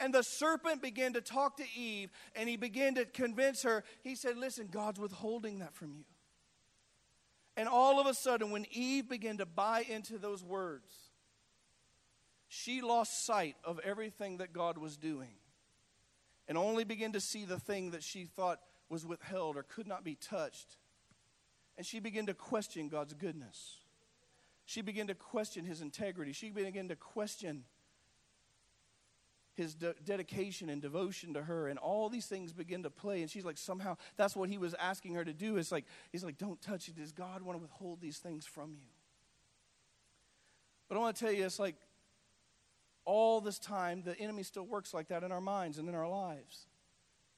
And 0.00 0.12
the 0.12 0.22
serpent 0.22 0.82
began 0.82 1.12
to 1.12 1.20
talk 1.20 1.56
to 1.58 1.64
Eve 1.76 2.10
and 2.34 2.48
he 2.48 2.56
began 2.56 2.96
to 2.96 3.04
convince 3.04 3.62
her. 3.62 3.84
He 4.02 4.14
said, 4.14 4.36
Listen, 4.36 4.68
God's 4.70 4.98
withholding 4.98 5.60
that 5.60 5.74
from 5.74 5.92
you. 5.92 6.04
And 7.56 7.68
all 7.68 8.00
of 8.00 8.06
a 8.06 8.14
sudden, 8.14 8.50
when 8.50 8.66
Eve 8.72 9.08
began 9.08 9.38
to 9.38 9.46
buy 9.46 9.84
into 9.88 10.18
those 10.18 10.42
words, 10.42 10.92
she 12.48 12.82
lost 12.82 13.24
sight 13.24 13.56
of 13.64 13.78
everything 13.84 14.38
that 14.38 14.52
God 14.52 14.76
was 14.78 14.96
doing 14.96 15.36
and 16.48 16.58
only 16.58 16.84
began 16.84 17.12
to 17.12 17.20
see 17.20 17.44
the 17.44 17.58
thing 17.58 17.92
that 17.92 18.02
she 18.02 18.24
thought 18.24 18.60
was 18.88 19.06
withheld 19.06 19.56
or 19.56 19.62
could 19.62 19.86
not 19.86 20.04
be 20.04 20.16
touched. 20.16 20.76
And 21.76 21.86
she 21.86 22.00
began 22.00 22.26
to 22.26 22.34
question 22.34 22.88
God's 22.88 23.14
goodness. 23.14 23.78
She 24.66 24.80
began 24.80 25.06
to 25.08 25.14
question 25.14 25.64
his 25.64 25.80
integrity. 25.80 26.32
She 26.32 26.50
began 26.50 26.88
to 26.88 26.96
question 26.96 27.64
his 29.54 29.74
de- 29.74 29.94
dedication 30.04 30.68
and 30.68 30.82
devotion 30.82 31.34
to 31.34 31.42
her 31.42 31.68
and 31.68 31.78
all 31.78 32.08
these 32.08 32.26
things 32.26 32.52
begin 32.52 32.82
to 32.82 32.90
play 32.90 33.22
and 33.22 33.30
she's 33.30 33.44
like 33.44 33.56
somehow 33.56 33.96
that's 34.16 34.34
what 34.34 34.48
he 34.48 34.58
was 34.58 34.74
asking 34.74 35.14
her 35.14 35.24
to 35.24 35.32
do. 35.32 35.56
It's 35.58 35.70
like 35.70 35.84
he's 36.10 36.24
like 36.24 36.38
don't 36.38 36.60
touch 36.60 36.88
it. 36.88 36.96
Does 36.96 37.12
god 37.12 37.42
want 37.42 37.58
to 37.58 37.62
withhold 37.62 38.00
these 38.00 38.18
things 38.18 38.46
from 38.46 38.72
you? 38.72 38.88
But 40.88 40.96
i 40.96 41.00
want 41.00 41.16
to 41.16 41.24
tell 41.24 41.32
you 41.32 41.44
it's 41.44 41.58
like 41.58 41.76
all 43.04 43.40
this 43.40 43.58
time 43.58 44.02
the 44.04 44.18
enemy 44.18 44.42
still 44.42 44.64
works 44.64 44.92
like 44.92 45.08
that 45.08 45.22
in 45.22 45.30
our 45.30 45.40
minds 45.40 45.78
and 45.78 45.88
in 45.88 45.94
our 45.94 46.08
lives. 46.08 46.66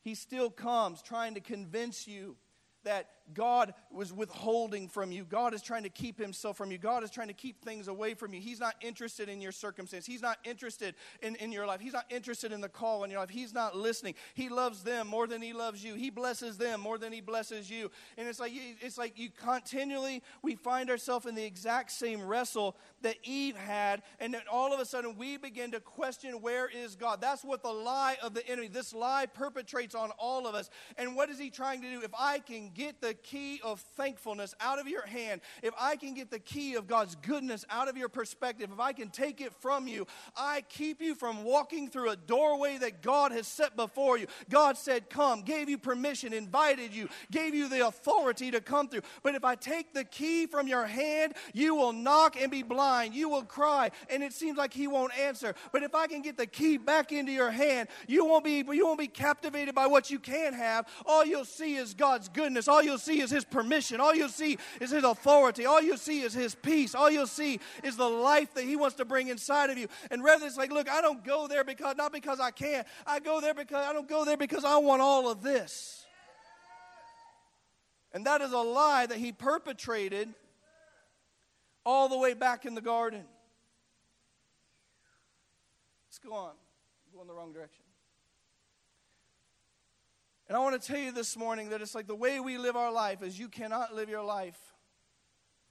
He 0.00 0.14
still 0.14 0.50
comes 0.50 1.02
trying 1.02 1.34
to 1.34 1.40
convince 1.40 2.06
you 2.06 2.36
that 2.86 3.10
God 3.34 3.74
was 3.90 4.12
withholding 4.12 4.88
from 4.88 5.10
you. 5.10 5.24
God 5.24 5.52
is 5.52 5.60
trying 5.60 5.82
to 5.82 5.88
keep 5.88 6.18
himself 6.20 6.56
from 6.56 6.70
you. 6.70 6.78
God 6.78 7.02
is 7.02 7.10
trying 7.10 7.26
to 7.28 7.34
keep 7.34 7.60
things 7.64 7.88
away 7.88 8.14
from 8.14 8.32
you. 8.32 8.40
He's 8.40 8.60
not 8.60 8.76
interested 8.80 9.28
in 9.28 9.40
your 9.40 9.50
circumstance. 9.50 10.06
He's 10.06 10.22
not 10.22 10.38
interested 10.44 10.94
in, 11.22 11.34
in 11.36 11.50
your 11.50 11.66
life. 11.66 11.80
He's 11.80 11.92
not 11.92 12.06
interested 12.08 12.52
in 12.52 12.60
the 12.60 12.68
call 12.68 13.02
in 13.02 13.10
your 13.10 13.18
life. 13.18 13.30
He's 13.30 13.52
not 13.52 13.76
listening. 13.76 14.14
He 14.34 14.48
loves 14.48 14.84
them 14.84 15.08
more 15.08 15.26
than 15.26 15.42
he 15.42 15.52
loves 15.52 15.84
you. 15.84 15.94
He 15.94 16.08
blesses 16.10 16.56
them 16.56 16.80
more 16.80 16.98
than 16.98 17.12
he 17.12 17.20
blesses 17.20 17.68
you. 17.68 17.90
And 18.16 18.28
it's 18.28 18.38
like 18.38 18.52
it's 18.54 18.96
like 18.96 19.18
you 19.18 19.30
continually 19.30 20.22
we 20.42 20.54
find 20.54 20.88
ourselves 20.88 21.26
in 21.26 21.34
the 21.34 21.44
exact 21.44 21.90
same 21.90 22.22
wrestle 22.22 22.76
that 23.02 23.16
Eve 23.24 23.56
had, 23.56 24.02
and 24.20 24.32
then 24.32 24.42
all 24.50 24.72
of 24.72 24.80
a 24.80 24.84
sudden 24.84 25.16
we 25.16 25.36
begin 25.36 25.72
to 25.72 25.80
question 25.80 26.40
where 26.40 26.68
is 26.68 26.94
God? 26.94 27.20
That's 27.20 27.44
what 27.44 27.62
the 27.62 27.72
lie 27.72 28.16
of 28.22 28.34
the 28.34 28.46
enemy, 28.48 28.68
this 28.68 28.94
lie 28.94 29.26
perpetrates 29.26 29.94
on 29.94 30.10
all 30.12 30.46
of 30.46 30.54
us. 30.54 30.70
And 30.96 31.16
what 31.16 31.28
is 31.28 31.38
he 31.38 31.50
trying 31.50 31.82
to 31.82 31.90
do? 31.90 32.02
If 32.02 32.12
I 32.16 32.38
can 32.38 32.70
get 32.76 33.00
the 33.00 33.14
key 33.14 33.60
of 33.64 33.80
thankfulness 33.96 34.54
out 34.60 34.78
of 34.78 34.86
your 34.86 35.06
hand, 35.06 35.40
if 35.62 35.72
I 35.78 35.96
can 35.96 36.14
get 36.14 36.30
the 36.30 36.38
key 36.38 36.74
of 36.74 36.86
God's 36.86 37.14
goodness 37.14 37.64
out 37.70 37.88
of 37.88 37.96
your 37.96 38.08
perspective, 38.08 38.70
if 38.72 38.80
I 38.80 38.92
can 38.92 39.08
take 39.08 39.40
it 39.40 39.52
from 39.54 39.88
you, 39.88 40.06
I 40.36 40.62
keep 40.68 41.00
you 41.00 41.14
from 41.14 41.42
walking 41.44 41.88
through 41.88 42.10
a 42.10 42.16
doorway 42.16 42.76
that 42.78 43.02
God 43.02 43.32
has 43.32 43.46
set 43.46 43.76
before 43.76 44.18
you. 44.18 44.26
God 44.50 44.76
said, 44.76 45.08
Come, 45.08 45.42
gave 45.42 45.68
you 45.68 45.78
permission, 45.78 46.32
invited 46.32 46.94
you, 46.94 47.08
gave 47.30 47.54
you 47.54 47.68
the 47.68 47.86
authority 47.86 48.50
to 48.50 48.60
come 48.60 48.88
through. 48.88 49.02
But 49.22 49.34
if 49.34 49.44
I 49.44 49.54
take 49.54 49.94
the 49.94 50.04
key 50.04 50.46
from 50.46 50.68
your 50.68 50.86
hand, 50.86 51.34
you 51.54 51.74
will 51.74 51.92
knock 51.92 52.36
and 52.40 52.50
be 52.50 52.62
blind. 52.62 53.14
You 53.14 53.28
will 53.28 53.44
cry, 53.44 53.90
and 54.10 54.22
it 54.22 54.32
seems 54.32 54.58
like 54.58 54.74
He 54.74 54.86
won't 54.86 55.16
answer. 55.18 55.54
But 55.72 55.82
if 55.82 55.94
I 55.94 56.06
can 56.06 56.20
get 56.20 56.36
the 56.36 56.46
key 56.46 56.76
back 56.76 57.12
into 57.12 57.32
your 57.32 57.50
hand, 57.50 57.88
you 58.06 58.26
won't 58.26 58.44
be, 58.44 58.64
you 58.70 58.86
won't 58.86 58.98
be 58.98 59.08
captivated 59.08 59.74
by 59.74 59.86
what 59.86 60.10
you 60.10 60.18
can't 60.18 60.54
have. 60.54 60.86
All 61.06 61.24
you'll 61.24 61.44
see 61.44 61.76
is 61.76 61.94
God's 61.94 62.28
goodness. 62.28 62.65
All 62.68 62.82
you'll 62.82 62.98
see 62.98 63.20
is 63.20 63.30
His 63.30 63.44
permission. 63.44 64.00
All 64.00 64.14
you'll 64.14 64.28
see 64.28 64.58
is 64.80 64.90
His 64.90 65.04
authority. 65.04 65.66
All 65.66 65.82
you'll 65.82 65.96
see 65.96 66.20
is 66.20 66.32
His 66.32 66.54
peace. 66.54 66.94
All 66.94 67.10
you'll 67.10 67.26
see 67.26 67.60
is 67.82 67.96
the 67.96 68.08
life 68.08 68.54
that 68.54 68.64
He 68.64 68.76
wants 68.76 68.96
to 68.96 69.04
bring 69.04 69.28
inside 69.28 69.70
of 69.70 69.78
you. 69.78 69.88
And 70.10 70.22
rather, 70.22 70.46
it's 70.46 70.56
like, 70.56 70.72
look, 70.72 70.88
I 70.90 71.00
don't 71.00 71.24
go 71.24 71.46
there 71.46 71.64
because, 71.64 71.96
not 71.96 72.12
because 72.12 72.40
I 72.40 72.50
can. 72.50 72.84
I 73.06 73.20
go 73.20 73.40
there 73.40 73.54
because, 73.54 73.86
I 73.86 73.92
don't 73.92 74.08
go 74.08 74.24
there 74.24 74.36
because 74.36 74.64
I 74.64 74.76
want 74.78 75.02
all 75.02 75.30
of 75.30 75.42
this. 75.42 76.04
And 78.12 78.26
that 78.26 78.40
is 78.40 78.52
a 78.52 78.58
lie 78.58 79.06
that 79.06 79.18
He 79.18 79.32
perpetrated 79.32 80.28
all 81.84 82.08
the 82.08 82.18
way 82.18 82.34
back 82.34 82.64
in 82.66 82.74
the 82.74 82.80
garden. 82.80 83.24
Let's 86.08 86.18
go 86.18 86.32
on. 86.32 86.52
Go 87.14 87.20
in 87.20 87.28
the 87.28 87.34
wrong 87.34 87.52
direction. 87.52 87.84
And 90.48 90.56
I 90.56 90.60
want 90.60 90.80
to 90.80 90.86
tell 90.86 90.98
you 90.98 91.10
this 91.10 91.36
morning 91.36 91.70
that 91.70 91.82
it's 91.82 91.94
like 91.94 92.06
the 92.06 92.14
way 92.14 92.38
we 92.38 92.56
live 92.56 92.76
our 92.76 92.92
life 92.92 93.22
is 93.22 93.38
you 93.38 93.48
cannot 93.48 93.94
live 93.94 94.08
your 94.08 94.22
life 94.22 94.58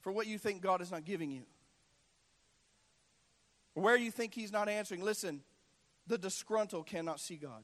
for 0.01 0.11
what 0.11 0.27
you 0.27 0.37
think 0.37 0.61
God 0.61 0.81
is 0.81 0.91
not 0.91 1.05
giving 1.05 1.31
you. 1.31 1.43
Where 3.73 3.95
you 3.95 4.11
think 4.11 4.33
He's 4.33 4.51
not 4.51 4.67
answering. 4.67 5.01
Listen, 5.01 5.41
the 6.07 6.17
disgruntled 6.17 6.87
cannot 6.87 7.19
see 7.19 7.37
God. 7.37 7.63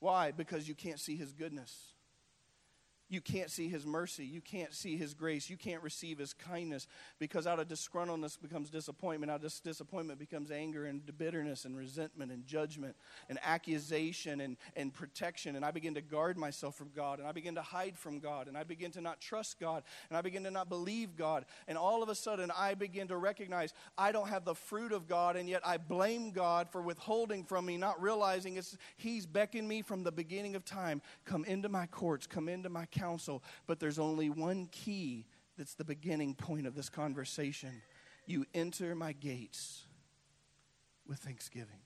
Why? 0.00 0.32
Because 0.32 0.68
you 0.68 0.74
can't 0.74 1.00
see 1.00 1.16
His 1.16 1.32
goodness. 1.32 1.93
You 3.14 3.20
can't 3.20 3.48
see 3.48 3.68
his 3.68 3.86
mercy. 3.86 4.26
You 4.26 4.40
can't 4.40 4.74
see 4.74 4.96
his 4.96 5.14
grace. 5.14 5.48
You 5.48 5.56
can't 5.56 5.80
receive 5.84 6.18
his 6.18 6.32
kindness 6.32 6.88
because 7.20 7.46
out 7.46 7.60
of 7.60 7.68
disgruntledness 7.68 8.42
becomes 8.42 8.70
disappointment. 8.70 9.30
Out 9.30 9.44
of 9.44 9.62
disappointment 9.62 10.18
becomes 10.18 10.50
anger 10.50 10.86
and 10.86 11.00
bitterness 11.16 11.64
and 11.64 11.76
resentment 11.76 12.32
and 12.32 12.44
judgment 12.44 12.96
and 13.28 13.38
accusation 13.44 14.40
and, 14.40 14.56
and 14.74 14.92
protection. 14.92 15.54
And 15.54 15.64
I 15.64 15.70
begin 15.70 15.94
to 15.94 16.00
guard 16.00 16.36
myself 16.36 16.74
from 16.74 16.90
God 16.92 17.20
and 17.20 17.28
I 17.28 17.30
begin 17.30 17.54
to 17.54 17.62
hide 17.62 17.96
from 17.96 18.18
God 18.18 18.48
and 18.48 18.58
I 18.58 18.64
begin 18.64 18.90
to 18.90 19.00
not 19.00 19.20
trust 19.20 19.60
God 19.60 19.84
and 20.10 20.18
I 20.18 20.20
begin 20.20 20.42
to 20.42 20.50
not 20.50 20.68
believe 20.68 21.14
God. 21.14 21.44
And 21.68 21.78
all 21.78 22.02
of 22.02 22.08
a 22.08 22.16
sudden 22.16 22.50
I 22.50 22.74
begin 22.74 23.06
to 23.08 23.16
recognize 23.16 23.74
I 23.96 24.10
don't 24.10 24.28
have 24.28 24.44
the 24.44 24.56
fruit 24.56 24.90
of 24.90 25.06
God 25.06 25.36
and 25.36 25.48
yet 25.48 25.62
I 25.64 25.76
blame 25.76 26.32
God 26.32 26.68
for 26.68 26.82
withholding 26.82 27.44
from 27.44 27.64
me, 27.66 27.76
not 27.76 28.02
realizing 28.02 28.56
it's, 28.56 28.76
he's 28.96 29.24
beckoned 29.24 29.68
me 29.68 29.82
from 29.82 30.02
the 30.02 30.10
beginning 30.10 30.56
of 30.56 30.64
time. 30.64 31.00
Come 31.24 31.44
into 31.44 31.68
my 31.68 31.86
courts, 31.86 32.26
come 32.26 32.48
into 32.48 32.68
my 32.68 32.86
counsel, 32.86 33.03
but 33.66 33.80
there's 33.80 33.98
only 33.98 34.30
one 34.30 34.68
key 34.72 35.26
that's 35.56 35.74
the 35.74 35.84
beginning 35.84 36.34
point 36.34 36.66
of 36.66 36.74
this 36.74 36.88
conversation. 36.88 37.82
You 38.26 38.46
enter 38.54 38.94
my 38.94 39.12
gates 39.12 39.82
with 41.06 41.18
thanksgiving. 41.18 41.80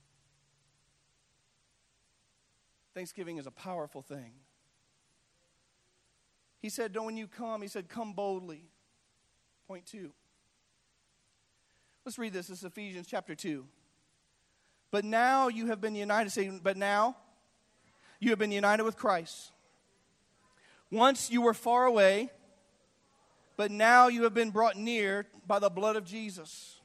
Thanksgiving 2.95 3.37
is 3.37 3.47
a 3.47 3.51
powerful 3.51 4.03
thing. 4.03 4.33
He 6.61 6.69
said, 6.69 6.93
Don't 6.93 7.07
When 7.07 7.17
you 7.17 7.29
come, 7.29 7.63
he 7.63 7.69
said, 7.69 7.89
Come 7.89 8.13
boldly. 8.13 8.65
Point 9.67 9.87
two. 9.87 10.11
Let's 12.05 12.19
read 12.19 12.33
this. 12.33 12.47
This 12.47 12.61
is 12.61 12.65
Ephesians 12.65 13.07
chapter 13.07 13.35
2. 13.35 13.67
But 14.91 15.05
now 15.05 15.49
you 15.49 15.67
have 15.67 15.79
been 15.79 15.95
united. 15.95 16.31
Say, 16.31 16.49
but 16.49 16.79
now 16.79 17.17
you 18.19 18.31
have 18.31 18.39
been 18.39 18.51
united 18.51 18.85
with 18.85 18.97
Christ. 18.97 19.51
Once 20.91 21.31
you 21.31 21.43
were 21.43 21.55
far 21.55 21.85
away, 21.85 22.31
but 23.57 23.71
now 23.71 24.09
you 24.09 24.23
have 24.23 24.35
been 24.35 24.51
brought 24.51 24.77
near 24.77 25.27
by 25.47 25.59
the 25.59 25.69
blood 25.69 25.97
of 25.97 26.05
Jesus. 26.05 26.81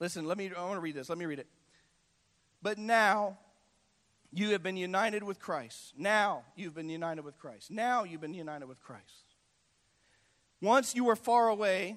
Listen, 0.00 0.26
let 0.26 0.38
me 0.38 0.50
I 0.56 0.62
want 0.62 0.76
to 0.76 0.80
read 0.80 0.94
this. 0.94 1.08
Let 1.08 1.18
me 1.18 1.26
read 1.26 1.40
it. 1.40 1.48
But 2.62 2.78
now 2.78 3.38
you 4.32 4.50
have 4.50 4.62
been 4.62 4.76
united 4.76 5.22
with 5.22 5.40
Christ. 5.40 5.94
Now 5.96 6.44
you've 6.54 6.74
been 6.74 6.88
united 6.88 7.24
with 7.24 7.38
Christ. 7.38 7.70
Now 7.70 8.04
you've 8.04 8.20
been 8.20 8.34
united 8.34 8.66
with 8.66 8.80
Christ. 8.80 9.34
Once 10.60 10.94
you 10.94 11.04
were 11.04 11.16
far 11.16 11.48
away, 11.48 11.96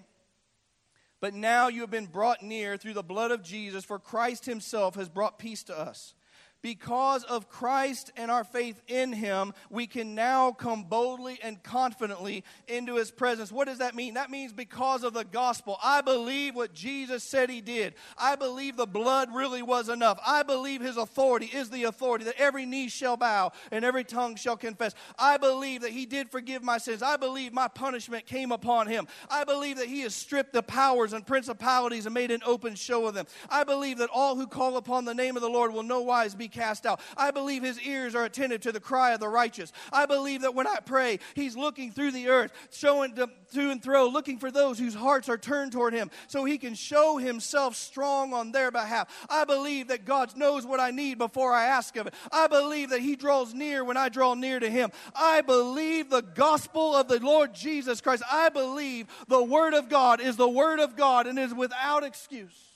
but 1.19 1.33
now 1.33 1.67
you 1.67 1.81
have 1.81 1.91
been 1.91 2.05
brought 2.07 2.41
near 2.41 2.77
through 2.77 2.93
the 2.93 3.03
blood 3.03 3.31
of 3.31 3.43
Jesus, 3.43 3.85
for 3.85 3.99
Christ 3.99 4.45
himself 4.45 4.95
has 4.95 5.09
brought 5.09 5.39
peace 5.39 5.63
to 5.63 5.77
us 5.77 6.13
because 6.61 7.23
of 7.23 7.49
Christ 7.49 8.11
and 8.15 8.29
our 8.29 8.43
faith 8.43 8.81
in 8.87 9.13
Him, 9.13 9.53
we 9.69 9.87
can 9.87 10.15
now 10.15 10.51
come 10.51 10.83
boldly 10.83 11.39
and 11.41 11.61
confidently 11.63 12.43
into 12.67 12.95
His 12.95 13.11
presence. 13.11 13.51
What 13.51 13.67
does 13.67 13.79
that 13.79 13.95
mean? 13.95 14.13
That 14.13 14.29
means 14.29 14.53
because 14.53 15.03
of 15.03 15.13
the 15.13 15.23
gospel. 15.23 15.77
I 15.83 16.01
believe 16.01 16.55
what 16.55 16.73
Jesus 16.73 17.23
said 17.23 17.49
He 17.49 17.61
did. 17.61 17.95
I 18.17 18.35
believe 18.35 18.77
the 18.77 18.85
blood 18.85 19.33
really 19.33 19.61
was 19.61 19.89
enough. 19.89 20.19
I 20.25 20.43
believe 20.43 20.81
His 20.81 20.97
authority 20.97 21.47
is 21.47 21.69
the 21.69 21.85
authority 21.85 22.25
that 22.25 22.39
every 22.39 22.65
knee 22.65 22.89
shall 22.89 23.17
bow 23.17 23.51
and 23.71 23.83
every 23.83 24.03
tongue 24.03 24.35
shall 24.35 24.57
confess. 24.57 24.93
I 25.17 25.37
believe 25.37 25.81
that 25.81 25.91
He 25.91 26.05
did 26.05 26.29
forgive 26.29 26.63
my 26.63 26.77
sins. 26.77 27.01
I 27.01 27.17
believe 27.17 27.53
my 27.53 27.67
punishment 27.67 28.25
came 28.25 28.51
upon 28.51 28.87
Him. 28.87 29.07
I 29.29 29.43
believe 29.43 29.77
that 29.77 29.87
He 29.87 30.01
has 30.01 30.13
stripped 30.13 30.53
the 30.53 30.63
powers 30.63 31.13
and 31.13 31.25
principalities 31.25 32.05
and 32.05 32.13
made 32.13 32.31
an 32.31 32.41
open 32.45 32.75
show 32.75 33.07
of 33.07 33.15
them. 33.15 33.25
I 33.49 33.63
believe 33.63 33.97
that 33.97 34.09
all 34.13 34.35
who 34.35 34.45
call 34.45 34.77
upon 34.77 35.05
the 35.05 35.15
name 35.15 35.35
of 35.35 35.41
the 35.41 35.49
Lord 35.49 35.73
will 35.73 35.83
no 35.83 36.01
wise 36.01 36.35
be 36.35 36.50
cast 36.51 36.85
out. 36.85 36.99
I 37.17 37.31
believe 37.31 37.63
his 37.63 37.79
ears 37.81 38.15
are 38.15 38.25
attentive 38.25 38.61
to 38.61 38.71
the 38.71 38.79
cry 38.79 39.11
of 39.11 39.19
the 39.19 39.27
righteous. 39.27 39.71
I 39.91 40.05
believe 40.05 40.41
that 40.41 40.55
when 40.55 40.67
I 40.67 40.77
pray, 40.85 41.19
he's 41.35 41.55
looking 41.55 41.91
through 41.91 42.11
the 42.11 42.29
earth, 42.29 42.51
showing 42.71 43.15
to, 43.15 43.29
and 43.55 43.83
fro, 43.83 44.07
looking 44.07 44.37
for 44.37 44.51
those 44.51 44.79
whose 44.79 44.93
hearts 44.93 45.29
are 45.29 45.37
turned 45.37 45.71
toward 45.71 45.93
him 45.93 46.11
so 46.27 46.45
he 46.45 46.57
can 46.57 46.73
show 46.73 47.17
himself 47.17 47.75
strong 47.75 48.33
on 48.33 48.51
their 48.51 48.71
behalf. 48.71 49.07
I 49.29 49.45
believe 49.45 49.87
that 49.89 50.05
God 50.05 50.35
knows 50.37 50.65
what 50.65 50.79
I 50.79 50.91
need 50.91 51.17
before 51.17 51.53
I 51.53 51.65
ask 51.65 51.95
of 51.95 52.07
it. 52.07 52.13
I 52.31 52.47
believe 52.47 52.89
that 52.91 53.01
he 53.01 53.15
draws 53.15 53.53
near 53.53 53.83
when 53.83 53.97
I 53.97 54.09
draw 54.09 54.33
near 54.33 54.59
to 54.59 54.69
him. 54.69 54.91
I 55.15 55.41
believe 55.41 56.09
the 56.09 56.21
gospel 56.21 56.95
of 56.95 57.07
the 57.07 57.19
Lord 57.19 57.53
Jesus 57.53 58.01
Christ. 58.01 58.23
I 58.31 58.49
believe 58.49 59.07
the 59.27 59.43
word 59.43 59.73
of 59.73 59.89
God 59.89 60.21
is 60.21 60.35
the 60.35 60.49
word 60.49 60.79
of 60.79 60.95
God 60.95 61.27
and 61.27 61.37
is 61.37 61.53
without 61.53 62.03
excuse. 62.03 62.70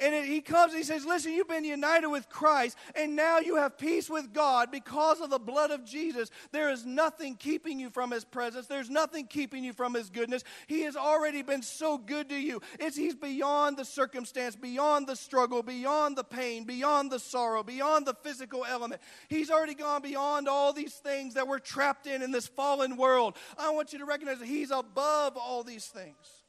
And 0.00 0.14
it, 0.14 0.24
he 0.24 0.40
comes 0.40 0.72
and 0.72 0.78
he 0.78 0.84
says, 0.84 1.04
Listen, 1.04 1.32
you've 1.32 1.48
been 1.48 1.64
united 1.64 2.08
with 2.08 2.28
Christ, 2.28 2.76
and 2.94 3.14
now 3.14 3.38
you 3.38 3.56
have 3.56 3.76
peace 3.76 4.08
with 4.08 4.32
God 4.32 4.70
because 4.70 5.20
of 5.20 5.28
the 5.30 5.38
blood 5.38 5.70
of 5.70 5.84
Jesus. 5.84 6.30
There 6.52 6.70
is 6.70 6.86
nothing 6.86 7.36
keeping 7.36 7.78
you 7.78 7.90
from 7.90 8.10
his 8.10 8.24
presence, 8.24 8.66
there's 8.66 8.88
nothing 8.88 9.26
keeping 9.26 9.62
you 9.62 9.72
from 9.72 9.94
his 9.94 10.08
goodness. 10.08 10.42
He 10.66 10.82
has 10.82 10.96
already 10.96 11.42
been 11.42 11.62
so 11.62 11.98
good 11.98 12.28
to 12.30 12.36
you. 12.36 12.62
It's, 12.78 12.96
he's 12.96 13.14
beyond 13.14 13.76
the 13.76 13.84
circumstance, 13.84 14.56
beyond 14.56 15.06
the 15.06 15.16
struggle, 15.16 15.62
beyond 15.62 16.16
the 16.16 16.24
pain, 16.24 16.64
beyond 16.64 17.12
the 17.12 17.18
sorrow, 17.18 17.62
beyond 17.62 18.06
the 18.06 18.14
physical 18.14 18.64
element. 18.64 19.02
He's 19.28 19.50
already 19.50 19.74
gone 19.74 20.02
beyond 20.02 20.48
all 20.48 20.72
these 20.72 20.94
things 20.94 21.34
that 21.34 21.46
we're 21.46 21.58
trapped 21.58 22.06
in 22.06 22.22
in 22.22 22.30
this 22.30 22.46
fallen 22.46 22.96
world. 22.96 23.36
I 23.58 23.70
want 23.70 23.92
you 23.92 23.98
to 23.98 24.04
recognize 24.04 24.38
that 24.38 24.48
he's 24.48 24.70
above 24.70 25.36
all 25.36 25.62
these 25.62 25.86
things. 25.86 26.39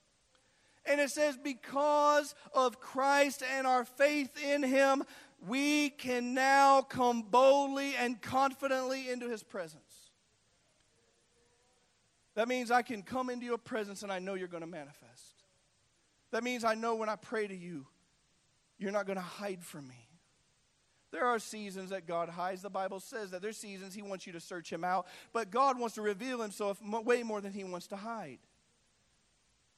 And 0.86 1.00
it 1.00 1.12
says, 1.12 1.38
because 1.38 2.34
of 2.54 2.80
Christ 2.80 3.44
and 3.56 3.68
our 3.68 3.86
faith 3.86 4.36
in 4.44 4.64
him, 4.64 5.04
we 5.48 5.90
can 5.90 6.34
now 6.34 6.82
come 6.82 7.24
boldly 7.24 7.96
and 7.96 8.22
confidently 8.22 9.10
into 9.10 9.30
his 9.30 9.44
presence. 9.44 10.12
That 12.36 12.48
means 12.48 12.72
I 12.72 12.82
can 12.82 13.04
come 13.04 13.30
into 13.30 13.46
your 13.46 13.58
presence 13.58 14.04
and 14.04 14.12
I 14.12 14.20
know 14.20 14.36
you're 14.36 14.48
going 14.48 14.62
to 14.62 14.68
manifest. 14.68 15.44
That 16.32 16.44
means 16.44 16.64
I 16.64 16.76
know 16.76 16.96
when 16.96 17.10
I 17.10 17.16
pray 17.16 17.46
to 17.46 17.56
you, 17.56 17.86
You're 18.80 18.92
not 18.92 19.06
going 19.06 19.18
to 19.18 19.22
hide 19.22 19.64
from 19.64 19.88
me. 19.88 20.08
There 21.12 21.26
are 21.26 21.38
seasons 21.38 21.92
that 21.92 22.08
God 22.08 22.30
hides. 22.30 22.64
The 22.64 22.70
Bible 22.70 23.00
says 23.00 23.30
that 23.32 23.42
there's 23.42 23.58
seasons 23.58 23.94
He 23.94 24.02
wants 24.02 24.26
you 24.26 24.34
to 24.34 24.40
search 24.40 24.74
Him 24.74 24.84
out, 24.84 25.06
but 25.34 25.52
God 25.52 25.78
wants 25.78 25.96
to 25.96 26.02
reveal 26.02 26.42
Himself 26.42 26.82
way 26.82 27.22
more 27.22 27.42
than 27.42 27.54
He 27.54 27.64
wants 27.64 27.86
to 27.88 27.96
hide. 27.96 28.40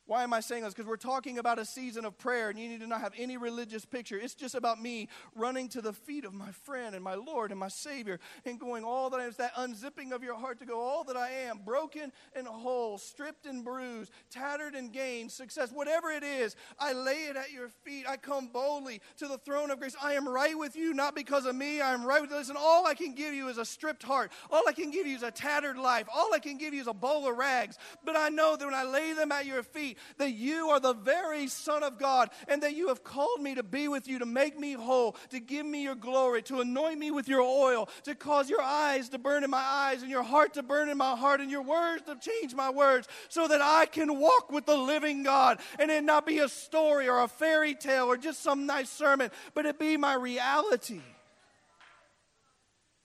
Why 0.05 0.23
am 0.23 0.33
I 0.33 0.41
saying 0.41 0.63
this? 0.63 0.73
Because 0.73 0.87
we're 0.87 0.97
talking 0.97 1.37
about 1.37 1.59
a 1.59 1.65
season 1.65 2.03
of 2.03 2.17
prayer, 2.17 2.49
and 2.49 2.59
you 2.59 2.67
need 2.67 2.81
to 2.81 2.87
not 2.87 2.99
have 2.99 3.13
any 3.17 3.37
religious 3.37 3.85
picture. 3.85 4.17
It's 4.17 4.35
just 4.35 4.53
about 4.53 4.81
me 4.81 5.07
running 5.33 5.69
to 5.69 5.81
the 5.81 5.93
feet 5.93 6.25
of 6.25 6.33
my 6.33 6.51
friend 6.51 6.93
and 6.93 7.01
my 7.01 7.15
Lord 7.15 7.51
and 7.51 7.59
my 7.59 7.69
Savior 7.69 8.19
and 8.45 8.59
going 8.59 8.83
all 8.83 9.09
that 9.11 9.21
I 9.21 9.23
am. 9.23 9.29
It's 9.29 9.37
that 9.37 9.55
unzipping 9.55 10.11
of 10.11 10.21
your 10.21 10.35
heart 10.35 10.59
to 10.59 10.65
go 10.65 10.81
all 10.81 11.05
that 11.05 11.15
I 11.15 11.29
am, 11.29 11.59
broken 11.59 12.11
and 12.35 12.45
whole, 12.45 12.97
stripped 12.97 13.45
and 13.45 13.63
bruised, 13.63 14.11
tattered 14.29 14.75
and 14.75 14.91
gained, 14.91 15.31
success, 15.31 15.71
whatever 15.71 16.11
it 16.11 16.23
is. 16.23 16.57
I 16.77 16.91
lay 16.91 17.25
it 17.25 17.37
at 17.37 17.53
your 17.53 17.69
feet. 17.69 18.05
I 18.07 18.17
come 18.17 18.47
boldly 18.47 18.99
to 19.19 19.27
the 19.29 19.37
throne 19.37 19.71
of 19.71 19.79
grace. 19.79 19.95
I 20.01 20.13
am 20.13 20.27
right 20.27 20.57
with 20.57 20.75
you, 20.75 20.93
not 20.93 21.15
because 21.15 21.45
of 21.45 21.55
me. 21.55 21.79
I 21.79 21.93
am 21.93 22.05
right 22.05 22.21
with 22.21 22.29
you. 22.29 22.37
Listen, 22.37 22.57
all 22.59 22.85
I 22.85 22.93
can 22.93 23.15
give 23.15 23.33
you 23.33 23.47
is 23.47 23.57
a 23.57 23.65
stripped 23.65 24.03
heart. 24.03 24.33
All 24.51 24.63
I 24.67 24.73
can 24.73 24.91
give 24.91 25.07
you 25.07 25.15
is 25.15 25.23
a 25.23 25.31
tattered 25.31 25.77
life. 25.77 26.07
All 26.13 26.33
I 26.33 26.39
can 26.39 26.57
give 26.57 26.73
you 26.73 26.81
is 26.81 26.87
a 26.87 26.93
bowl 26.93 27.25
of 27.29 27.37
rags. 27.37 27.77
But 28.03 28.17
I 28.17 28.27
know 28.27 28.57
that 28.57 28.65
when 28.65 28.73
I 28.73 28.83
lay 28.83 29.13
them 29.13 29.31
at 29.31 29.45
your 29.45 29.63
feet, 29.63 29.92
that 30.17 30.31
you 30.31 30.69
are 30.69 30.79
the 30.79 30.93
very 30.93 31.47
Son 31.47 31.83
of 31.83 31.97
God 31.97 32.29
and 32.47 32.63
that 32.63 32.75
you 32.75 32.87
have 32.89 33.03
called 33.03 33.41
me 33.41 33.55
to 33.55 33.63
be 33.63 33.87
with 33.87 34.07
you, 34.07 34.19
to 34.19 34.25
make 34.25 34.59
me 34.59 34.73
whole, 34.73 35.15
to 35.29 35.39
give 35.39 35.65
me 35.65 35.83
your 35.83 35.95
glory, 35.95 36.41
to 36.43 36.61
anoint 36.61 36.99
me 36.99 37.11
with 37.11 37.27
your 37.27 37.41
oil, 37.41 37.89
to 38.03 38.15
cause 38.15 38.49
your 38.49 38.61
eyes 38.61 39.09
to 39.09 39.17
burn 39.17 39.43
in 39.43 39.49
my 39.49 39.57
eyes 39.57 40.01
and 40.01 40.11
your 40.11 40.23
heart 40.23 40.53
to 40.55 40.63
burn 40.63 40.89
in 40.89 40.97
my 40.97 41.15
heart 41.15 41.41
and 41.41 41.51
your 41.51 41.61
words 41.61 42.03
to 42.03 42.15
change 42.15 42.53
my 42.53 42.69
words 42.69 43.07
so 43.29 43.47
that 43.47 43.61
I 43.61 43.85
can 43.85 44.19
walk 44.19 44.51
with 44.51 44.65
the 44.65 44.77
living 44.77 45.23
God 45.23 45.59
and 45.79 45.89
it 45.91 46.03
not 46.03 46.25
be 46.25 46.39
a 46.39 46.49
story 46.49 47.07
or 47.07 47.21
a 47.21 47.27
fairy 47.27 47.75
tale 47.75 48.05
or 48.05 48.17
just 48.17 48.41
some 48.41 48.65
nice 48.65 48.89
sermon, 48.89 49.31
but 49.53 49.65
it 49.65 49.79
be 49.79 49.97
my 49.97 50.15
reality. 50.15 51.01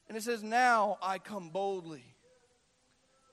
And 0.09 0.16
it 0.16 0.22
says, 0.22 0.43
Now 0.43 0.99
I 1.03 1.18
come 1.18 1.51
boldly 1.51 2.07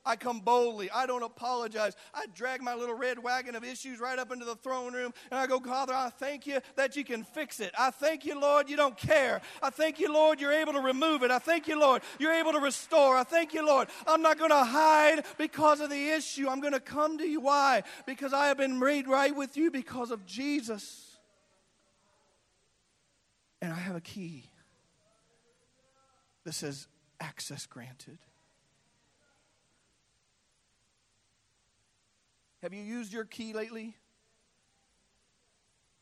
I 0.06 0.16
come 0.16 0.40
boldly. 0.40 0.90
I 0.92 1.06
don't 1.06 1.24
apologize. 1.24 1.96
I 2.14 2.26
drag 2.34 2.62
my 2.62 2.76
little 2.76 2.96
red 2.96 3.18
wagon 3.18 3.56
of 3.56 3.64
issues 3.64 4.00
right 4.00 4.20
up 4.20 4.32
into 4.32 4.46
the 4.46 4.56
throne 4.56 4.94
room 4.94 5.14
and 5.32 5.40
I 5.40 5.48
go, 5.48 5.60
Father, 5.60 5.94
I 5.94 6.10
thank 6.10 6.46
you 6.46 6.60
that 6.76 6.96
you 6.96 7.04
can 7.04 7.24
fix 7.24 7.60
it. 7.60 7.74
I 7.78 7.92
thank 7.92 8.26
you, 8.26 8.40
Lord, 8.40 8.70
you 8.70 8.78
don't 8.78 8.98
care. 8.98 9.42
I 9.62 9.70
thank 9.70 10.00
you, 10.00 10.14
Lord, 10.14 10.40
you're 10.40 10.54
able 10.54 10.74
to 10.74 10.80
remove 10.80 11.24
it. 11.24 11.32
I 11.32 11.40
thank 11.40 11.68
you, 11.68 11.80
Lord, 11.80 12.02
you're 12.20 12.34
able 12.34 12.52
to 12.52 12.60
restore. 12.60 13.16
I 13.16 13.24
thank 13.24 13.54
you, 13.54 13.66
Lord, 13.66 13.88
I'm 14.08 14.22
not 14.22 14.38
going 14.38 14.52
to 14.52 14.64
hide 14.64 15.26
because 15.38 15.82
of 15.82 15.90
the 15.90 16.10
issue. 16.10 16.48
I'm 16.48 16.62
going 16.62 16.74
to 16.74 16.80
come 16.80 17.18
to 17.18 17.28
you. 17.28 17.42
Why? 17.42 17.84
Because 18.06 18.34
I 18.34 18.48
have 18.48 18.58
been 18.58 18.80
made 18.80 19.08
right 19.08 19.36
with 19.36 19.58
you 19.58 19.72
because 19.72 20.12
of 20.12 20.26
Jesus. 20.26 21.18
And 23.62 23.74
I 23.74 23.78
have 23.78 23.96
a 23.96 24.02
key 24.02 24.46
that 26.44 26.54
says 26.54 26.88
access 27.20 27.66
granted. 27.66 28.20
Have 32.66 32.74
you 32.74 32.82
used 32.82 33.14
your 33.14 33.26
key 33.26 33.54
lately? 33.54 33.96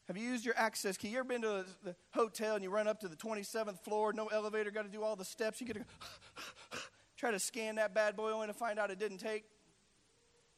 Have 0.07 0.15
you 0.15 0.23
used 0.23 0.45
your 0.45 0.57
access 0.57 0.95
key? 0.95 1.09
You 1.09 1.19
ever 1.19 1.27
been 1.27 1.41
to 1.41 1.65
the 1.83 1.93
hotel 2.11 2.55
and 2.55 2.63
you 2.63 2.69
run 2.69 2.87
up 2.87 3.01
to 3.01 3.09
the 3.09 3.17
27th 3.17 3.81
floor, 3.81 4.13
no 4.13 4.27
elevator, 4.27 4.71
got 4.71 4.83
to 4.83 4.89
do 4.89 5.03
all 5.03 5.17
the 5.17 5.25
steps? 5.25 5.59
You 5.59 5.67
got 5.67 5.75
to 5.75 5.83
try 7.17 7.31
to 7.31 7.39
scan 7.39 7.75
that 7.75 7.93
bad 7.93 8.15
boy 8.15 8.31
only 8.31 8.47
to 8.47 8.53
find 8.53 8.79
out 8.79 8.91
it 8.91 8.97
didn't 8.97 9.17
take. 9.17 9.43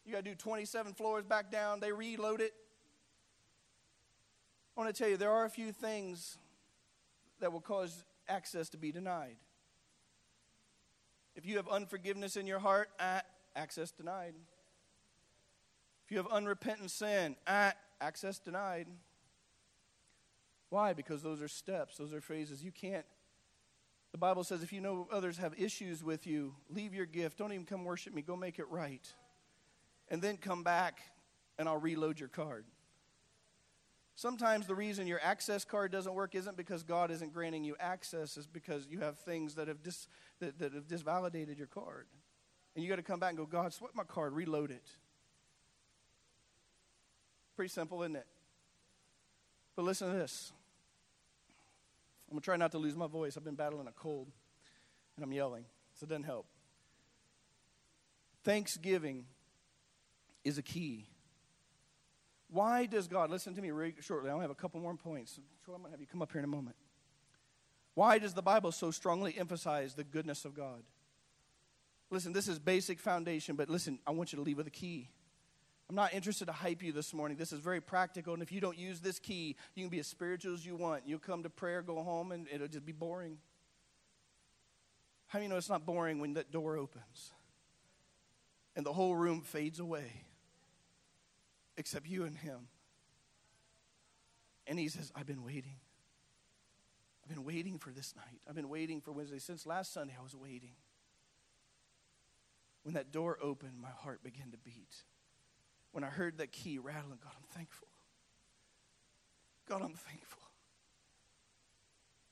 You 0.06 0.12
got 0.12 0.24
to 0.24 0.30
do 0.30 0.36
27 0.36 0.94
floors 0.94 1.26
back 1.26 1.52
down. 1.52 1.80
They 1.80 1.92
reload 1.92 2.40
it. 2.40 2.54
I 4.78 4.82
want 4.82 4.94
to 4.94 5.02
tell 5.02 5.10
you, 5.10 5.18
there 5.18 5.32
are 5.32 5.46
a 5.46 5.50
few 5.50 5.72
things 5.72 6.38
that 7.40 7.52
will 7.52 7.62
cause 7.62 8.04
access 8.30 8.70
to 8.70 8.78
be 8.78 8.92
denied. 8.92 9.38
If 11.36 11.48
you 11.48 11.58
have 11.58 11.68
unforgiveness 11.68 12.36
in 12.36 12.46
your 12.46 12.60
heart, 12.60 12.90
ah, 13.00 13.22
access 13.56 13.90
denied. 13.90 14.36
If 16.06 16.12
you 16.12 16.18
have 16.18 16.28
unrepentant 16.28 16.92
sin, 16.92 17.36
ah, 17.48 17.74
access 18.00 18.38
denied. 18.38 18.88
Why? 20.70 20.94
Because 20.94 21.24
those 21.24 21.42
are 21.42 21.48
steps, 21.48 21.98
those 21.98 22.14
are 22.14 22.22
phrases. 22.22 22.64
You 22.64 22.72
can't. 22.72 23.06
The 24.12 24.18
Bible 24.18 24.44
says 24.44 24.64
if 24.64 24.72
you 24.72 24.82
know 24.82 25.08
others 25.12 25.38
have 25.38 25.54
issues 25.60 26.04
with 26.04 26.26
you, 26.26 26.56
leave 26.70 26.94
your 26.94 27.06
gift. 27.06 27.38
Don't 27.38 27.52
even 27.52 27.66
come 27.66 27.84
worship 27.84 28.14
me. 28.14 28.22
Go 28.22 28.36
make 28.36 28.60
it 28.60 28.70
right. 28.70 29.06
And 30.10 30.22
then 30.22 30.38
come 30.38 30.64
back 30.64 31.02
and 31.58 31.68
I'll 31.68 31.80
reload 31.80 32.20
your 32.20 32.30
card. 32.30 32.66
Sometimes 34.16 34.68
the 34.68 34.76
reason 34.76 35.08
your 35.08 35.20
access 35.22 35.66
card 35.66 35.92
doesn't 35.92 36.14
work 36.14 36.36
isn't 36.36 36.56
because 36.56 36.84
God 36.84 37.12
isn't 37.12 37.34
granting 37.34 37.66
you 37.66 37.76
access, 37.80 38.38
it's 38.38 38.48
because 38.48 38.88
you 38.88 39.00
have 39.00 39.18
things 39.20 39.56
that 39.56 39.68
have, 39.68 39.84
dis, 39.84 40.08
that, 40.40 40.58
that 40.60 40.74
have 40.74 40.88
disvalidated 40.88 41.58
your 41.58 41.68
card. 41.68 42.08
And 42.76 42.84
you 42.84 42.90
got 42.90 42.96
to 42.96 43.04
come 43.04 43.20
back 43.20 43.32
and 43.32 43.38
go, 43.38 43.46
God, 43.46 43.74
sweat 43.74 43.92
my 43.94 44.04
card, 44.04 44.34
reload 44.34 44.72
it. 44.72 44.86
Pretty 47.56 47.70
simple, 47.70 48.04
isn't 48.04 48.16
it? 48.16 48.28
But 49.76 49.86
listen 49.86 50.12
to 50.12 50.18
this. 50.18 50.52
I'm 52.28 52.36
going 52.36 52.42
to 52.42 52.46
try 52.46 52.58
not 52.58 52.72
to 52.72 52.78
lose 52.78 52.96
my 52.96 53.08
voice. 53.08 53.38
I've 53.38 53.44
been 53.44 53.56
battling 53.56 53.88
a 53.88 53.92
cold 53.92 54.28
and 55.16 55.24
I'm 55.24 55.32
yelling, 55.32 55.66
so 55.94 56.06
it 56.06 56.10
doesn't 56.10 56.24
help. 56.24 56.48
Thanksgiving 58.44 59.26
is 60.44 60.58
a 60.58 60.62
key. 60.62 61.08
Why 62.50 62.86
does 62.86 63.08
God, 63.08 63.32
listen 63.32 63.56
to 63.56 63.62
me 63.62 63.72
really 63.72 63.96
shortly, 64.02 64.30
I 64.30 64.34
only 64.34 64.44
have 64.44 64.52
a 64.52 64.56
couple 64.56 64.80
more 64.80 64.96
points. 64.96 65.40
I'm 65.68 65.74
going 65.74 65.84
to 65.86 65.92
have 65.92 66.02
you 66.02 66.08
come 66.08 66.22
up 66.22 66.32
here 66.32 66.40
in 66.40 66.46
a 66.46 66.48
moment. 66.48 66.76
Why 67.96 68.20
does 68.20 68.34
the 68.34 68.42
Bible 68.42 68.72
so 68.72 68.92
strongly 68.92 69.36
emphasize 69.38 69.96
the 69.96 70.04
goodness 70.04 70.46
of 70.46 70.54
God? 70.54 70.84
Listen, 72.12 72.34
this 72.34 72.48
is 72.48 72.60
basic 72.60 73.00
foundation, 73.00 73.56
but 73.56 73.70
listen, 73.70 74.00
I 74.06 74.12
want 74.12 74.32
you 74.32 74.38
to 74.38 74.44
leave 74.44 74.58
with 74.58 74.68
a 74.68 74.72
key. 74.72 75.10
I'm 75.90 75.96
not 75.96 76.14
interested 76.14 76.46
to 76.46 76.52
hype 76.52 76.82
you 76.82 76.92
this 76.92 77.14
morning. 77.14 77.38
This 77.38 77.52
is 77.52 77.60
very 77.60 77.80
practical. 77.80 78.34
And 78.34 78.42
if 78.42 78.52
you 78.52 78.60
don't 78.60 78.78
use 78.78 79.02
this 79.02 79.20
key, 79.20 79.56
you 79.76 79.84
can 79.84 79.90
be 79.90 80.00
as 80.00 80.08
spiritual 80.08 80.54
as 80.54 80.66
you 80.66 80.76
want. 80.76 81.04
You'll 81.06 81.20
come 81.20 81.44
to 81.44 81.50
prayer, 81.50 81.82
go 81.84 82.02
home, 82.02 82.32
and 82.32 82.48
it'll 82.52 82.68
just 82.68 82.86
be 82.86 82.92
boring. 82.92 83.38
How 85.28 85.40
do 85.40 85.44
you 85.44 85.50
know 85.50 85.58
it's 85.58 85.70
not 85.70 85.86
boring 85.86 86.20
when 86.20 86.34
that 86.34 86.52
door 86.52 86.78
opens 86.78 87.34
and 88.76 88.86
the 88.86 88.94
whole 88.94 89.16
room 89.16 89.42
fades 89.42 89.80
away 89.80 90.24
except 91.78 92.08
you 92.08 92.24
and 92.24 92.36
him? 92.36 92.68
And 94.66 94.80
he 94.80 94.88
says, 94.88 95.12
I've 95.16 95.28
been 95.28 95.44
waiting. 95.44 95.78
I've 97.24 97.30
been 97.30 97.44
waiting 97.44 97.78
for 97.78 97.92
this 97.92 98.16
night. 98.16 98.42
I've 98.48 98.56
been 98.56 98.70
waiting 98.70 99.02
for 99.02 99.12
Wednesday. 99.12 99.38
Since 99.40 99.68
last 99.68 99.94
Sunday, 99.94 100.16
I 100.18 100.24
was 100.24 100.36
waiting. 100.36 100.74
When 102.82 102.96
that 102.96 103.12
door 103.12 103.38
opened, 103.42 103.80
my 103.80 103.90
heart 103.90 104.24
began 104.24 104.52
to 104.52 104.58
beat 104.58 105.04
when 105.96 106.04
I 106.04 106.08
heard 106.08 106.40
that 106.40 106.52
key 106.52 106.78
rattling, 106.78 107.20
God, 107.24 107.32
I'm 107.38 107.48
thankful. 107.52 107.88
God, 109.70 109.82
I'm 109.82 109.94
thankful. 109.94 110.42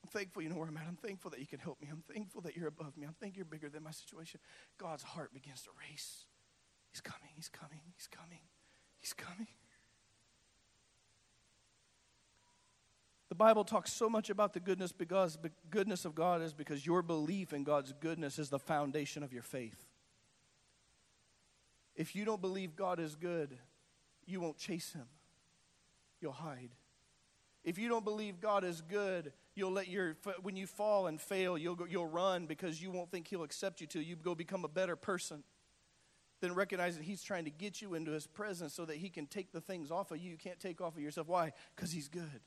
I'm 0.03 0.09
thankful 0.09 0.41
you 0.41 0.49
know 0.49 0.57
where 0.57 0.67
I'm 0.67 0.75
at. 0.75 0.83
I'm 0.85 0.97
thankful 0.97 1.31
that 1.31 1.39
you 1.39 1.47
can 1.47 1.59
help 1.59 1.81
me. 1.81 1.87
I'm 1.89 2.03
thankful 2.13 2.41
that 2.41 2.57
you're 2.57 2.67
above 2.67 2.97
me. 2.97 3.07
I'm 3.07 3.13
thankful 3.13 3.37
you're 3.37 3.45
bigger 3.45 3.69
than 3.69 3.83
my 3.83 3.91
situation. 3.91 4.41
God's 4.77 5.03
heart 5.03 5.33
begins 5.33 5.61
to 5.61 5.69
race. 5.89 6.25
He's 6.91 6.99
coming, 6.99 7.29
he's 7.35 7.47
coming, 7.47 7.79
he's 7.95 8.07
coming, 8.07 8.41
he's 8.99 9.13
coming. 9.13 9.47
The 13.29 13.35
Bible 13.35 13.63
talks 13.63 13.93
so 13.93 14.09
much 14.09 14.29
about 14.29 14.51
the 14.51 14.59
goodness 14.59 14.91
because 14.91 15.37
the 15.41 15.51
goodness 15.69 16.03
of 16.03 16.15
God 16.15 16.41
is 16.41 16.53
because 16.53 16.85
your 16.85 17.01
belief 17.01 17.53
in 17.53 17.63
God's 17.63 17.93
goodness 18.01 18.39
is 18.39 18.49
the 18.49 18.59
foundation 18.59 19.23
of 19.23 19.31
your 19.31 19.41
faith. 19.41 19.92
If 21.95 22.15
you 22.15 22.25
don't 22.25 22.41
believe 22.41 22.75
God 22.75 22.99
is 22.99 23.15
good, 23.15 23.57
you 24.25 24.41
won't 24.41 24.57
chase 24.57 24.93
him. 24.93 25.05
You'll 26.21 26.31
hide. 26.31 26.71
If 27.63 27.77
you 27.77 27.87
don't 27.87 28.03
believe 28.03 28.39
God 28.41 28.63
is 28.63 28.81
good, 28.81 29.31
you'll 29.55 29.71
let 29.71 29.87
your 29.87 30.17
when 30.41 30.55
you 30.55 30.67
fall 30.67 31.07
and 31.07 31.19
fail, 31.19 31.57
you'll 31.57 31.75
go, 31.75 31.85
you'll 31.85 32.07
run 32.07 32.45
because 32.45 32.81
you 32.81 32.91
won't 32.91 33.09
think 33.09 33.27
he'll 33.27 33.43
accept 33.43 33.79
you 33.79 33.87
till 33.87 34.01
you 34.01 34.15
go 34.15 34.35
become 34.35 34.65
a 34.65 34.69
better 34.69 34.95
person. 34.95 35.43
Then 36.41 36.53
recognize 36.55 36.97
that 36.97 37.03
he's 37.03 37.23
trying 37.23 37.45
to 37.45 37.51
get 37.51 37.81
you 37.81 37.93
into 37.93 38.11
his 38.11 38.27
presence 38.27 38.73
so 38.73 38.83
that 38.85 38.97
he 38.97 39.09
can 39.09 39.27
take 39.27 39.53
the 39.53 39.61
things 39.61 39.91
off 39.91 40.11
of 40.11 40.17
you 40.17 40.31
you 40.31 40.37
can't 40.37 40.59
take 40.59 40.81
off 40.81 40.95
of 40.95 41.01
yourself. 41.01 41.27
Why? 41.27 41.53
Because 41.75 41.91
he's 41.91 42.09
good. 42.09 42.41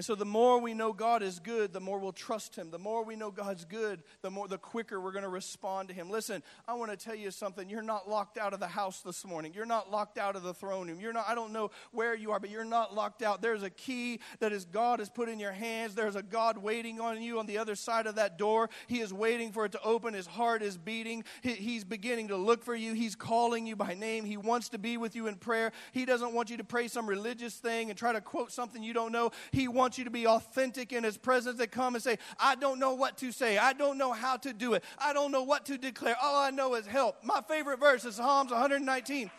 And 0.00 0.04
so 0.06 0.14
the 0.14 0.24
more 0.24 0.58
we 0.58 0.72
know 0.72 0.94
God 0.94 1.22
is 1.22 1.38
good, 1.40 1.74
the 1.74 1.78
more 1.80 1.98
we'll 1.98 2.10
trust 2.10 2.56
him. 2.56 2.70
The 2.70 2.78
more 2.78 3.04
we 3.04 3.16
know 3.16 3.30
God's 3.30 3.66
good, 3.66 4.02
the 4.22 4.30
more 4.30 4.48
the 4.48 4.56
quicker 4.56 4.98
we're 4.98 5.12
going 5.12 5.24
to 5.24 5.28
respond 5.28 5.88
to 5.88 5.94
him. 5.94 6.08
Listen, 6.08 6.42
I 6.66 6.72
want 6.72 6.90
to 6.90 6.96
tell 6.96 7.14
you 7.14 7.30
something. 7.30 7.68
You're 7.68 7.82
not 7.82 8.08
locked 8.08 8.38
out 8.38 8.54
of 8.54 8.60
the 8.60 8.66
house 8.66 9.02
this 9.02 9.26
morning. 9.26 9.52
You're 9.54 9.66
not 9.66 9.90
locked 9.90 10.16
out 10.16 10.36
of 10.36 10.42
the 10.42 10.54
throne 10.54 10.88
room. 10.88 11.00
You're 11.00 11.12
not 11.12 11.26
I 11.28 11.34
don't 11.34 11.52
know 11.52 11.70
where 11.92 12.14
you 12.14 12.30
are, 12.30 12.40
but 12.40 12.48
you're 12.48 12.64
not 12.64 12.94
locked 12.94 13.20
out. 13.20 13.42
There's 13.42 13.62
a 13.62 13.68
key 13.68 14.20
that 14.38 14.52
is 14.52 14.64
God 14.64 15.00
has 15.00 15.10
put 15.10 15.28
in 15.28 15.38
your 15.38 15.52
hands. 15.52 15.94
There's 15.94 16.16
a 16.16 16.22
God 16.22 16.56
waiting 16.56 16.98
on 16.98 17.20
you 17.20 17.38
on 17.38 17.44
the 17.44 17.58
other 17.58 17.74
side 17.74 18.06
of 18.06 18.14
that 18.14 18.38
door. 18.38 18.70
He 18.86 19.00
is 19.00 19.12
waiting 19.12 19.52
for 19.52 19.66
it 19.66 19.72
to 19.72 19.82
open. 19.82 20.14
His 20.14 20.26
heart 20.26 20.62
is 20.62 20.78
beating. 20.78 21.24
He, 21.42 21.52
he's 21.52 21.84
beginning 21.84 22.28
to 22.28 22.38
look 22.38 22.64
for 22.64 22.74
you. 22.74 22.94
He's 22.94 23.16
calling 23.16 23.66
you 23.66 23.76
by 23.76 23.92
name. 23.92 24.24
He 24.24 24.38
wants 24.38 24.70
to 24.70 24.78
be 24.78 24.96
with 24.96 25.14
you 25.14 25.26
in 25.26 25.34
prayer. 25.34 25.72
He 25.92 26.06
doesn't 26.06 26.32
want 26.32 26.48
you 26.48 26.56
to 26.56 26.64
pray 26.64 26.88
some 26.88 27.06
religious 27.06 27.56
thing 27.56 27.90
and 27.90 27.98
try 27.98 28.14
to 28.14 28.22
quote 28.22 28.50
something 28.50 28.82
you 28.82 28.94
don't 28.94 29.12
know. 29.12 29.32
He 29.52 29.68
wants 29.68 29.89
you 29.98 30.04
to 30.04 30.10
be 30.10 30.26
authentic 30.26 30.92
in 30.92 31.04
His 31.04 31.16
presence 31.16 31.58
that 31.58 31.70
come 31.70 31.94
and 31.94 32.02
say, 32.02 32.18
I 32.38 32.54
don't 32.54 32.78
know 32.78 32.94
what 32.94 33.16
to 33.18 33.32
say. 33.32 33.58
I 33.58 33.72
don't 33.72 33.98
know 33.98 34.12
how 34.12 34.36
to 34.38 34.52
do 34.52 34.74
it. 34.74 34.84
I 34.98 35.12
don't 35.12 35.32
know 35.32 35.42
what 35.42 35.66
to 35.66 35.78
declare. 35.78 36.16
All 36.22 36.36
I 36.36 36.50
know 36.50 36.74
is 36.74 36.86
help. 36.86 37.16
My 37.24 37.40
favorite 37.48 37.80
verse 37.80 38.04
is 38.04 38.16
Psalms 38.16 38.50
119. 38.50 39.30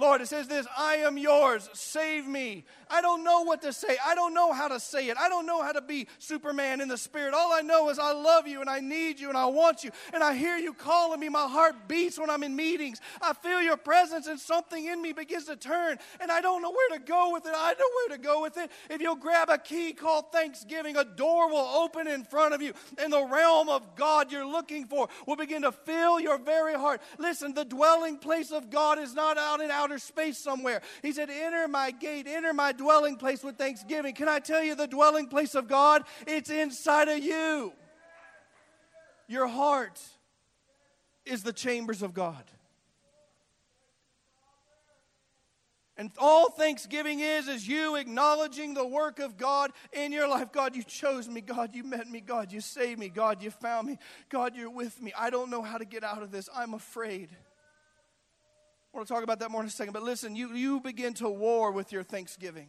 Lord, 0.00 0.22
it 0.22 0.28
says 0.28 0.48
this 0.48 0.66
I 0.78 0.96
am 0.96 1.18
yours, 1.18 1.68
save 1.74 2.26
me. 2.26 2.64
I 2.90 3.02
don't 3.02 3.22
know 3.22 3.42
what 3.42 3.62
to 3.62 3.72
say. 3.72 3.96
I 4.04 4.14
don't 4.14 4.34
know 4.34 4.52
how 4.52 4.66
to 4.66 4.80
say 4.80 5.08
it. 5.08 5.16
I 5.16 5.28
don't 5.28 5.46
know 5.46 5.62
how 5.62 5.72
to 5.72 5.80
be 5.80 6.08
Superman 6.18 6.80
in 6.80 6.88
the 6.88 6.98
spirit. 6.98 7.34
All 7.34 7.52
I 7.52 7.60
know 7.60 7.88
is 7.90 7.98
I 7.98 8.12
love 8.12 8.48
you 8.48 8.60
and 8.60 8.68
I 8.68 8.80
need 8.80 9.20
you 9.20 9.28
and 9.28 9.38
I 9.38 9.46
want 9.46 9.84
you. 9.84 9.90
And 10.12 10.24
I 10.24 10.34
hear 10.34 10.56
you 10.56 10.72
calling 10.72 11.20
me. 11.20 11.28
My 11.28 11.46
heart 11.46 11.86
beats 11.86 12.18
when 12.18 12.30
I'm 12.30 12.42
in 12.42 12.56
meetings. 12.56 13.00
I 13.22 13.32
feel 13.34 13.62
your 13.62 13.76
presence 13.76 14.26
and 14.26 14.40
something 14.40 14.84
in 14.84 15.00
me 15.00 15.12
begins 15.12 15.44
to 15.44 15.54
turn. 15.54 15.98
And 16.20 16.32
I 16.32 16.40
don't 16.40 16.62
know 16.62 16.72
where 16.72 16.98
to 16.98 17.04
go 17.04 17.32
with 17.32 17.46
it. 17.46 17.52
I 17.54 17.74
know 17.74 17.84
where 17.94 18.16
to 18.16 18.22
go 18.22 18.42
with 18.42 18.56
it. 18.56 18.70
If 18.88 19.00
you'll 19.00 19.14
grab 19.14 19.50
a 19.50 19.58
key 19.58 19.92
called 19.92 20.32
thanksgiving, 20.32 20.96
a 20.96 21.04
door 21.04 21.48
will 21.48 21.58
open 21.58 22.08
in 22.08 22.24
front 22.24 22.54
of 22.54 22.62
you. 22.62 22.72
And 22.98 23.12
the 23.12 23.24
realm 23.24 23.68
of 23.68 23.94
God 23.94 24.32
you're 24.32 24.46
looking 24.46 24.86
for 24.86 25.08
will 25.26 25.36
begin 25.36 25.62
to 25.62 25.72
fill 25.72 26.18
your 26.18 26.38
very 26.38 26.74
heart. 26.74 27.02
Listen, 27.18 27.54
the 27.54 27.64
dwelling 27.64 28.16
place 28.18 28.50
of 28.50 28.70
God 28.70 28.98
is 28.98 29.14
not 29.14 29.38
out 29.38 29.60
in 29.60 29.70
outer 29.90 29.98
space 29.98 30.38
somewhere. 30.38 30.80
He 31.02 31.12
said, 31.12 31.30
Enter 31.30 31.68
my 31.68 31.90
gate, 31.90 32.26
enter 32.28 32.52
my 32.52 32.72
dwelling 32.72 33.16
place 33.16 33.42
with 33.42 33.56
thanksgiving. 33.56 34.14
Can 34.14 34.28
I 34.28 34.38
tell 34.38 34.62
you 34.62 34.74
the 34.74 34.86
dwelling 34.86 35.26
place 35.26 35.54
of 35.54 35.68
God? 35.68 36.04
It's 36.26 36.50
inside 36.50 37.08
of 37.08 37.18
you. 37.18 37.72
Your 39.28 39.46
heart 39.46 40.00
is 41.24 41.42
the 41.42 41.52
chambers 41.52 42.02
of 42.02 42.14
God. 42.14 42.44
And 45.96 46.10
all 46.16 46.48
thanksgiving 46.48 47.20
is 47.20 47.46
is 47.46 47.68
you 47.68 47.96
acknowledging 47.96 48.72
the 48.72 48.86
work 48.86 49.18
of 49.18 49.36
God 49.36 49.70
in 49.92 50.12
your 50.12 50.26
life. 50.26 50.50
God, 50.50 50.74
you 50.74 50.82
chose 50.82 51.28
me. 51.28 51.42
God, 51.42 51.74
you 51.74 51.84
met 51.84 52.08
me. 52.08 52.22
God, 52.22 52.52
you 52.52 52.62
saved 52.62 52.98
me. 52.98 53.10
God, 53.10 53.42
you 53.42 53.50
found 53.50 53.86
me. 53.86 53.98
God, 54.30 54.56
you're 54.56 54.70
with 54.70 55.00
me. 55.02 55.12
I 55.18 55.28
don't 55.28 55.50
know 55.50 55.60
how 55.60 55.76
to 55.76 55.84
get 55.84 56.02
out 56.02 56.22
of 56.22 56.30
this. 56.30 56.48
I'm 56.56 56.72
afraid. 56.72 57.28
I 58.92 58.96
want 58.96 59.06
to 59.06 59.14
talk 59.14 59.22
about 59.22 59.38
that 59.38 59.50
more 59.50 59.60
in 59.60 59.68
a 59.68 59.70
second. 59.70 59.92
But 59.92 60.02
listen, 60.02 60.34
you, 60.34 60.52
you 60.52 60.80
begin 60.80 61.14
to 61.14 61.28
war 61.28 61.70
with 61.70 61.92
your 61.92 62.02
thanksgiving. 62.02 62.68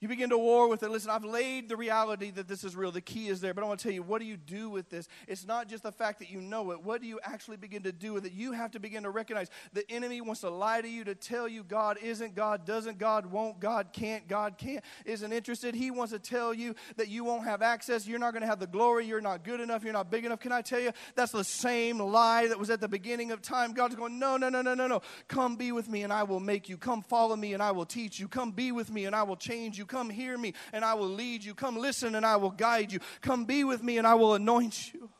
You 0.00 0.08
begin 0.08 0.30
to 0.30 0.38
war 0.38 0.66
with 0.66 0.82
it. 0.82 0.90
Listen, 0.90 1.10
I've 1.10 1.24
laid 1.24 1.68
the 1.68 1.76
reality 1.76 2.30
that 2.30 2.48
this 2.48 2.64
is 2.64 2.74
real. 2.74 2.90
The 2.90 3.02
key 3.02 3.28
is 3.28 3.42
there. 3.42 3.52
But 3.52 3.64
I 3.64 3.66
want 3.66 3.80
to 3.80 3.82
tell 3.84 3.92
you, 3.92 4.02
what 4.02 4.20
do 4.20 4.24
you 4.24 4.38
do 4.38 4.70
with 4.70 4.88
this? 4.88 5.08
It's 5.28 5.46
not 5.46 5.68
just 5.68 5.82
the 5.82 5.92
fact 5.92 6.20
that 6.20 6.30
you 6.30 6.40
know 6.40 6.70
it. 6.70 6.82
What 6.82 7.02
do 7.02 7.06
you 7.06 7.20
actually 7.22 7.58
begin 7.58 7.82
to 7.82 7.92
do 7.92 8.14
with 8.14 8.24
it? 8.24 8.32
You 8.32 8.52
have 8.52 8.70
to 8.70 8.80
begin 8.80 9.02
to 9.02 9.10
recognize 9.10 9.50
the 9.74 9.88
enemy 9.90 10.22
wants 10.22 10.40
to 10.40 10.48
lie 10.48 10.80
to 10.80 10.88
you 10.88 11.04
to 11.04 11.14
tell 11.14 11.46
you 11.46 11.62
God 11.62 11.98
isn't, 12.02 12.34
God 12.34 12.64
doesn't, 12.64 12.96
God 12.96 13.26
won't, 13.26 13.60
God 13.60 13.88
can't, 13.92 14.26
God 14.26 14.56
can't, 14.56 14.82
isn't 15.04 15.32
interested. 15.34 15.74
He 15.74 15.90
wants 15.90 16.14
to 16.14 16.18
tell 16.18 16.54
you 16.54 16.74
that 16.96 17.08
you 17.08 17.22
won't 17.22 17.44
have 17.44 17.60
access. 17.60 18.06
You're 18.06 18.18
not 18.18 18.32
going 18.32 18.40
to 18.40 18.48
have 18.48 18.58
the 18.58 18.66
glory. 18.66 19.04
You're 19.04 19.20
not 19.20 19.44
good 19.44 19.60
enough. 19.60 19.84
You're 19.84 19.92
not 19.92 20.10
big 20.10 20.24
enough. 20.24 20.40
Can 20.40 20.52
I 20.52 20.62
tell 20.62 20.80
you, 20.80 20.92
that's 21.14 21.32
the 21.32 21.44
same 21.44 21.98
lie 21.98 22.46
that 22.46 22.58
was 22.58 22.70
at 22.70 22.80
the 22.80 22.88
beginning 22.88 23.32
of 23.32 23.42
time. 23.42 23.74
God's 23.74 23.96
going, 23.96 24.18
no, 24.18 24.38
no, 24.38 24.48
no, 24.48 24.62
no, 24.62 24.72
no, 24.72 24.86
no. 24.86 25.02
Come 25.28 25.56
be 25.56 25.72
with 25.72 25.90
me 25.90 26.04
and 26.04 26.12
I 26.12 26.22
will 26.22 26.40
make 26.40 26.70
you. 26.70 26.78
Come 26.78 27.02
follow 27.02 27.36
me 27.36 27.52
and 27.52 27.62
I 27.62 27.72
will 27.72 27.84
teach 27.84 28.18
you. 28.18 28.28
Come 28.28 28.50
be 28.50 28.72
with 28.72 28.90
me 28.90 29.04
and 29.04 29.14
I 29.14 29.24
will 29.24 29.36
change 29.36 29.76
you. 29.76 29.84
Come 29.90 30.08
hear 30.08 30.38
me 30.38 30.54
and 30.72 30.84
I 30.84 30.94
will 30.94 31.08
lead 31.08 31.44
you. 31.44 31.54
Come 31.54 31.76
listen 31.76 32.14
and 32.14 32.24
I 32.24 32.36
will 32.36 32.50
guide 32.50 32.92
you. 32.92 33.00
Come 33.20 33.44
be 33.44 33.64
with 33.64 33.82
me 33.82 33.98
and 33.98 34.06
I 34.06 34.14
will 34.14 34.34
anoint 34.34 34.94
you. 34.94 35.10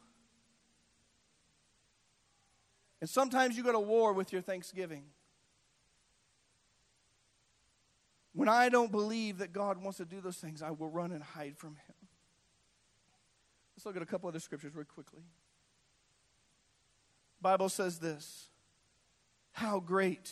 And 3.01 3.11
sometimes 3.11 3.57
you 3.57 3.65
go 3.65 3.73
to 3.73 3.81
war 3.81 4.13
with 4.13 4.33
your 4.33 4.43
thanksgiving. 4.43 5.05
When 8.33 8.49
I 8.49 8.69
don't 8.69 8.93
believe 8.93 9.39
that 9.39 9.53
God 9.53 9.83
wants 9.83 9.99
to 9.99 10.05
do 10.05 10.21
those 10.21 10.37
things, 10.37 10.63
I 10.63 10.71
will 10.71 10.89
run 10.89 11.11
and 11.11 11.23
hide 11.23 11.57
from 11.59 11.71
Him. 11.71 11.95
Let's 13.77 13.87
look 13.87 13.97
at 13.97 14.03
a 14.03 14.07
couple 14.07 14.29
other 14.29 14.39
scriptures 14.39 14.75
real 14.75 14.85
quickly. 14.85 15.23
Bible 17.41 17.69
says 17.69 17.99
this 17.99 18.49
How 19.53 19.81
great 19.81 20.31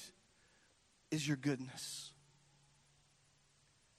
is 1.11 1.27
your 1.27 1.39
goodness? 1.39 2.13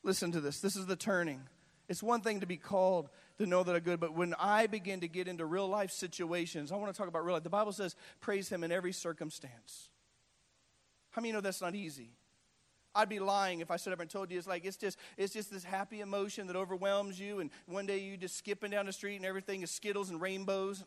Listen 0.03 0.31
to 0.31 0.41
this. 0.41 0.59
This 0.59 0.75
is 0.75 0.85
the 0.85 0.95
turning. 0.95 1.41
It's 1.87 2.03
one 2.03 2.21
thing 2.21 2.39
to 2.41 2.45
be 2.45 2.57
called 2.57 3.09
to 3.39 3.45
know 3.45 3.63
that 3.63 3.75
I'm 3.75 3.81
good, 3.81 3.99
but 3.99 4.13
when 4.13 4.35
I 4.37 4.67
begin 4.67 4.99
to 5.01 5.07
get 5.07 5.27
into 5.27 5.45
real 5.45 5.67
life 5.67 5.91
situations, 5.91 6.71
I 6.71 6.75
want 6.75 6.93
to 6.93 6.97
talk 6.97 7.07
about 7.07 7.25
real 7.25 7.33
life. 7.33 7.43
The 7.43 7.49
Bible 7.49 7.71
says, 7.71 7.95
praise 8.21 8.49
Him 8.49 8.63
in 8.63 8.71
every 8.71 8.91
circumstance. 8.91 9.89
How 11.11 11.21
many 11.21 11.31
know 11.31 11.41
that's 11.41 11.61
not 11.61 11.73
easy? 11.73 12.11
I'd 12.93 13.09
be 13.09 13.19
lying 13.19 13.59
if 13.61 13.71
I 13.71 13.77
stood 13.77 13.93
up 13.93 13.99
and 13.99 14.09
told 14.09 14.31
you 14.31 14.37
it's 14.37 14.47
like 14.47 14.65
it's 14.65 14.75
just 14.75 14.97
it's 15.15 15.31
just 15.31 15.51
this 15.51 15.63
happy 15.63 16.01
emotion 16.01 16.47
that 16.47 16.55
overwhelms 16.55 17.19
you, 17.19 17.39
and 17.39 17.51
one 17.67 17.85
day 17.85 17.99
you 17.99 18.17
just 18.17 18.35
skipping 18.35 18.71
down 18.71 18.87
the 18.87 18.91
street 18.91 19.15
and 19.15 19.25
everything 19.25 19.61
is 19.61 19.71
skittles 19.71 20.09
and 20.09 20.19
rainbows. 20.19 20.83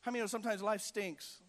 How 0.00 0.10
many 0.10 0.20
know 0.20 0.26
sometimes 0.26 0.62
life 0.62 0.80
stinks? 0.80 1.40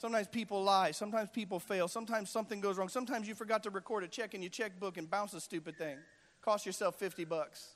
Sometimes 0.00 0.28
people 0.28 0.62
lie. 0.64 0.92
Sometimes 0.92 1.28
people 1.28 1.60
fail. 1.60 1.86
Sometimes 1.86 2.30
something 2.30 2.62
goes 2.62 2.78
wrong. 2.78 2.88
Sometimes 2.88 3.28
you 3.28 3.34
forgot 3.34 3.64
to 3.64 3.70
record 3.70 4.02
a 4.02 4.08
check 4.08 4.34
in 4.34 4.40
your 4.40 4.50
checkbook 4.50 4.96
and 4.96 5.10
bounce 5.10 5.34
a 5.34 5.40
stupid 5.42 5.76
thing. 5.76 5.98
Cost 6.40 6.64
yourself 6.64 6.94
50 6.98 7.26
bucks. 7.26 7.74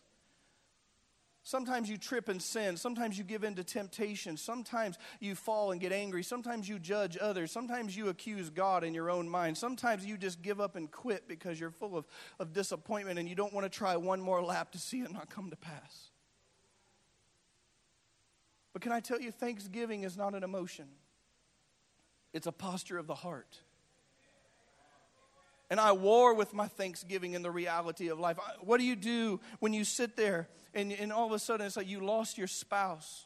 Sometimes 1.42 1.90
you 1.90 1.98
trip 1.98 2.30
and 2.30 2.40
sin. 2.40 2.78
Sometimes 2.78 3.18
you 3.18 3.24
give 3.24 3.44
in 3.44 3.54
to 3.56 3.62
temptation. 3.62 4.38
Sometimes 4.38 4.96
you 5.20 5.34
fall 5.34 5.72
and 5.72 5.78
get 5.82 5.92
angry. 5.92 6.22
Sometimes 6.22 6.66
you 6.66 6.78
judge 6.78 7.18
others. 7.20 7.52
Sometimes 7.52 7.94
you 7.94 8.08
accuse 8.08 8.48
God 8.48 8.84
in 8.84 8.94
your 8.94 9.10
own 9.10 9.28
mind. 9.28 9.58
Sometimes 9.58 10.06
you 10.06 10.16
just 10.16 10.40
give 10.40 10.62
up 10.62 10.76
and 10.76 10.90
quit 10.90 11.28
because 11.28 11.60
you're 11.60 11.70
full 11.70 11.94
of, 11.94 12.06
of 12.40 12.54
disappointment 12.54 13.18
and 13.18 13.28
you 13.28 13.34
don't 13.34 13.52
want 13.52 13.70
to 13.70 13.78
try 13.78 13.98
one 13.98 14.22
more 14.22 14.42
lap 14.42 14.72
to 14.72 14.78
see 14.78 15.00
it 15.00 15.12
not 15.12 15.28
come 15.28 15.50
to 15.50 15.56
pass. 15.56 16.08
But 18.72 18.80
can 18.80 18.92
I 18.92 19.00
tell 19.00 19.20
you, 19.20 19.30
thanksgiving 19.30 20.04
is 20.04 20.16
not 20.16 20.34
an 20.34 20.42
emotion. 20.42 20.86
It's 22.34 22.46
a 22.48 22.52
posture 22.52 22.98
of 22.98 23.06
the 23.06 23.14
heart. 23.14 23.60
And 25.70 25.80
I 25.80 25.92
war 25.92 26.34
with 26.34 26.52
my 26.52 26.66
thanksgiving 26.66 27.34
and 27.34 27.44
the 27.44 27.50
reality 27.50 28.08
of 28.08 28.20
life. 28.20 28.38
What 28.60 28.78
do 28.78 28.84
you 28.84 28.96
do 28.96 29.40
when 29.60 29.72
you 29.72 29.84
sit 29.84 30.16
there 30.16 30.48
and, 30.74 30.92
and 30.92 31.12
all 31.12 31.26
of 31.26 31.32
a 31.32 31.38
sudden 31.38 31.64
it's 31.64 31.76
like 31.76 31.88
you 31.88 32.04
lost 32.04 32.36
your 32.36 32.48
spouse? 32.48 33.24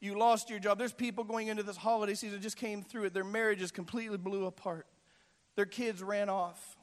You 0.00 0.18
lost 0.18 0.48
your 0.48 0.58
job. 0.58 0.78
There's 0.78 0.92
people 0.92 1.22
going 1.22 1.48
into 1.48 1.62
this 1.62 1.76
holiday 1.76 2.14
season 2.14 2.40
just 2.40 2.56
came 2.56 2.82
through 2.82 3.04
it. 3.04 3.14
Their 3.14 3.24
marriages 3.24 3.70
completely 3.70 4.16
blew 4.16 4.46
apart. 4.46 4.86
Their 5.54 5.66
kids 5.66 6.02
ran 6.02 6.28
off 6.28 6.77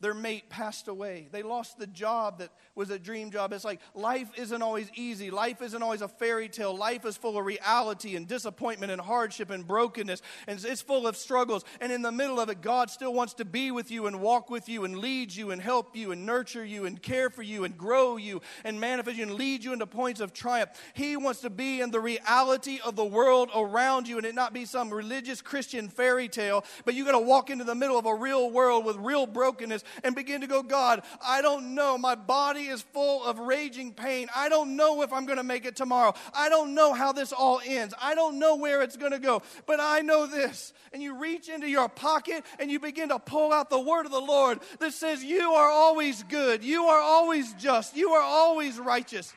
their 0.00 0.14
mate 0.14 0.48
passed 0.48 0.86
away. 0.86 1.28
They 1.32 1.42
lost 1.42 1.78
the 1.78 1.86
job 1.86 2.38
that 2.38 2.50
was 2.76 2.90
a 2.90 2.98
dream 2.98 3.32
job. 3.32 3.52
It's 3.52 3.64
like 3.64 3.80
life 3.94 4.30
isn't 4.36 4.62
always 4.62 4.88
easy. 4.94 5.30
Life 5.30 5.60
isn't 5.60 5.82
always 5.82 6.02
a 6.02 6.08
fairy 6.08 6.48
tale. 6.48 6.76
Life 6.76 7.04
is 7.04 7.16
full 7.16 7.36
of 7.36 7.44
reality 7.44 8.14
and 8.14 8.28
disappointment 8.28 8.92
and 8.92 9.00
hardship 9.00 9.50
and 9.50 9.66
brokenness. 9.66 10.22
And 10.46 10.64
it's 10.64 10.80
full 10.80 11.08
of 11.08 11.16
struggles. 11.16 11.64
And 11.80 11.90
in 11.90 12.02
the 12.02 12.12
middle 12.12 12.38
of 12.38 12.48
it, 12.48 12.60
God 12.60 12.90
still 12.90 13.12
wants 13.12 13.34
to 13.34 13.44
be 13.44 13.72
with 13.72 13.90
you 13.90 14.06
and 14.06 14.20
walk 14.20 14.50
with 14.50 14.68
you 14.68 14.84
and 14.84 14.98
lead 14.98 15.34
you 15.34 15.50
and 15.50 15.60
help 15.60 15.96
you 15.96 16.12
and 16.12 16.24
nurture 16.24 16.64
you 16.64 16.86
and 16.86 17.02
care 17.02 17.28
for 17.28 17.42
you 17.42 17.64
and 17.64 17.76
grow 17.76 18.16
you 18.16 18.40
and 18.62 18.78
manifest 18.78 19.16
you 19.16 19.24
and 19.24 19.34
lead 19.34 19.64
you 19.64 19.72
into 19.72 19.86
points 19.86 20.20
of 20.20 20.32
triumph. 20.32 20.70
He 20.94 21.16
wants 21.16 21.40
to 21.40 21.50
be 21.50 21.80
in 21.80 21.90
the 21.90 22.00
reality 22.00 22.78
of 22.84 22.94
the 22.94 23.04
world 23.04 23.50
around 23.54 24.06
you 24.06 24.16
and 24.18 24.26
it 24.26 24.36
not 24.36 24.52
be 24.52 24.64
some 24.64 24.90
religious 24.90 25.42
Christian 25.42 25.88
fairy 25.88 26.28
tale, 26.28 26.64
but 26.84 26.94
you 26.94 27.04
got 27.04 27.12
to 27.12 27.18
walk 27.18 27.50
into 27.50 27.64
the 27.64 27.74
middle 27.74 27.98
of 27.98 28.06
a 28.06 28.14
real 28.14 28.48
world 28.48 28.84
with 28.84 28.96
real 28.96 29.26
brokenness 29.26 29.82
and 30.04 30.14
begin 30.14 30.40
to 30.40 30.46
go, 30.46 30.62
God, 30.62 31.02
I 31.24 31.42
don't 31.42 31.74
know. 31.74 31.98
My 31.98 32.14
body 32.14 32.66
is 32.66 32.82
full 32.82 33.24
of 33.24 33.38
raging 33.38 33.92
pain. 33.92 34.28
I 34.34 34.48
don't 34.48 34.76
know 34.76 35.02
if 35.02 35.12
I'm 35.12 35.26
going 35.26 35.38
to 35.38 35.44
make 35.44 35.64
it 35.64 35.76
tomorrow. 35.76 36.14
I 36.34 36.48
don't 36.48 36.74
know 36.74 36.92
how 36.92 37.12
this 37.12 37.32
all 37.32 37.60
ends. 37.64 37.94
I 38.00 38.14
don't 38.14 38.38
know 38.38 38.56
where 38.56 38.82
it's 38.82 38.96
going 38.96 39.12
to 39.12 39.18
go. 39.18 39.42
But 39.66 39.80
I 39.80 40.00
know 40.00 40.26
this. 40.26 40.72
And 40.92 41.02
you 41.02 41.18
reach 41.18 41.48
into 41.48 41.68
your 41.68 41.88
pocket 41.88 42.44
and 42.58 42.70
you 42.70 42.80
begin 42.80 43.10
to 43.10 43.18
pull 43.18 43.52
out 43.52 43.70
the 43.70 43.80
word 43.80 44.06
of 44.06 44.12
the 44.12 44.20
Lord 44.20 44.60
that 44.80 44.92
says, 44.92 45.22
You 45.22 45.52
are 45.52 45.70
always 45.70 46.22
good. 46.24 46.64
You 46.64 46.84
are 46.84 47.00
always 47.00 47.52
just. 47.54 47.96
You 47.96 48.10
are 48.10 48.22
always 48.22 48.78
righteous. 48.78 49.32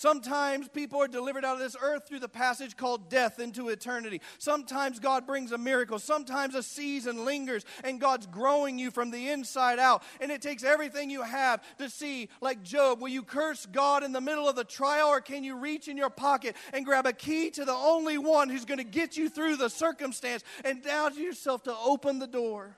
Sometimes 0.00 0.66
people 0.66 1.02
are 1.02 1.08
delivered 1.08 1.44
out 1.44 1.56
of 1.56 1.58
this 1.58 1.76
earth 1.78 2.08
through 2.08 2.20
the 2.20 2.28
passage 2.28 2.74
called 2.74 3.10
death 3.10 3.38
into 3.38 3.68
eternity. 3.68 4.22
Sometimes 4.38 4.98
God 4.98 5.26
brings 5.26 5.52
a 5.52 5.58
miracle. 5.58 5.98
Sometimes 5.98 6.54
a 6.54 6.62
season 6.62 7.26
lingers 7.26 7.66
and 7.84 8.00
God's 8.00 8.26
growing 8.26 8.78
you 8.78 8.90
from 8.90 9.10
the 9.10 9.28
inside 9.28 9.78
out. 9.78 10.02
And 10.18 10.30
it 10.32 10.40
takes 10.40 10.64
everything 10.64 11.10
you 11.10 11.20
have 11.20 11.62
to 11.76 11.90
see, 11.90 12.30
like 12.40 12.62
Job, 12.62 13.02
will 13.02 13.10
you 13.10 13.22
curse 13.22 13.66
God 13.66 14.02
in 14.02 14.12
the 14.12 14.22
middle 14.22 14.48
of 14.48 14.56
the 14.56 14.64
trial 14.64 15.08
or 15.08 15.20
can 15.20 15.44
you 15.44 15.58
reach 15.58 15.86
in 15.86 15.98
your 15.98 16.08
pocket 16.08 16.56
and 16.72 16.86
grab 16.86 17.04
a 17.04 17.12
key 17.12 17.50
to 17.50 17.66
the 17.66 17.74
only 17.74 18.16
one 18.16 18.48
who's 18.48 18.64
going 18.64 18.78
to 18.78 18.84
get 18.84 19.18
you 19.18 19.28
through 19.28 19.56
the 19.56 19.68
circumstance 19.68 20.42
and 20.64 20.82
down 20.82 21.12
to 21.12 21.20
yourself 21.20 21.64
to 21.64 21.76
open 21.76 22.18
the 22.18 22.26
door? 22.26 22.74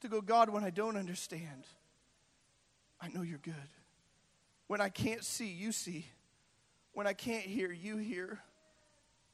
To 0.00 0.08
go, 0.08 0.20
God, 0.20 0.48
when 0.50 0.64
I 0.64 0.70
don't 0.70 0.96
understand, 0.96 1.64
I 3.00 3.06
know 3.06 3.22
you're 3.22 3.38
good. 3.38 3.54
When 4.66 4.80
I 4.80 4.88
can't 4.88 5.24
see, 5.24 5.48
you 5.48 5.72
see. 5.72 6.06
When 6.92 7.06
I 7.06 7.12
can't 7.12 7.44
hear, 7.44 7.70
you 7.70 7.98
hear. 7.98 8.40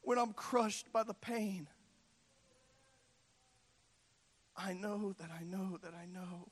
When 0.03 0.18
I'm 0.18 0.33
crushed 0.33 0.93
by 0.93 1.05
the 1.05 1.14
pain, 1.14 1.68
I 4.57 4.74
know 4.74 5.14
that 5.18 5.30
I 5.30 5.45
know 5.45 5.78
that 5.83 5.95
I 5.95 6.07
know 6.07 6.49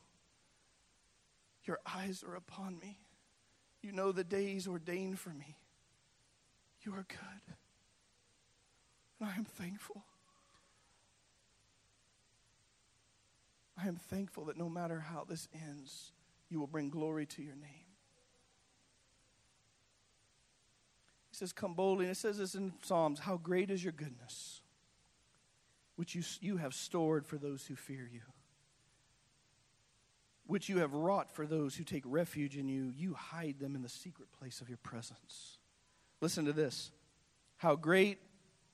your 1.65 1.79
eyes 1.87 2.25
are 2.27 2.37
upon 2.37 2.79
me. 2.79 2.99
You 3.83 3.93
know 3.93 4.13
the 4.13 4.25
days 4.25 4.67
ordained 4.67 5.19
for 5.19 5.31
me. 5.31 5.57
You 6.83 6.93
are 6.95 7.07
good. 7.09 7.55
And 9.19 9.29
I 9.29 9.37
am 9.37 9.45
thankful. 9.45 10.05
I 13.83 13.89
am 13.89 13.97
thankful 13.97 14.47
that 14.47 14.57
no 14.57 14.69
matter 14.69 15.01
how 15.01 15.25
this 15.29 15.49
ends, 15.55 16.13
you 16.49 16.59
will 16.59 16.67
bring 16.67 16.91
glory 16.91 17.27
to 17.27 17.43
your 17.43 17.57
name. 17.57 17.90
Says, 21.41 21.53
Come 21.53 21.75
boldly. 21.75 22.05
And 22.05 22.13
it 22.13 22.19
says 22.19 22.39
this 22.39 22.55
in 22.55 22.73
Psalms 22.83 23.19
How 23.19 23.37
great 23.37 23.71
is 23.71 23.83
your 23.83 23.93
goodness, 23.93 24.61
which 25.97 26.15
you, 26.15 26.23
you 26.41 26.59
have 26.59 26.75
stored 26.75 27.27
for 27.27 27.39
those 27.39 27.67
who 27.67 27.75
fear 27.75 28.09
you, 28.13 28.21
which 30.47 30.69
you 30.69 30.79
have 30.79 30.93
wrought 30.93 31.35
for 31.35 31.47
those 31.47 31.75
who 31.75 31.83
take 31.83 32.05
refuge 32.07 32.57
in 32.57 32.69
you. 32.69 32.93
You 32.95 33.15
hide 33.15 33.59
them 33.59 33.75
in 33.75 33.83
the 33.83 33.89
secret 33.89 34.31
place 34.39 34.61
of 34.61 34.69
your 34.69 34.79
presence. 34.79 35.59
Listen 36.21 36.45
to 36.45 36.53
this. 36.53 36.93
How 37.57 37.75
great 37.75 38.19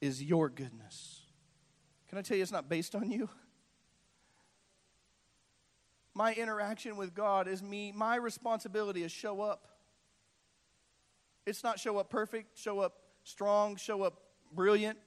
is 0.01 0.23
your 0.23 0.49
goodness. 0.49 1.23
Can 2.09 2.19
I 2.19 2.23
tell 2.23 2.37
you 2.37 2.43
it's 2.43 2.53
not 2.53 2.69
based 2.69 2.95
on 2.95 3.11
you? 3.11 3.29
My 6.15 6.33
interaction 6.33 6.97
with 6.97 7.15
God 7.15 7.47
is 7.47 7.63
me, 7.63 7.93
my 7.93 8.17
responsibility 8.17 9.03
is 9.03 9.13
show 9.13 9.41
up. 9.41 9.76
It's 11.47 11.63
not 11.63 11.79
show 11.79 11.99
up 11.99 12.11
perfect, 12.11 12.59
show 12.59 12.81
up 12.81 12.95
strong, 13.23 13.77
show 13.77 14.03
up 14.03 14.21
brilliant, 14.53 14.99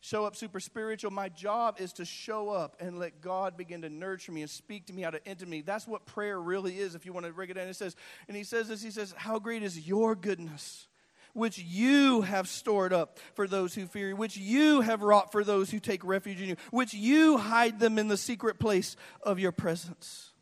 show 0.00 0.24
up 0.24 0.34
super 0.34 0.58
spiritual. 0.58 1.12
My 1.12 1.28
job 1.28 1.76
is 1.78 1.92
to 1.94 2.04
show 2.04 2.50
up 2.50 2.76
and 2.80 2.98
let 2.98 3.20
God 3.20 3.56
begin 3.56 3.82
to 3.82 3.88
nurture 3.88 4.32
me 4.32 4.42
and 4.42 4.50
speak 4.50 4.86
to 4.86 4.92
me 4.92 5.04
out 5.04 5.14
of 5.14 5.20
intimacy. 5.24 5.62
That's 5.62 5.86
what 5.86 6.04
prayer 6.04 6.40
really 6.40 6.76
is, 6.76 6.96
if 6.96 7.06
you 7.06 7.12
want 7.12 7.26
to 7.26 7.32
break 7.32 7.50
it 7.50 7.54
down. 7.54 7.68
It 7.68 7.76
says, 7.76 7.94
and 8.26 8.36
he 8.36 8.42
says 8.42 8.66
this, 8.66 8.82
he 8.82 8.90
says, 8.90 9.14
How 9.16 9.38
great 9.38 9.62
is 9.62 9.86
your 9.86 10.16
goodness, 10.16 10.88
which 11.34 11.56
you 11.58 12.22
have 12.22 12.48
stored 12.48 12.92
up 12.92 13.20
for 13.34 13.46
those 13.46 13.72
who 13.74 13.86
fear 13.86 14.08
you, 14.08 14.16
which 14.16 14.36
you 14.36 14.80
have 14.80 15.02
wrought 15.02 15.30
for 15.30 15.44
those 15.44 15.70
who 15.70 15.78
take 15.78 16.04
refuge 16.04 16.40
in 16.42 16.48
you, 16.48 16.56
which 16.72 16.94
you 16.94 17.38
hide 17.38 17.78
them 17.78 17.96
in 17.96 18.08
the 18.08 18.16
secret 18.16 18.58
place 18.58 18.96
of 19.22 19.38
your 19.38 19.52
presence. 19.52 20.32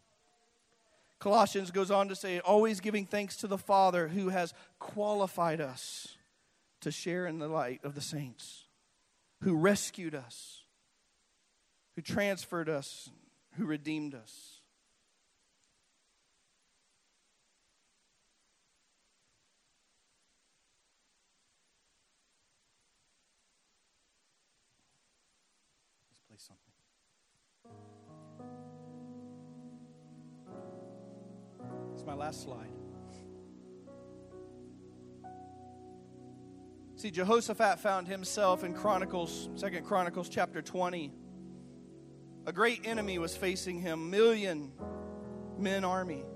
Colossians 1.25 1.71
goes 1.71 1.91
on 1.91 2.09
to 2.09 2.15
say, 2.15 2.39
always 2.41 2.81
giving 2.81 3.07
thanks 3.07 3.39
to 3.39 3.47
the 3.47 3.57
Father 3.57 4.09
who 4.09 4.29
has 4.29 4.53
qualified 4.79 5.59
us 5.59 6.19
to 6.83 6.91
share 6.91 7.27
in 7.27 7.39
the 7.39 7.49
light 7.49 7.81
of 7.83 7.95
the 7.95 8.03
saints, 8.03 8.65
who 9.41 9.57
rescued 9.57 10.15
us, 10.15 10.65
who 11.97 12.03
transferred 12.03 12.69
us, 12.69 13.09
who 13.57 13.65
redeemed 13.65 14.15
us. 14.15 14.54
It's 32.05 32.11
my 32.11 32.23
last 32.23 32.43
slide. 32.43 32.69
See, 36.97 37.11
Jehoshaphat 37.11 37.81
found 37.81 38.09
himself 38.09 38.63
in 38.63 38.75
Chronicles, 38.75 39.49
Second 39.55 39.87
Chronicles 39.87 40.29
chapter 40.29 40.61
20. 40.61 41.15
A 42.45 42.53
great 42.53 42.83
enemy 42.85 43.19
was 43.19 43.35
facing 43.35 43.81
him, 43.81 44.11
million 44.11 44.71
men 45.59 45.83
army. 45.83 46.27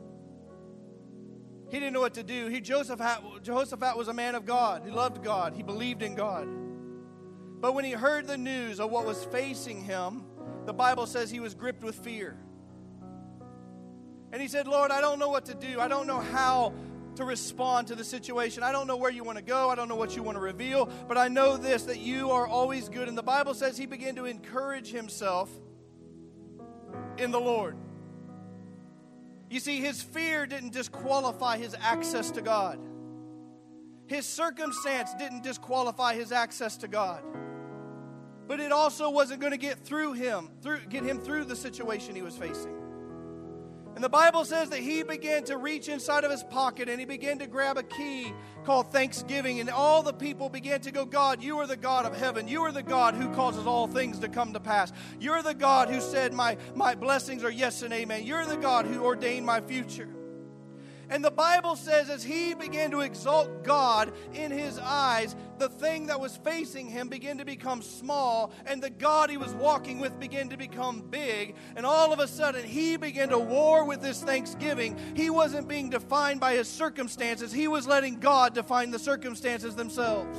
He 1.69 1.79
didn't 1.79 1.93
know 1.93 2.01
what 2.01 2.15
to 2.15 2.23
do. 2.23 2.47
He 2.47 2.63
Jehoshaphat, 2.63 3.43
Jehoshaphat 3.43 3.95
was 3.95 4.09
a 4.09 4.15
man 4.15 4.37
of 4.37 4.47
God. 4.47 4.85
He 4.87 4.91
loved 4.91 5.23
God. 5.23 5.53
He 5.53 5.63
believed 5.63 6.03
in 6.03 6.15
God. 6.15 6.49
But 7.61 7.75
when 7.75 7.85
he 7.85 7.93
heard 7.93 8.27
the 8.27 8.39
news 8.39 8.81
of 8.81 8.91
what 8.91 9.05
was 9.05 9.23
facing 9.25 9.85
him, 9.85 10.25
the 10.65 10.73
Bible 10.73 11.05
says 11.05 11.31
he 11.31 11.41
was 11.41 11.55
gripped 11.55 11.85
with 11.85 11.97
fear. 11.97 12.39
And 14.33 14.43
he 14.43 14.49
said, 14.49 14.67
Lord, 14.67 14.91
I 14.91 15.01
don't 15.01 15.19
know 15.19 15.29
what 15.29 15.47
to 15.47 15.55
do. 15.55 15.81
I 15.81 15.89
don't 15.89 16.07
know 16.07 16.21
how 16.21 16.75
to 17.17 17.25
respond 17.25 17.89
to 17.89 17.95
the 17.95 18.05
situation. 18.05 18.63
I 18.63 18.73
don't 18.73 18.87
know 18.87 18.97
where 18.97 19.11
you 19.11 19.25
want 19.25 19.39
to 19.39 19.45
go. 19.45 19.71
I 19.71 19.75
don't 19.75 19.89
know 19.89 19.97
what 19.97 20.15
you 20.15 20.23
want 20.23 20.37
to 20.37 20.41
reveal. 20.41 20.87
But 21.09 21.19
I 21.19 21.29
know 21.29 21.57
this 21.57 21.85
that 21.85 21.99
you 21.99 22.31
are 22.31 22.47
always 22.47 22.89
good. 22.89 23.09
And 23.09 23.19
the 23.19 23.23
Bible 23.23 23.55
says 23.55 23.77
he 23.77 23.87
began 23.87 24.15
to 24.17 24.27
encourage 24.27 24.91
himself 24.91 25.51
in 27.17 27.31
the 27.31 27.41
Lord. 27.41 27.77
You 29.51 29.61
see, 29.61 29.81
his 29.81 30.03
fear 30.03 30.47
didn't 30.47 30.73
disqualify 30.73 31.57
his 31.57 31.75
access 31.81 32.31
to 32.33 32.43
God. 32.43 32.79
His 34.07 34.27
circumstance 34.27 35.11
didn't 35.19 35.43
disqualify 35.43 36.15
his 36.15 36.33
access 36.33 36.77
to 36.79 36.89
God. 36.89 37.23
But 38.47 38.61
it 38.61 38.73
also 38.73 39.11
wasn't 39.11 39.41
going 39.41 39.53
to 39.53 39.59
get 39.59 39.79
through 39.79 40.15
him, 40.15 40.51
through, 40.63 40.87
get 40.87 41.03
him 41.03 41.19
through 41.19 41.45
the 41.45 41.57
situation 41.57 42.15
he 42.15 42.23
was 42.23 42.37
facing. 42.37 42.75
And 43.99 44.05
the 44.05 44.09
Bible 44.09 44.45
says 44.45 44.71
that 44.71 44.79
he 44.79 45.03
began 45.03 45.43
to 45.47 45.57
reach 45.57 45.89
inside 45.89 46.23
of 46.23 46.31
his 46.31 46.45
pocket 46.45 46.89
and 46.89 47.01
he 47.01 47.05
began 47.05 47.41
to 47.41 47.49
grab 47.49 47.79
a 47.79 47.83
key 47.83 48.33
called 48.63 48.93
thanksgiving. 48.93 49.59
And 49.59 49.69
all 49.69 50.05
the 50.05 50.13
people 50.13 50.49
began 50.49 50.81
to 50.83 50.93
go, 50.93 51.05
God, 51.05 51.43
you 51.43 51.59
are 51.59 51.67
the 51.67 51.77
God 51.77 52.07
of 52.07 52.17
heaven. 52.17 52.47
You 52.47 52.63
are 52.63 52.71
the 52.71 52.85
God 52.85 53.17
who 53.17 53.29
causes 53.35 53.67
all 53.67 53.89
things 53.89 54.21
to 54.21 54.29
come 54.29 54.53
to 54.53 54.61
pass. 54.61 54.93
You're 55.19 55.43
the 55.43 55.53
God 55.53 55.89
who 55.89 56.01
said, 56.01 56.33
My, 56.33 56.59
my 56.77 56.95
blessings 56.95 57.43
are 57.43 57.51
yes 57.51 57.83
and 57.83 57.93
amen. 57.93 58.25
You're 58.25 58.47
the 58.47 58.57
God 58.57 58.87
who 58.87 59.03
ordained 59.03 59.45
my 59.45 59.61
future. 59.61 60.09
And 61.11 61.25
the 61.25 61.31
Bible 61.31 61.75
says, 61.75 62.11
as 62.11 62.23
he 62.23 62.55
began 62.55 62.91
to 62.91 63.01
exalt 63.01 63.65
God 63.65 64.13
in 64.35 64.51
his 64.51 64.79
eyes, 64.79 65.35
the 65.59 65.69
thing 65.69 66.07
that 66.07 66.21
was 66.21 66.37
facing 66.37 66.89
him 66.89 67.09
began 67.09 67.39
to 67.39 67.45
become 67.45 67.81
small, 67.81 68.53
and 68.67 68.83
the 68.83 68.91
God 68.91 69.31
he 69.31 69.37
was 69.37 69.55
walking 69.55 70.01
with 70.01 70.19
began 70.21 70.51
to 70.51 70.57
become 70.57 71.01
big. 71.01 71.55
And 71.77 71.87
all 71.87 72.13
of 72.13 72.19
a 72.19 72.29
sudden, 72.29 72.65
he 72.65 72.97
began 72.97 73.31
to 73.31 73.39
war 73.39 73.85
with 73.85 74.03
this 74.03 74.23
thanksgiving. 74.23 74.99
He 75.15 75.31
wasn't 75.31 75.67
being 75.67 75.89
defined 75.89 76.41
by 76.41 76.55
his 76.55 76.69
circumstances, 76.69 77.53
he 77.53 77.69
was 77.69 77.87
letting 77.87 78.21
God 78.21 78.55
define 78.55 78.91
the 78.91 78.99
circumstances 78.99 79.75
themselves. 79.75 80.39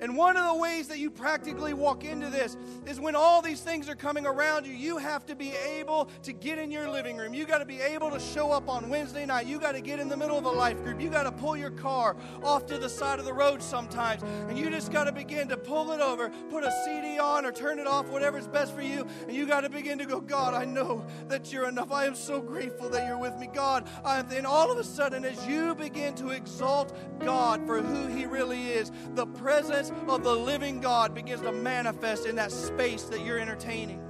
And 0.00 0.16
one 0.16 0.36
of 0.36 0.44
the 0.46 0.60
ways 0.60 0.88
that 0.88 0.98
you 0.98 1.10
practically 1.10 1.72
walk 1.74 2.04
into 2.04 2.28
this 2.28 2.56
is 2.86 3.00
when 3.00 3.16
all 3.16 3.40
these 3.40 3.60
things 3.60 3.88
are 3.88 3.94
coming 3.94 4.26
around 4.26 4.66
you, 4.66 4.72
you 4.72 4.98
have 4.98 5.24
to 5.26 5.34
be 5.34 5.52
able 5.52 6.10
to 6.22 6.32
get 6.32 6.58
in 6.58 6.70
your 6.70 6.90
living 6.90 7.16
room. 7.16 7.32
You 7.32 7.46
got 7.46 7.58
to 7.58 7.64
be 7.64 7.80
able 7.80 8.10
to 8.10 8.20
show 8.20 8.52
up 8.52 8.68
on 8.68 8.88
Wednesday 8.88 9.24
night. 9.24 9.46
You 9.46 9.58
got 9.58 9.72
to 9.72 9.80
get 9.80 9.98
in 9.98 10.08
the 10.08 10.16
middle 10.16 10.38
of 10.38 10.44
a 10.44 10.50
life 10.50 10.82
group. 10.82 11.00
You 11.00 11.08
got 11.08 11.22
to 11.22 11.32
pull 11.32 11.56
your 11.56 11.70
car 11.70 12.16
off 12.42 12.66
to 12.66 12.78
the 12.78 12.88
side 12.88 13.18
of 13.18 13.24
the 13.24 13.32
road 13.32 13.62
sometimes. 13.62 14.22
And 14.22 14.58
you 14.58 14.70
just 14.70 14.92
got 14.92 15.04
to 15.04 15.12
begin 15.12 15.48
to 15.48 15.56
pull 15.56 15.92
it 15.92 16.00
over, 16.00 16.30
put 16.50 16.64
a 16.64 16.72
CD 16.84 17.18
on 17.18 17.46
or 17.46 17.52
turn 17.52 17.78
it 17.78 17.86
off, 17.86 18.08
whatever's 18.08 18.46
best 18.46 18.74
for 18.74 18.82
you. 18.82 19.06
And 19.26 19.34
you 19.34 19.46
got 19.46 19.62
to 19.62 19.70
begin 19.70 19.98
to 19.98 20.04
go, 20.04 20.20
God, 20.20 20.54
I 20.54 20.64
know 20.64 21.06
that 21.28 21.52
you're 21.52 21.68
enough. 21.68 21.90
I 21.90 22.04
am 22.04 22.14
so 22.14 22.40
grateful 22.40 22.88
that 22.90 23.06
you're 23.06 23.18
with 23.18 23.36
me. 23.38 23.48
God, 23.52 23.88
and 24.04 24.28
then 24.28 24.44
all 24.44 24.70
of 24.70 24.78
a 24.78 24.84
sudden, 24.84 25.24
as 25.24 25.46
you 25.46 25.74
begin 25.74 26.14
to 26.16 26.30
exalt 26.30 26.94
God 27.20 27.66
for 27.66 27.80
who 27.80 28.06
He 28.08 28.26
really 28.26 28.68
is, 28.68 28.90
the 29.14 29.26
presence 29.26 29.85
of 30.08 30.22
the 30.22 30.34
living 30.34 30.80
God 30.80 31.14
begins 31.14 31.42
to 31.42 31.52
manifest 31.52 32.26
in 32.26 32.36
that 32.36 32.52
space 32.52 33.04
that 33.04 33.20
you're 33.20 33.38
entertaining. 33.38 34.02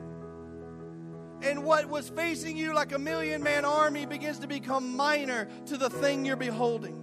And 1.42 1.64
what 1.64 1.88
was 1.88 2.08
facing 2.08 2.56
you 2.56 2.74
like 2.74 2.92
a 2.92 2.98
million 2.98 3.42
man 3.42 3.64
army 3.64 4.06
begins 4.06 4.38
to 4.40 4.46
become 4.46 4.96
minor 4.96 5.48
to 5.66 5.76
the 5.76 5.90
thing 5.90 6.24
you're 6.24 6.36
beholding. 6.36 7.02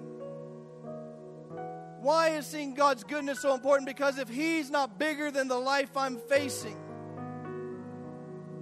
Why 2.00 2.30
is 2.30 2.46
seeing 2.46 2.74
God's 2.74 3.04
goodness 3.04 3.40
so 3.40 3.54
important? 3.54 3.88
Because 3.88 4.18
if 4.18 4.28
He's 4.28 4.70
not 4.70 5.00
bigger 5.00 5.32
than 5.32 5.48
the 5.48 5.58
life 5.58 5.96
I'm 5.96 6.18
facing, 6.18 6.78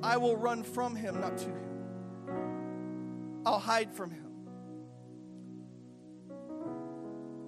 I 0.03 0.17
will 0.17 0.35
run 0.35 0.63
from 0.63 0.95
Him, 0.95 1.19
not 1.19 1.37
to 1.37 1.45
Him. 1.45 3.41
I'll 3.45 3.59
hide 3.59 3.93
from 3.93 4.11
Him. 4.11 4.31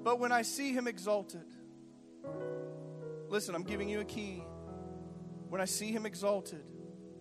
But 0.04 0.20
when 0.20 0.32
I 0.32 0.42
see 0.42 0.74
him 0.74 0.88
exalted, 0.88 1.46
listen, 3.30 3.56
I'm 3.56 3.64
giving 3.64 3.90
you 3.90 4.00
a 4.00 4.06
key. 4.06 4.44
When 5.50 5.62
I 5.62 5.66
see 5.66 5.92
him 5.92 6.06
exalted, 6.06 6.64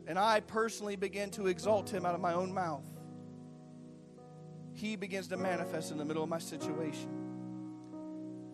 and 0.07 0.19
I 0.19 0.41
personally 0.41 0.97
begin 0.97 1.31
to 1.33 1.47
exalt 1.47 1.91
him 1.91 2.05
out 2.05 2.15
of 2.15 2.21
my 2.21 2.35
own 2.35 2.53
mouth, 2.53 2.87
he 4.75 4.97
begins 4.97 5.29
to 5.29 5.37
manifest 5.37 5.91
in 5.91 5.99
the 5.99 6.05
middle 6.05 6.23
of 6.23 6.29
my 6.29 6.39
situation. 6.39 7.11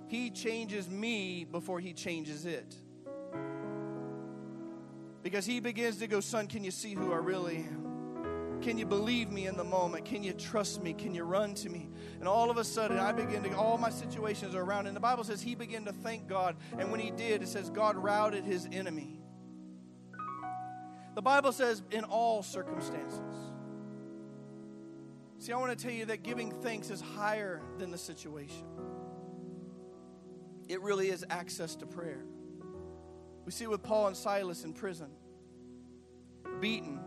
He 0.09 0.31
changes 0.31 0.89
me 0.89 1.45
before 1.45 1.81
he 1.81 1.93
changes 1.93 2.47
it. 2.47 2.75
Because 5.23 5.45
he 5.45 5.61
begins 5.61 5.99
to 5.99 6.07
go, 6.07 6.21
Son, 6.21 6.47
can 6.47 6.65
you 6.65 6.71
see 6.71 6.95
who 6.95 7.13
I 7.13 7.17
really 7.17 7.57
am? 7.57 7.88
Can 8.63 8.77
you 8.77 8.87
believe 8.87 9.31
me 9.31 9.47
in 9.47 9.57
the 9.57 9.65
moment? 9.65 10.05
Can 10.05 10.23
you 10.23 10.33
trust 10.33 10.83
me? 10.83 10.93
Can 10.93 11.15
you 11.15 11.25
run 11.25 11.55
to 11.55 11.71
me? 11.71 11.89
And 12.19 12.29
all 12.29 12.51
of 12.51 12.57
a 12.57 12.65
sudden, 12.65 12.99
I 12.99 13.13
begin 13.13 13.43
to, 13.45 13.57
all 13.57 13.79
my 13.79 13.91
situations 13.91 14.55
are 14.55 14.63
around. 14.63 14.87
And 14.87 14.97
the 14.97 15.01
Bible 15.01 15.25
says 15.25 15.41
he 15.41 15.55
began 15.55 15.85
to 15.85 15.93
thank 15.93 16.27
God. 16.29 16.57
And 16.77 16.91
when 16.91 17.01
he 17.01 17.11
did, 17.11 17.43
it 17.43 17.49
says 17.49 17.71
God 17.71 17.97
routed 17.97 18.45
his 18.45 18.69
enemy. 18.73 19.21
The 21.15 21.23
Bible 21.23 21.53
says, 21.53 21.83
in 21.91 22.05
all 22.05 22.43
circumstances. 22.43 23.21
See, 25.39 25.53
I 25.53 25.57
want 25.57 25.77
to 25.77 25.85
tell 25.85 25.95
you 25.95 26.07
that 26.07 26.23
giving 26.23 26.51
thanks 26.63 26.91
is 26.91 27.01
higher 27.01 27.63
than 27.79 27.91
the 27.91 27.99
situation. 27.99 28.65
It 30.69 30.81
really 30.83 31.09
is 31.09 31.25
access 31.31 31.77
to 31.77 31.87
prayer. 31.87 32.25
We 33.45 33.53
see 33.53 33.65
it 33.65 33.71
with 33.71 33.83
Paul 33.83 34.09
and 34.09 34.17
Silas 34.17 34.65
in 34.65 34.75
prison, 34.75 35.09
beaten, 36.61 37.01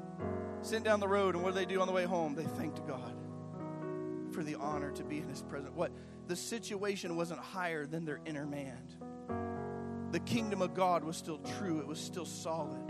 sent 0.62 0.84
down 0.84 1.00
the 1.00 1.08
road, 1.08 1.36
and 1.36 1.44
what 1.44 1.54
do 1.54 1.60
they 1.60 1.66
do 1.66 1.82
on 1.82 1.88
the 1.88 1.94
way 1.94 2.06
home? 2.06 2.36
They 2.36 2.44
thanked 2.44 2.86
God 2.88 3.14
for 4.32 4.44
the 4.44 4.56
honor 4.56 4.92
to 4.92 5.04
be 5.04 5.18
in 5.18 5.28
His 5.28 5.42
presence. 5.42 5.74
What 5.76 5.92
the 6.28 6.36
situation 6.36 7.16
wasn't 7.16 7.40
higher 7.40 7.86
than 7.86 8.06
their 8.06 8.20
inner 8.26 8.46
man. 8.46 8.78
The 10.12 10.20
kingdom 10.20 10.62
of 10.62 10.74
God 10.74 11.04
was 11.04 11.18
still 11.18 11.40
true. 11.58 11.80
It 11.80 11.88
was 11.88 12.00
still 12.00 12.26
solid. 12.26 12.90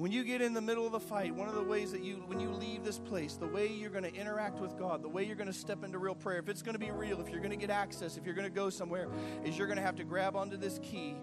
And 0.00 0.02
when 0.02 0.12
you 0.12 0.24
get 0.24 0.40
in 0.40 0.54
the 0.54 0.62
middle 0.62 0.86
of 0.86 0.92
the 0.92 1.00
fight, 1.00 1.34
one 1.34 1.48
of 1.48 1.54
the 1.54 1.62
ways 1.62 1.92
that 1.92 2.02
you, 2.02 2.22
when 2.26 2.40
you 2.40 2.48
leave 2.48 2.84
this 2.84 2.98
place, 2.98 3.36
the 3.36 3.46
way 3.46 3.66
you're 3.66 3.90
going 3.90 4.04
to 4.04 4.14
interact 4.14 4.58
with 4.58 4.78
God, 4.78 5.02
the 5.02 5.08
way 5.10 5.24
you're 5.24 5.36
going 5.36 5.46
to 5.46 5.52
step 5.52 5.84
into 5.84 5.98
real 5.98 6.14
prayer, 6.14 6.38
if 6.38 6.48
it's 6.48 6.62
going 6.62 6.74
to 6.74 6.78
be 6.78 6.90
real, 6.90 7.20
if 7.20 7.28
you're 7.28 7.40
going 7.40 7.50
to 7.50 7.56
get 7.56 7.68
access, 7.68 8.16
if 8.16 8.24
you're 8.24 8.34
going 8.34 8.48
to 8.48 8.54
go 8.54 8.70
somewhere, 8.70 9.08
is 9.44 9.58
you're 9.58 9.66
going 9.66 9.76
to 9.76 9.82
have 9.82 9.96
to 9.96 10.04
grab 10.04 10.36
onto 10.36 10.56
this 10.56 10.78
key 10.82 11.16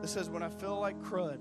that 0.00 0.08
says, 0.08 0.28
When 0.28 0.42
I 0.42 0.48
feel 0.48 0.80
like 0.80 1.00
crud, 1.00 1.38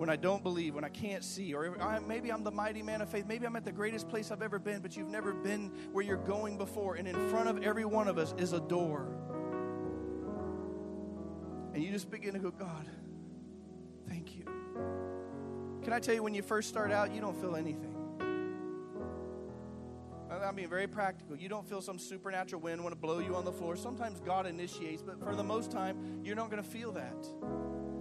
when 0.00 0.08
I 0.08 0.16
don't 0.16 0.42
believe, 0.42 0.74
when 0.74 0.82
I 0.82 0.88
can't 0.88 1.22
see, 1.22 1.52
or 1.52 1.76
maybe 2.08 2.32
I'm 2.32 2.42
the 2.42 2.50
mighty 2.50 2.80
man 2.80 3.02
of 3.02 3.10
faith, 3.10 3.26
maybe 3.26 3.44
I'm 3.44 3.54
at 3.54 3.66
the 3.66 3.70
greatest 3.70 4.08
place 4.08 4.30
I've 4.30 4.40
ever 4.40 4.58
been, 4.58 4.80
but 4.80 4.96
you've 4.96 5.10
never 5.10 5.34
been 5.34 5.70
where 5.92 6.02
you're 6.02 6.16
going 6.16 6.56
before, 6.56 6.94
and 6.94 7.06
in 7.06 7.28
front 7.28 7.50
of 7.50 7.62
every 7.62 7.84
one 7.84 8.08
of 8.08 8.16
us 8.16 8.34
is 8.38 8.54
a 8.54 8.60
door. 8.60 9.12
And 11.74 11.84
you 11.84 11.92
just 11.92 12.10
begin 12.10 12.32
to 12.32 12.38
go, 12.38 12.50
God, 12.50 12.86
thank 14.08 14.34
you. 14.36 14.44
Can 15.82 15.92
I 15.92 15.98
tell 15.98 16.14
you, 16.14 16.22
when 16.22 16.32
you 16.32 16.40
first 16.40 16.70
start 16.70 16.90
out, 16.90 17.14
you 17.14 17.20
don't 17.20 17.38
feel 17.38 17.54
anything. 17.54 17.94
I'm 20.30 20.54
being 20.54 20.70
very 20.70 20.86
practical. 20.86 21.36
You 21.36 21.50
don't 21.50 21.68
feel 21.68 21.82
some 21.82 21.98
supernatural 21.98 22.62
wind 22.62 22.82
want 22.82 22.94
to 22.94 22.98
blow 22.98 23.18
you 23.18 23.36
on 23.36 23.44
the 23.44 23.52
floor. 23.52 23.76
Sometimes 23.76 24.18
God 24.20 24.46
initiates, 24.46 25.02
but 25.02 25.22
for 25.22 25.36
the 25.36 25.44
most 25.44 25.70
time, 25.70 26.22
you're 26.24 26.36
not 26.36 26.50
going 26.50 26.62
to 26.62 26.68
feel 26.68 26.90
that. 26.92 27.26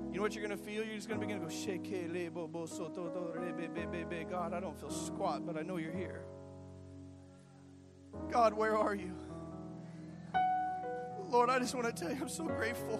You 0.10 0.16
know 0.16 0.22
what 0.24 0.34
you're 0.34 0.46
going 0.46 0.58
to 0.58 0.64
feel? 0.64 0.84
You're 0.84 0.96
just 0.96 1.08
going 1.08 1.20
to 1.20 1.26
begin 1.26 1.40
to 1.40 1.46
go, 1.48 1.52
shake, 1.52 1.84
God, 4.30 4.54
I 4.54 4.60
don't 4.60 4.80
feel 4.80 4.90
squat, 4.90 5.46
but 5.46 5.56
I 5.56 5.62
know 5.62 5.78
you're 5.78 5.96
here. 5.96 6.24
God, 8.32 8.54
where 8.54 8.76
are 8.76 8.96
you? 8.96 9.14
Lord, 11.30 11.52
I 11.52 11.60
just 11.60 11.76
want 11.76 11.86
to 11.88 11.94
tell 11.94 12.12
you, 12.12 12.22
I'm 12.22 12.30
so 12.30 12.46
grateful 12.46 13.00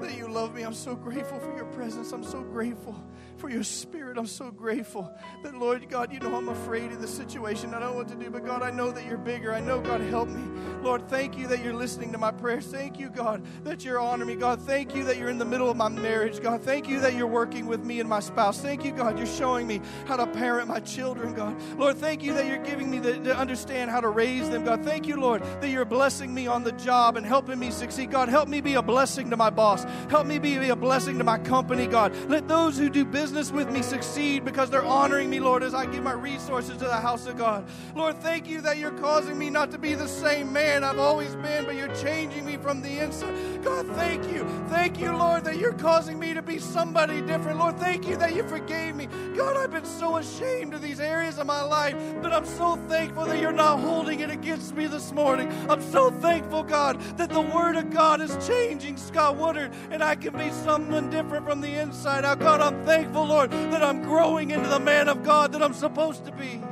that 0.00 0.16
you 0.16 0.28
love 0.28 0.54
me. 0.54 0.62
I'm 0.62 0.74
so 0.74 0.94
grateful 0.94 1.38
for 1.38 1.54
your 1.56 1.66
presence. 1.66 2.12
I'm 2.12 2.24
so 2.24 2.42
grateful 2.42 2.96
for 3.36 3.48
your 3.48 3.62
spirit. 3.62 4.18
I'm 4.18 4.26
so 4.26 4.50
grateful 4.50 5.10
that, 5.42 5.54
Lord 5.54 5.88
God, 5.88 6.12
you 6.12 6.20
know 6.20 6.34
I'm 6.34 6.50
afraid 6.50 6.92
in 6.92 7.00
the 7.00 7.08
situation. 7.08 7.72
I 7.72 7.80
don't 7.80 7.92
know 7.92 7.96
what 7.96 8.08
to 8.08 8.14
do, 8.14 8.30
but 8.30 8.44
God, 8.44 8.62
I 8.62 8.70
know 8.70 8.90
that 8.90 9.06
you're 9.06 9.16
bigger. 9.16 9.54
I 9.54 9.60
know, 9.60 9.80
God, 9.80 10.02
help 10.02 10.28
me. 10.28 10.42
Lord, 10.82 11.08
thank 11.08 11.38
you 11.38 11.46
that 11.48 11.64
you're 11.64 11.74
listening 11.74 12.12
to 12.12 12.18
my 12.18 12.30
prayers. 12.30 12.66
Thank 12.66 12.98
you, 12.98 13.08
God, 13.08 13.42
that 13.64 13.84
you're 13.84 13.98
honoring 13.98 14.28
me. 14.28 14.36
God, 14.36 14.60
thank 14.60 14.94
you 14.94 15.04
that 15.04 15.16
you're 15.16 15.30
in 15.30 15.38
the 15.38 15.44
middle 15.44 15.70
of 15.70 15.76
my 15.76 15.88
marriage. 15.88 16.40
God, 16.40 16.62
thank 16.62 16.88
you 16.88 17.00
that 17.00 17.14
you're 17.14 17.26
working 17.26 17.66
with 17.66 17.82
me 17.82 18.00
and 18.00 18.08
my 18.08 18.20
spouse. 18.20 18.60
Thank 18.60 18.84
you, 18.84 18.92
God, 18.92 19.16
you're 19.16 19.26
showing 19.26 19.66
me 19.66 19.80
how 20.06 20.16
to 20.16 20.26
parent 20.26 20.68
my 20.68 20.80
children, 20.80 21.34
God. 21.34 21.56
Lord, 21.78 21.96
thank 21.96 22.22
you 22.22 22.34
that 22.34 22.46
you're 22.46 22.58
giving 22.58 22.90
me 22.90 22.98
the, 22.98 23.18
to 23.20 23.36
understand 23.36 23.90
how 23.90 24.00
to 24.00 24.08
raise 24.08 24.50
them, 24.50 24.64
God. 24.64 24.84
Thank 24.84 25.06
you, 25.06 25.18
Lord, 25.18 25.42
that 25.60 25.68
you're 25.68 25.84
blessing 25.86 26.32
me 26.34 26.46
on 26.46 26.62
the 26.62 26.72
job 26.72 27.16
and 27.16 27.24
helping 27.24 27.58
me 27.58 27.70
succeed. 27.70 28.10
God, 28.10 28.28
help 28.28 28.48
me 28.48 28.60
be 28.60 28.74
a 28.74 28.82
blessing 28.82 29.30
to 29.30 29.36
my 29.36 29.50
boss. 29.50 29.84
Help 30.08 30.26
me 30.26 30.38
be 30.38 30.56
a 30.68 30.76
blessing 30.76 31.18
to 31.18 31.24
my 31.24 31.38
company, 31.38 31.86
God. 31.86 32.14
Let 32.28 32.48
those 32.48 32.78
who 32.78 32.88
do 32.88 33.04
business 33.04 33.50
with 33.50 33.70
me 33.70 33.82
succeed 33.82 34.44
because 34.44 34.70
they're 34.70 34.84
honoring 34.84 35.30
me, 35.30 35.40
Lord, 35.40 35.62
as 35.62 35.74
I 35.74 35.86
give 35.86 36.02
my 36.02 36.12
resources 36.12 36.76
to 36.78 36.84
the 36.84 36.96
house 36.96 37.26
of 37.26 37.36
God. 37.36 37.64
Lord, 37.94 38.20
thank 38.20 38.48
you 38.48 38.60
that 38.62 38.78
you're 38.78 38.90
causing 38.98 39.38
me 39.38 39.50
not 39.50 39.70
to 39.72 39.78
be 39.78 39.94
the 39.94 40.08
same 40.08 40.52
man 40.52 40.84
I've 40.84 40.98
always 40.98 41.34
been, 41.36 41.64
but 41.64 41.76
you're 41.76 41.94
changing 41.94 42.44
me 42.44 42.56
from 42.56 42.82
the 42.82 43.02
inside. 43.02 43.62
God, 43.62 43.86
thank 43.88 44.24
you. 44.32 44.46
Thank 44.68 45.00
you, 45.00 45.16
Lord, 45.16 45.44
that 45.44 45.58
you're 45.58 45.72
causing 45.72 46.18
me 46.18 46.34
to 46.34 46.42
be 46.42 46.58
somebody 46.58 47.20
different. 47.20 47.58
Lord, 47.58 47.78
thank 47.78 48.06
you 48.06 48.16
that 48.16 48.34
you 48.34 48.46
forgave 48.48 48.96
me. 48.96 49.08
God, 49.36 49.56
I've 49.56 49.70
been 49.70 49.84
so 49.84 50.16
ashamed 50.16 50.74
of 50.74 50.82
these 50.82 51.00
areas 51.00 51.38
of 51.38 51.46
my 51.46 51.62
life, 51.62 51.96
but 52.22 52.32
I'm 52.32 52.46
so 52.46 52.76
thankful 52.88 53.24
that 53.26 53.40
you're 53.40 53.52
not 53.52 53.80
holding 53.80 54.20
it 54.20 54.30
against 54.30 54.74
me 54.74 54.86
this 54.86 55.12
morning. 55.12 55.50
I'm 55.68 55.82
so 55.82 56.10
thankful, 56.10 56.62
God, 56.62 57.00
that 57.16 57.30
the 57.30 57.40
Word 57.40 57.76
of 57.76 57.90
God 57.90 58.20
is 58.20 58.36
changing 58.46 58.96
Scott 58.96 59.36
Woodard, 59.36 59.72
and 59.90 60.02
I 60.02 60.14
can 60.14 60.36
be 60.36 60.50
someone 60.50 61.10
different 61.10 61.46
from 61.46 61.60
the 61.60 61.74
inside 61.74 62.24
out. 62.24 62.38
God, 62.38 62.60
I'm 62.60 62.84
thankful, 62.84 63.26
Lord, 63.26 63.50
that 63.50 63.82
I'm 63.82 64.02
growing 64.02 64.50
into 64.50 64.68
the 64.68 64.80
man 64.80 65.08
of 65.08 65.22
God 65.22 65.52
that 65.52 65.62
I'm 65.62 65.74
supposed 65.74 66.24
to 66.26 66.32
be. 66.32 66.62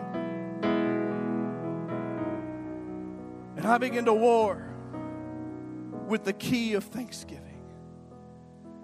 And 3.57 3.67
I 3.67 3.79
begin 3.79 4.05
to 4.05 4.15
war 4.15 4.65
with 6.07 6.25
the 6.25 6.33
key 6.33 6.75
of 6.75 6.85
thanksgiving. 6.85 7.48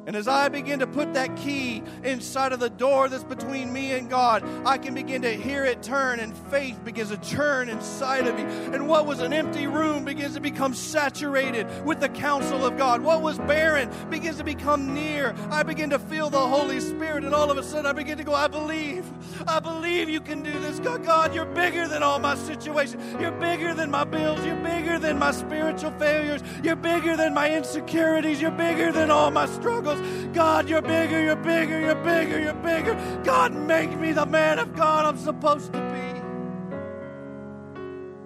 And 0.07 0.17
as 0.17 0.29
I 0.29 0.49
begin 0.49 0.81
to 0.81 0.87
put 0.87 1.15
that 1.15 1.35
key 1.37 1.83
inside 2.03 2.53
of 2.53 2.61
the 2.61 2.69
door 2.69 3.09
that's 3.09 3.25
between 3.25 3.73
me 3.73 3.93
and 3.93 4.11
God, 4.11 4.45
I 4.67 4.77
can 4.77 4.95
begin 4.95 5.23
to 5.23 5.33
hear 5.33 5.65
it 5.65 5.83
turn, 5.83 6.21
and 6.21 6.37
faith 6.51 6.79
begins 6.85 7.09
to 7.09 7.17
churn 7.19 7.69
inside 7.69 8.27
of 8.27 8.37
me. 8.37 8.43
And 8.43 8.87
what 8.87 9.07
was 9.07 9.21
an 9.21 9.33
empty 9.33 9.67
room 9.67 10.05
begins 10.05 10.35
to 10.35 10.41
become 10.41 10.75
saturated 10.75 11.67
with 11.85 12.01
the 12.01 12.09
counsel 12.11 12.67
of 12.67 12.77
God. 12.77 13.01
What 13.03 13.23
was 13.23 13.39
barren 13.39 13.91
begins 14.11 14.37
to 14.39 14.45
become 14.45 14.93
near. 14.93 15.35
I 15.51 15.63
begin 15.63 15.91
to 15.91 15.99
feel 15.99 16.29
the 16.29 16.39
Holy 16.39 16.81
Spirit, 16.81 17.25
and 17.25 17.35
all 17.35 17.51
of 17.51 17.57
a 17.57 17.63
sudden 17.63 17.87
I 17.87 17.93
begin 17.93 18.19
to 18.19 18.25
go, 18.25 18.35
I 18.35 18.49
believe. 18.49 19.11
I 19.47 19.59
believe 19.61 20.09
you 20.09 20.21
can 20.21 20.43
do 20.43 20.53
this. 20.61 20.81
God, 20.81 21.05
God, 21.05 21.35
you're 21.35 21.45
bigger 21.47 21.89
than 21.89 22.03
all 22.03 22.19
my 22.19 22.35
situations. 22.35 23.03
You're 23.19 23.33
bigger 23.33 23.75
than 23.75 23.91
my 23.91 24.05
bills. 24.05 24.45
You're 24.45 24.57
bigger 24.57 24.99
than 24.99 25.19
my 25.19 25.31
spiritual 25.31 25.93
failures. 25.93 26.43
You're 26.63 26.77
bigger 26.77 27.17
than 27.17 27.33
my 27.33 27.51
insecurities. 27.51 28.41
You're 28.41 28.51
bigger 28.51 28.93
than 28.93 29.11
all 29.11 29.31
my 29.31 29.47
struggles. 29.47 29.94
God, 30.33 30.69
you're 30.69 30.83
bigger, 30.83 31.23
you're 31.23 31.37
bigger, 31.37 31.81
you're 31.81 31.95
bigger, 31.95 32.41
you're 32.41 32.55
bigger. 32.55 32.95
God, 33.25 33.53
make 33.53 33.97
me 33.99 34.13
the 34.13 34.27
man 34.27 34.59
of 34.59 34.75
God 34.75 35.07
I'm 35.07 35.19
supposed 35.19 35.73
to 35.73 35.79
be. 35.79 36.21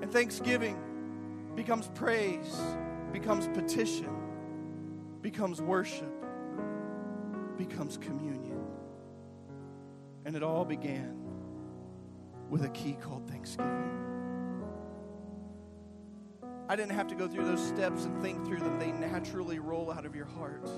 And 0.03 0.12
thanksgiving 0.12 0.79
becomes 1.55 1.89
praise, 1.95 2.61
becomes 3.12 3.49
petition, 3.49 4.14
becomes 5.23 5.61
worship, 5.61 6.12
becomes 7.57 7.99
communion. 7.99 8.64
And 10.25 10.37
it 10.37 10.43
all 10.43 10.64
began 10.64 11.16
with 12.49 12.64
a 12.64 12.69
key 12.71 12.97
called 13.01 13.29
thanksgiving. 13.29 14.09
I 16.69 16.77
didn't 16.77 16.93
have 16.93 17.09
to 17.09 17.14
go 17.14 17.27
through 17.27 17.47
those 17.47 17.66
steps 17.66 18.05
and 18.05 18.21
think 18.21 18.47
through 18.47 18.59
them, 18.59 18.79
they 18.79 18.93
naturally 18.93 19.59
roll 19.59 19.91
out 19.91 20.05
of 20.05 20.14
your 20.14 20.27
heart. 20.27 20.69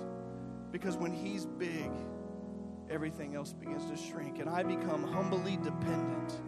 Because 0.72 0.96
when 0.96 1.12
He's 1.12 1.46
big, 1.46 1.90
everything 2.90 3.34
else 3.34 3.52
begins 3.52 3.86
to 3.90 3.96
shrink. 3.96 4.38
And 4.38 4.48
I 4.48 4.62
become 4.62 5.04
humbly 5.04 5.56
dependent, 5.56 6.40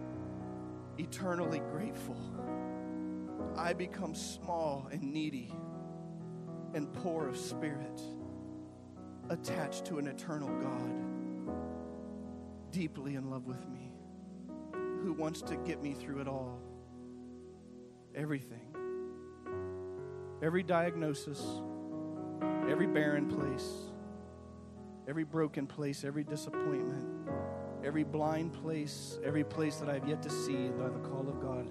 eternally 0.98 1.60
grateful. 1.60 2.16
I 3.56 3.72
become 3.72 4.14
small 4.14 4.88
and 4.90 5.02
needy 5.02 5.52
and 6.74 6.92
poor 6.92 7.28
of 7.28 7.36
spirit, 7.36 8.00
attached 9.28 9.84
to 9.86 9.98
an 9.98 10.06
eternal 10.08 10.48
God, 10.48 11.52
deeply 12.70 13.14
in 13.14 13.28
love 13.30 13.46
with 13.46 13.68
me, 13.68 13.92
who 15.02 15.12
wants 15.12 15.42
to 15.42 15.56
get 15.56 15.82
me 15.82 15.92
through 15.92 16.20
it 16.20 16.28
all. 16.28 16.60
Everything. 18.14 18.74
Every 20.42 20.62
diagnosis, 20.62 21.44
every 22.68 22.86
barren 22.86 23.28
place 23.28 23.91
every 25.08 25.24
broken 25.24 25.66
place, 25.66 26.04
every 26.04 26.24
disappointment, 26.24 27.28
every 27.84 28.04
blind 28.04 28.52
place, 28.52 29.18
every 29.24 29.44
place 29.44 29.76
that 29.76 29.88
I've 29.88 30.06
yet 30.06 30.22
to 30.22 30.30
see 30.30 30.68
by 30.68 30.88
the 30.88 31.00
call 31.00 31.28
of 31.28 31.40
God. 31.40 31.68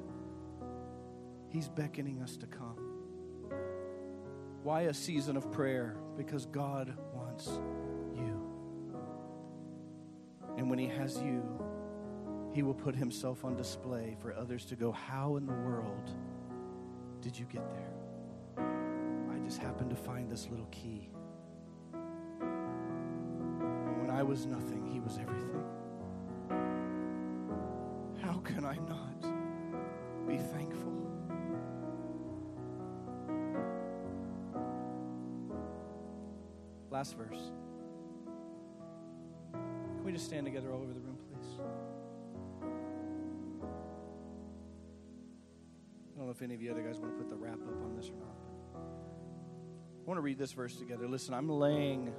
He's 1.50 1.68
beckoning 1.68 2.22
us 2.22 2.38
to 2.38 2.48
come. 2.48 2.92
Why 4.64 4.82
a 4.84 4.94
season 4.94 5.38
of 5.38 5.52
prayer? 5.52 5.98
Because 6.18 6.46
God 6.46 6.94
wants 7.14 7.48
you. 8.16 8.42
And 10.58 10.70
when 10.70 10.78
He 10.80 10.88
has 10.88 11.18
you, 11.18 11.44
He 12.54 12.62
will 12.62 12.74
put 12.74 12.96
Himself 12.96 13.44
on 13.44 13.56
display 13.56 14.16
for 14.20 14.34
others 14.34 14.66
to 14.66 14.76
go, 14.76 14.92
How 14.92 15.38
in 15.38 15.46
the 15.46 15.54
world 15.54 16.12
did 17.22 17.38
you 17.38 17.46
get 17.46 17.64
there? 17.72 18.66
I 19.34 19.40
just 19.40 19.60
happened 19.60 19.90
to 19.90 19.96
find 19.96 20.30
this 20.32 20.48
little 20.50 20.68
key. 20.72 21.11
I 24.12 24.24
was 24.24 24.46
nothing, 24.46 24.86
He 24.86 25.00
was 25.00 25.18
everything. 25.18 25.64
How 28.22 28.40
can 28.40 28.66
I 28.66 28.76
not 28.88 29.22
be 30.28 30.38
thankful? 30.38 30.92
Last 36.90 37.16
verse. 37.18 37.52
Can 39.54 40.04
we 40.04 40.12
just 40.12 40.26
stand 40.26 40.46
together 40.46 40.72
all 40.72 40.82
over 40.82 40.94
the 40.94 41.00
room, 41.00 41.18
please? 41.18 41.60
I 46.14 46.18
don't 46.18 46.26
know 46.26 46.32
if 46.32 46.42
any 46.42 46.54
of 46.54 46.62
you 46.62 46.70
other 46.70 46.82
guys 46.82 47.00
want 47.00 47.14
to 47.14 47.18
put 47.18 47.30
the 47.30 47.38
wrap 47.38 47.56
up 47.56 47.82
on 47.82 47.96
this 47.96 48.10
or 48.10 48.18
not. 48.18 48.36
I 48.76 50.06
want 50.06 50.18
to 50.18 50.22
read 50.22 50.38
this 50.38 50.52
verse 50.52 50.76
together. 50.76 51.08
Listen, 51.08 51.34
I'm 51.34 51.48
laying 51.50 52.14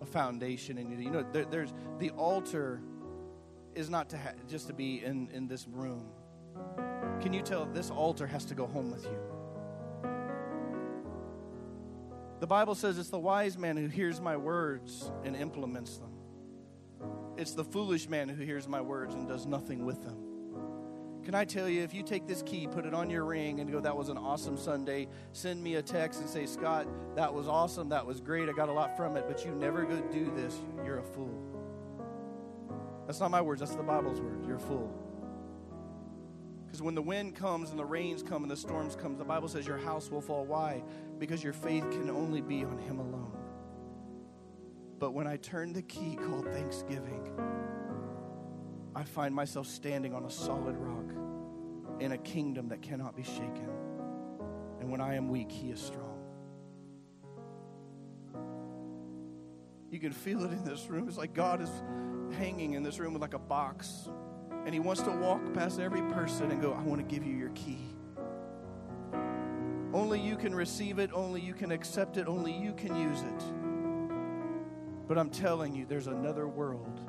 a 0.00 0.06
foundation 0.06 0.78
you. 0.90 0.98
You 0.98 1.10
know, 1.10 1.24
there, 1.32 1.44
there's 1.44 1.72
the 1.98 2.10
altar 2.10 2.80
is 3.74 3.90
not 3.90 4.08
to 4.10 4.18
ha- 4.18 4.32
just 4.48 4.66
to 4.68 4.72
be 4.72 5.04
in, 5.04 5.28
in 5.32 5.46
this 5.46 5.66
room. 5.68 6.06
Can 7.20 7.32
you 7.32 7.42
tell 7.42 7.66
this 7.66 7.90
altar 7.90 8.26
has 8.26 8.44
to 8.46 8.54
go 8.54 8.66
home 8.66 8.90
with 8.90 9.04
you? 9.04 9.18
The 12.40 12.46
Bible 12.46 12.74
says 12.74 12.98
it's 12.98 13.08
the 13.08 13.18
wise 13.18 13.56
man 13.56 13.76
who 13.76 13.86
hears 13.86 14.20
my 14.20 14.36
words 14.36 15.10
and 15.24 15.34
implements 15.34 15.96
them. 15.98 16.12
It's 17.36 17.52
the 17.52 17.64
foolish 17.64 18.08
man 18.08 18.28
who 18.28 18.42
hears 18.44 18.68
my 18.68 18.80
words 18.80 19.14
and 19.14 19.26
does 19.26 19.46
nothing 19.46 19.84
with 19.84 20.02
them. 20.02 20.35
Can 21.26 21.34
I 21.34 21.44
tell 21.44 21.68
you, 21.68 21.82
if 21.82 21.92
you 21.92 22.04
take 22.04 22.28
this 22.28 22.40
key, 22.44 22.68
put 22.68 22.86
it 22.86 22.94
on 22.94 23.10
your 23.10 23.24
ring, 23.24 23.58
and 23.58 23.68
go, 23.68 23.80
that 23.80 23.96
was 23.96 24.10
an 24.10 24.16
awesome 24.16 24.56
Sunday, 24.56 25.08
send 25.32 25.60
me 25.60 25.74
a 25.74 25.82
text 25.82 26.20
and 26.20 26.30
say, 26.30 26.46
Scott, 26.46 26.86
that 27.16 27.34
was 27.34 27.48
awesome, 27.48 27.88
that 27.88 28.06
was 28.06 28.20
great, 28.20 28.48
I 28.48 28.52
got 28.52 28.68
a 28.68 28.72
lot 28.72 28.96
from 28.96 29.16
it, 29.16 29.24
but 29.26 29.44
you 29.44 29.50
never 29.50 29.84
go 29.84 30.00
do 30.12 30.32
this, 30.36 30.56
you're 30.84 31.00
a 31.00 31.02
fool. 31.02 31.36
That's 33.08 33.18
not 33.18 33.32
my 33.32 33.40
words, 33.40 33.58
that's 33.58 33.74
the 33.74 33.82
Bible's 33.82 34.20
words. 34.20 34.46
You're 34.46 34.58
a 34.58 34.60
fool. 34.60 34.88
Because 36.64 36.80
when 36.80 36.94
the 36.94 37.02
wind 37.02 37.34
comes 37.34 37.70
and 37.70 37.78
the 37.80 37.84
rains 37.84 38.22
come 38.22 38.44
and 38.44 38.50
the 38.50 38.56
storms 38.56 38.94
come, 38.94 39.18
the 39.18 39.24
Bible 39.24 39.48
says 39.48 39.66
your 39.66 39.78
house 39.78 40.08
will 40.08 40.20
fall. 40.20 40.44
Why? 40.44 40.84
Because 41.18 41.42
your 41.42 41.54
faith 41.54 41.90
can 41.90 42.08
only 42.08 42.40
be 42.40 42.62
on 42.62 42.78
Him 42.78 43.00
alone. 43.00 43.36
But 45.00 45.10
when 45.10 45.26
I 45.26 45.38
turn 45.38 45.72
the 45.72 45.82
key 45.82 46.14
called 46.14 46.46
thanksgiving, 46.52 47.32
I 48.96 49.04
find 49.04 49.34
myself 49.34 49.66
standing 49.66 50.14
on 50.14 50.24
a 50.24 50.30
solid 50.30 50.74
rock 50.78 52.00
in 52.00 52.12
a 52.12 52.18
kingdom 52.18 52.68
that 52.68 52.80
cannot 52.80 53.14
be 53.14 53.22
shaken. 53.22 53.68
And 54.80 54.90
when 54.90 55.02
I 55.02 55.16
am 55.16 55.28
weak, 55.28 55.52
He 55.52 55.68
is 55.68 55.78
strong. 55.78 56.18
You 59.90 60.00
can 60.00 60.12
feel 60.12 60.42
it 60.44 60.50
in 60.50 60.64
this 60.64 60.88
room. 60.88 61.08
It's 61.08 61.18
like 61.18 61.34
God 61.34 61.60
is 61.60 61.70
hanging 62.38 62.72
in 62.72 62.82
this 62.82 62.98
room 62.98 63.12
with 63.12 63.20
like 63.20 63.34
a 63.34 63.38
box. 63.38 64.08
And 64.64 64.72
He 64.72 64.80
wants 64.80 65.02
to 65.02 65.10
walk 65.10 65.52
past 65.52 65.78
every 65.78 66.02
person 66.14 66.50
and 66.50 66.62
go, 66.62 66.72
I 66.72 66.80
want 66.80 67.06
to 67.06 67.14
give 67.14 67.22
you 67.22 67.36
your 67.36 67.50
key. 67.50 67.84
Only 69.92 70.20
you 70.20 70.38
can 70.38 70.54
receive 70.54 70.98
it, 70.98 71.10
only 71.12 71.42
you 71.42 71.52
can 71.52 71.70
accept 71.70 72.16
it, 72.16 72.26
only 72.26 72.52
you 72.52 72.72
can 72.72 72.96
use 72.96 73.20
it. 73.20 73.44
But 75.06 75.18
I'm 75.18 75.28
telling 75.28 75.74
you, 75.74 75.84
there's 75.84 76.06
another 76.06 76.48
world 76.48 77.00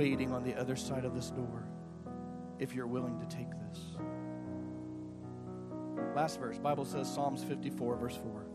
waiting 0.00 0.32
on 0.32 0.42
the 0.42 0.54
other 0.54 0.76
side 0.76 1.04
of 1.04 1.14
this 1.14 1.28
door 1.28 1.62
if 2.58 2.74
you're 2.74 2.86
willing 2.86 3.20
to 3.20 3.26
take 3.26 3.50
this. 3.50 3.80
Last 6.16 6.40
verse, 6.40 6.56
Bible 6.56 6.86
says 6.86 7.06
Psalms 7.06 7.44
54 7.44 7.96
verse 7.96 8.16
4. 8.16 8.46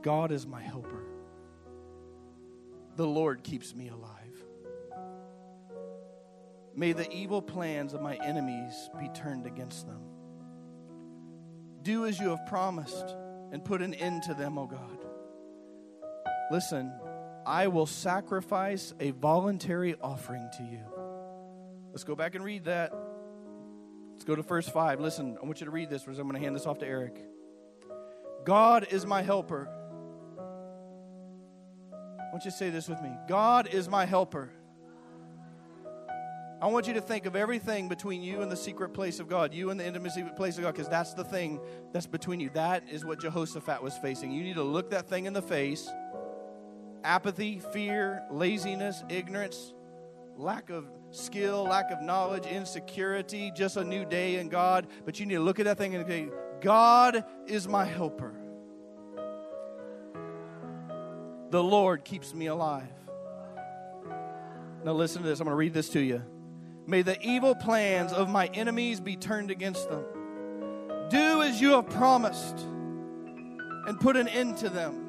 God 0.00 0.32
is 0.32 0.46
my 0.46 0.62
helper. 0.62 1.04
The 2.96 3.06
Lord 3.06 3.44
keeps 3.44 3.74
me 3.74 3.88
alive. 3.88 4.10
May 6.74 6.94
the 6.94 7.12
evil 7.12 7.42
plans 7.42 7.92
of 7.92 8.00
my 8.00 8.16
enemies 8.24 8.88
be 8.98 9.10
turned 9.10 9.44
against 9.44 9.86
them. 9.86 10.00
Do 11.82 12.06
as 12.06 12.18
you 12.18 12.30
have 12.30 12.46
promised 12.46 13.14
and 13.52 13.62
put 13.62 13.82
an 13.82 13.92
end 13.92 14.22
to 14.22 14.32
them, 14.32 14.56
O 14.56 14.66
God. 14.66 15.04
Listen, 16.50 16.90
I 17.46 17.68
will 17.68 17.86
sacrifice 17.86 18.94
a 19.00 19.10
voluntary 19.10 19.96
offering 20.00 20.48
to 20.58 20.62
you. 20.62 20.80
Let's 21.90 22.04
go 22.04 22.16
back 22.16 22.34
and 22.34 22.44
read 22.44 22.64
that. 22.64 22.92
Let's 24.12 24.24
go 24.24 24.34
to 24.34 24.42
verse 24.42 24.68
5. 24.68 25.00
Listen, 25.00 25.36
I 25.40 25.44
want 25.44 25.60
you 25.60 25.66
to 25.66 25.70
read 25.70 25.90
this 25.90 26.02
because 26.02 26.18
I'm 26.18 26.28
going 26.28 26.40
to 26.40 26.44
hand 26.44 26.56
this 26.56 26.66
off 26.66 26.78
to 26.78 26.86
Eric. 26.86 27.16
God 28.44 28.88
is 28.90 29.06
my 29.06 29.22
helper. 29.22 29.68
I 32.18 32.30
want 32.32 32.44
you 32.44 32.50
to 32.50 32.56
say 32.56 32.70
this 32.70 32.88
with 32.88 33.00
me 33.00 33.10
God 33.28 33.68
is 33.72 33.88
my 33.88 34.04
helper. 34.04 34.50
I 36.60 36.68
want 36.68 36.86
you 36.86 36.94
to 36.94 37.00
think 37.00 37.26
of 37.26 37.36
everything 37.36 37.88
between 37.88 38.22
you 38.22 38.40
and 38.40 38.50
the 38.50 38.56
secret 38.56 38.94
place 38.94 39.20
of 39.20 39.28
God, 39.28 39.52
you 39.52 39.68
and 39.68 39.78
the 39.78 39.86
intimacy 39.86 40.24
place 40.34 40.56
of 40.56 40.62
God, 40.62 40.72
because 40.72 40.88
that's 40.88 41.12
the 41.12 41.24
thing 41.24 41.60
that's 41.92 42.06
between 42.06 42.40
you. 42.40 42.48
That 42.54 42.84
is 42.90 43.04
what 43.04 43.20
Jehoshaphat 43.20 43.82
was 43.82 43.98
facing. 43.98 44.30
You 44.30 44.42
need 44.42 44.54
to 44.54 44.62
look 44.62 44.90
that 44.90 45.06
thing 45.06 45.26
in 45.26 45.34
the 45.34 45.42
face 45.42 45.86
apathy, 47.04 47.60
fear, 47.72 48.22
laziness, 48.30 49.04
ignorance, 49.08 49.72
lack 50.36 50.70
of 50.70 50.86
skill, 51.10 51.64
lack 51.64 51.90
of 51.92 52.02
knowledge, 52.02 52.46
insecurity, 52.46 53.52
just 53.54 53.76
a 53.76 53.84
new 53.84 54.04
day 54.04 54.36
in 54.36 54.48
God. 54.48 54.86
But 55.04 55.20
you 55.20 55.26
need 55.26 55.34
to 55.34 55.40
look 55.40 55.60
at 55.60 55.66
that 55.66 55.78
thing 55.78 55.94
and 55.94 56.06
say, 56.06 56.28
God 56.60 57.24
is 57.46 57.68
my 57.68 57.84
helper. 57.84 58.34
The 61.50 61.62
Lord 61.62 62.04
keeps 62.04 62.34
me 62.34 62.46
alive. 62.46 62.88
Now, 64.82 64.92
listen 64.92 65.22
to 65.22 65.28
this. 65.28 65.40
I'm 65.40 65.44
going 65.44 65.52
to 65.52 65.56
read 65.56 65.72
this 65.72 65.90
to 65.90 66.00
you. 66.00 66.22
May 66.86 67.02
the 67.02 67.20
evil 67.22 67.54
plans 67.54 68.12
of 68.12 68.28
my 68.28 68.46
enemies 68.48 69.00
be 69.00 69.16
turned 69.16 69.50
against 69.50 69.88
them. 69.88 70.04
Do 71.10 71.42
as 71.42 71.60
you 71.60 71.70
have 71.72 71.88
promised 71.88 72.58
and 73.86 73.98
put 74.00 74.16
an 74.16 74.28
end 74.28 74.58
to 74.58 74.68
them. 74.68 75.03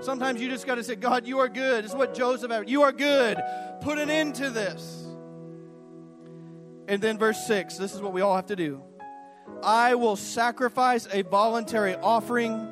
Sometimes 0.00 0.40
you 0.40 0.48
just 0.48 0.66
got 0.66 0.76
to 0.76 0.84
say, 0.84 0.94
God, 0.94 1.26
you 1.26 1.38
are 1.40 1.48
good. 1.48 1.84
This 1.84 1.92
is 1.92 1.96
what 1.96 2.14
Joseph 2.14 2.50
had. 2.50 2.68
You 2.68 2.82
are 2.82 2.92
good. 2.92 3.40
Put 3.80 3.98
an 3.98 4.10
end 4.10 4.36
to 4.36 4.50
this. 4.50 5.06
And 6.86 7.02
then 7.02 7.18
verse 7.18 7.46
6, 7.46 7.76
this 7.76 7.94
is 7.94 8.00
what 8.00 8.12
we 8.12 8.20
all 8.20 8.34
have 8.36 8.46
to 8.46 8.56
do. 8.56 8.82
I 9.62 9.94
will 9.94 10.16
sacrifice 10.16 11.06
a 11.12 11.22
voluntary 11.22 11.94
offering 11.96 12.68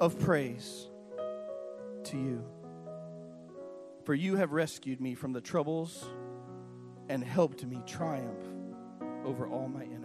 of 0.00 0.18
praise 0.20 0.86
to 2.04 2.16
you. 2.16 2.44
For 4.04 4.14
you 4.14 4.36
have 4.36 4.52
rescued 4.52 5.00
me 5.00 5.14
from 5.14 5.32
the 5.32 5.40
troubles 5.40 6.08
and 7.08 7.24
helped 7.24 7.64
me 7.64 7.80
triumph 7.86 8.40
over 9.24 9.46
all 9.46 9.68
my 9.68 9.82
enemies. 9.82 10.03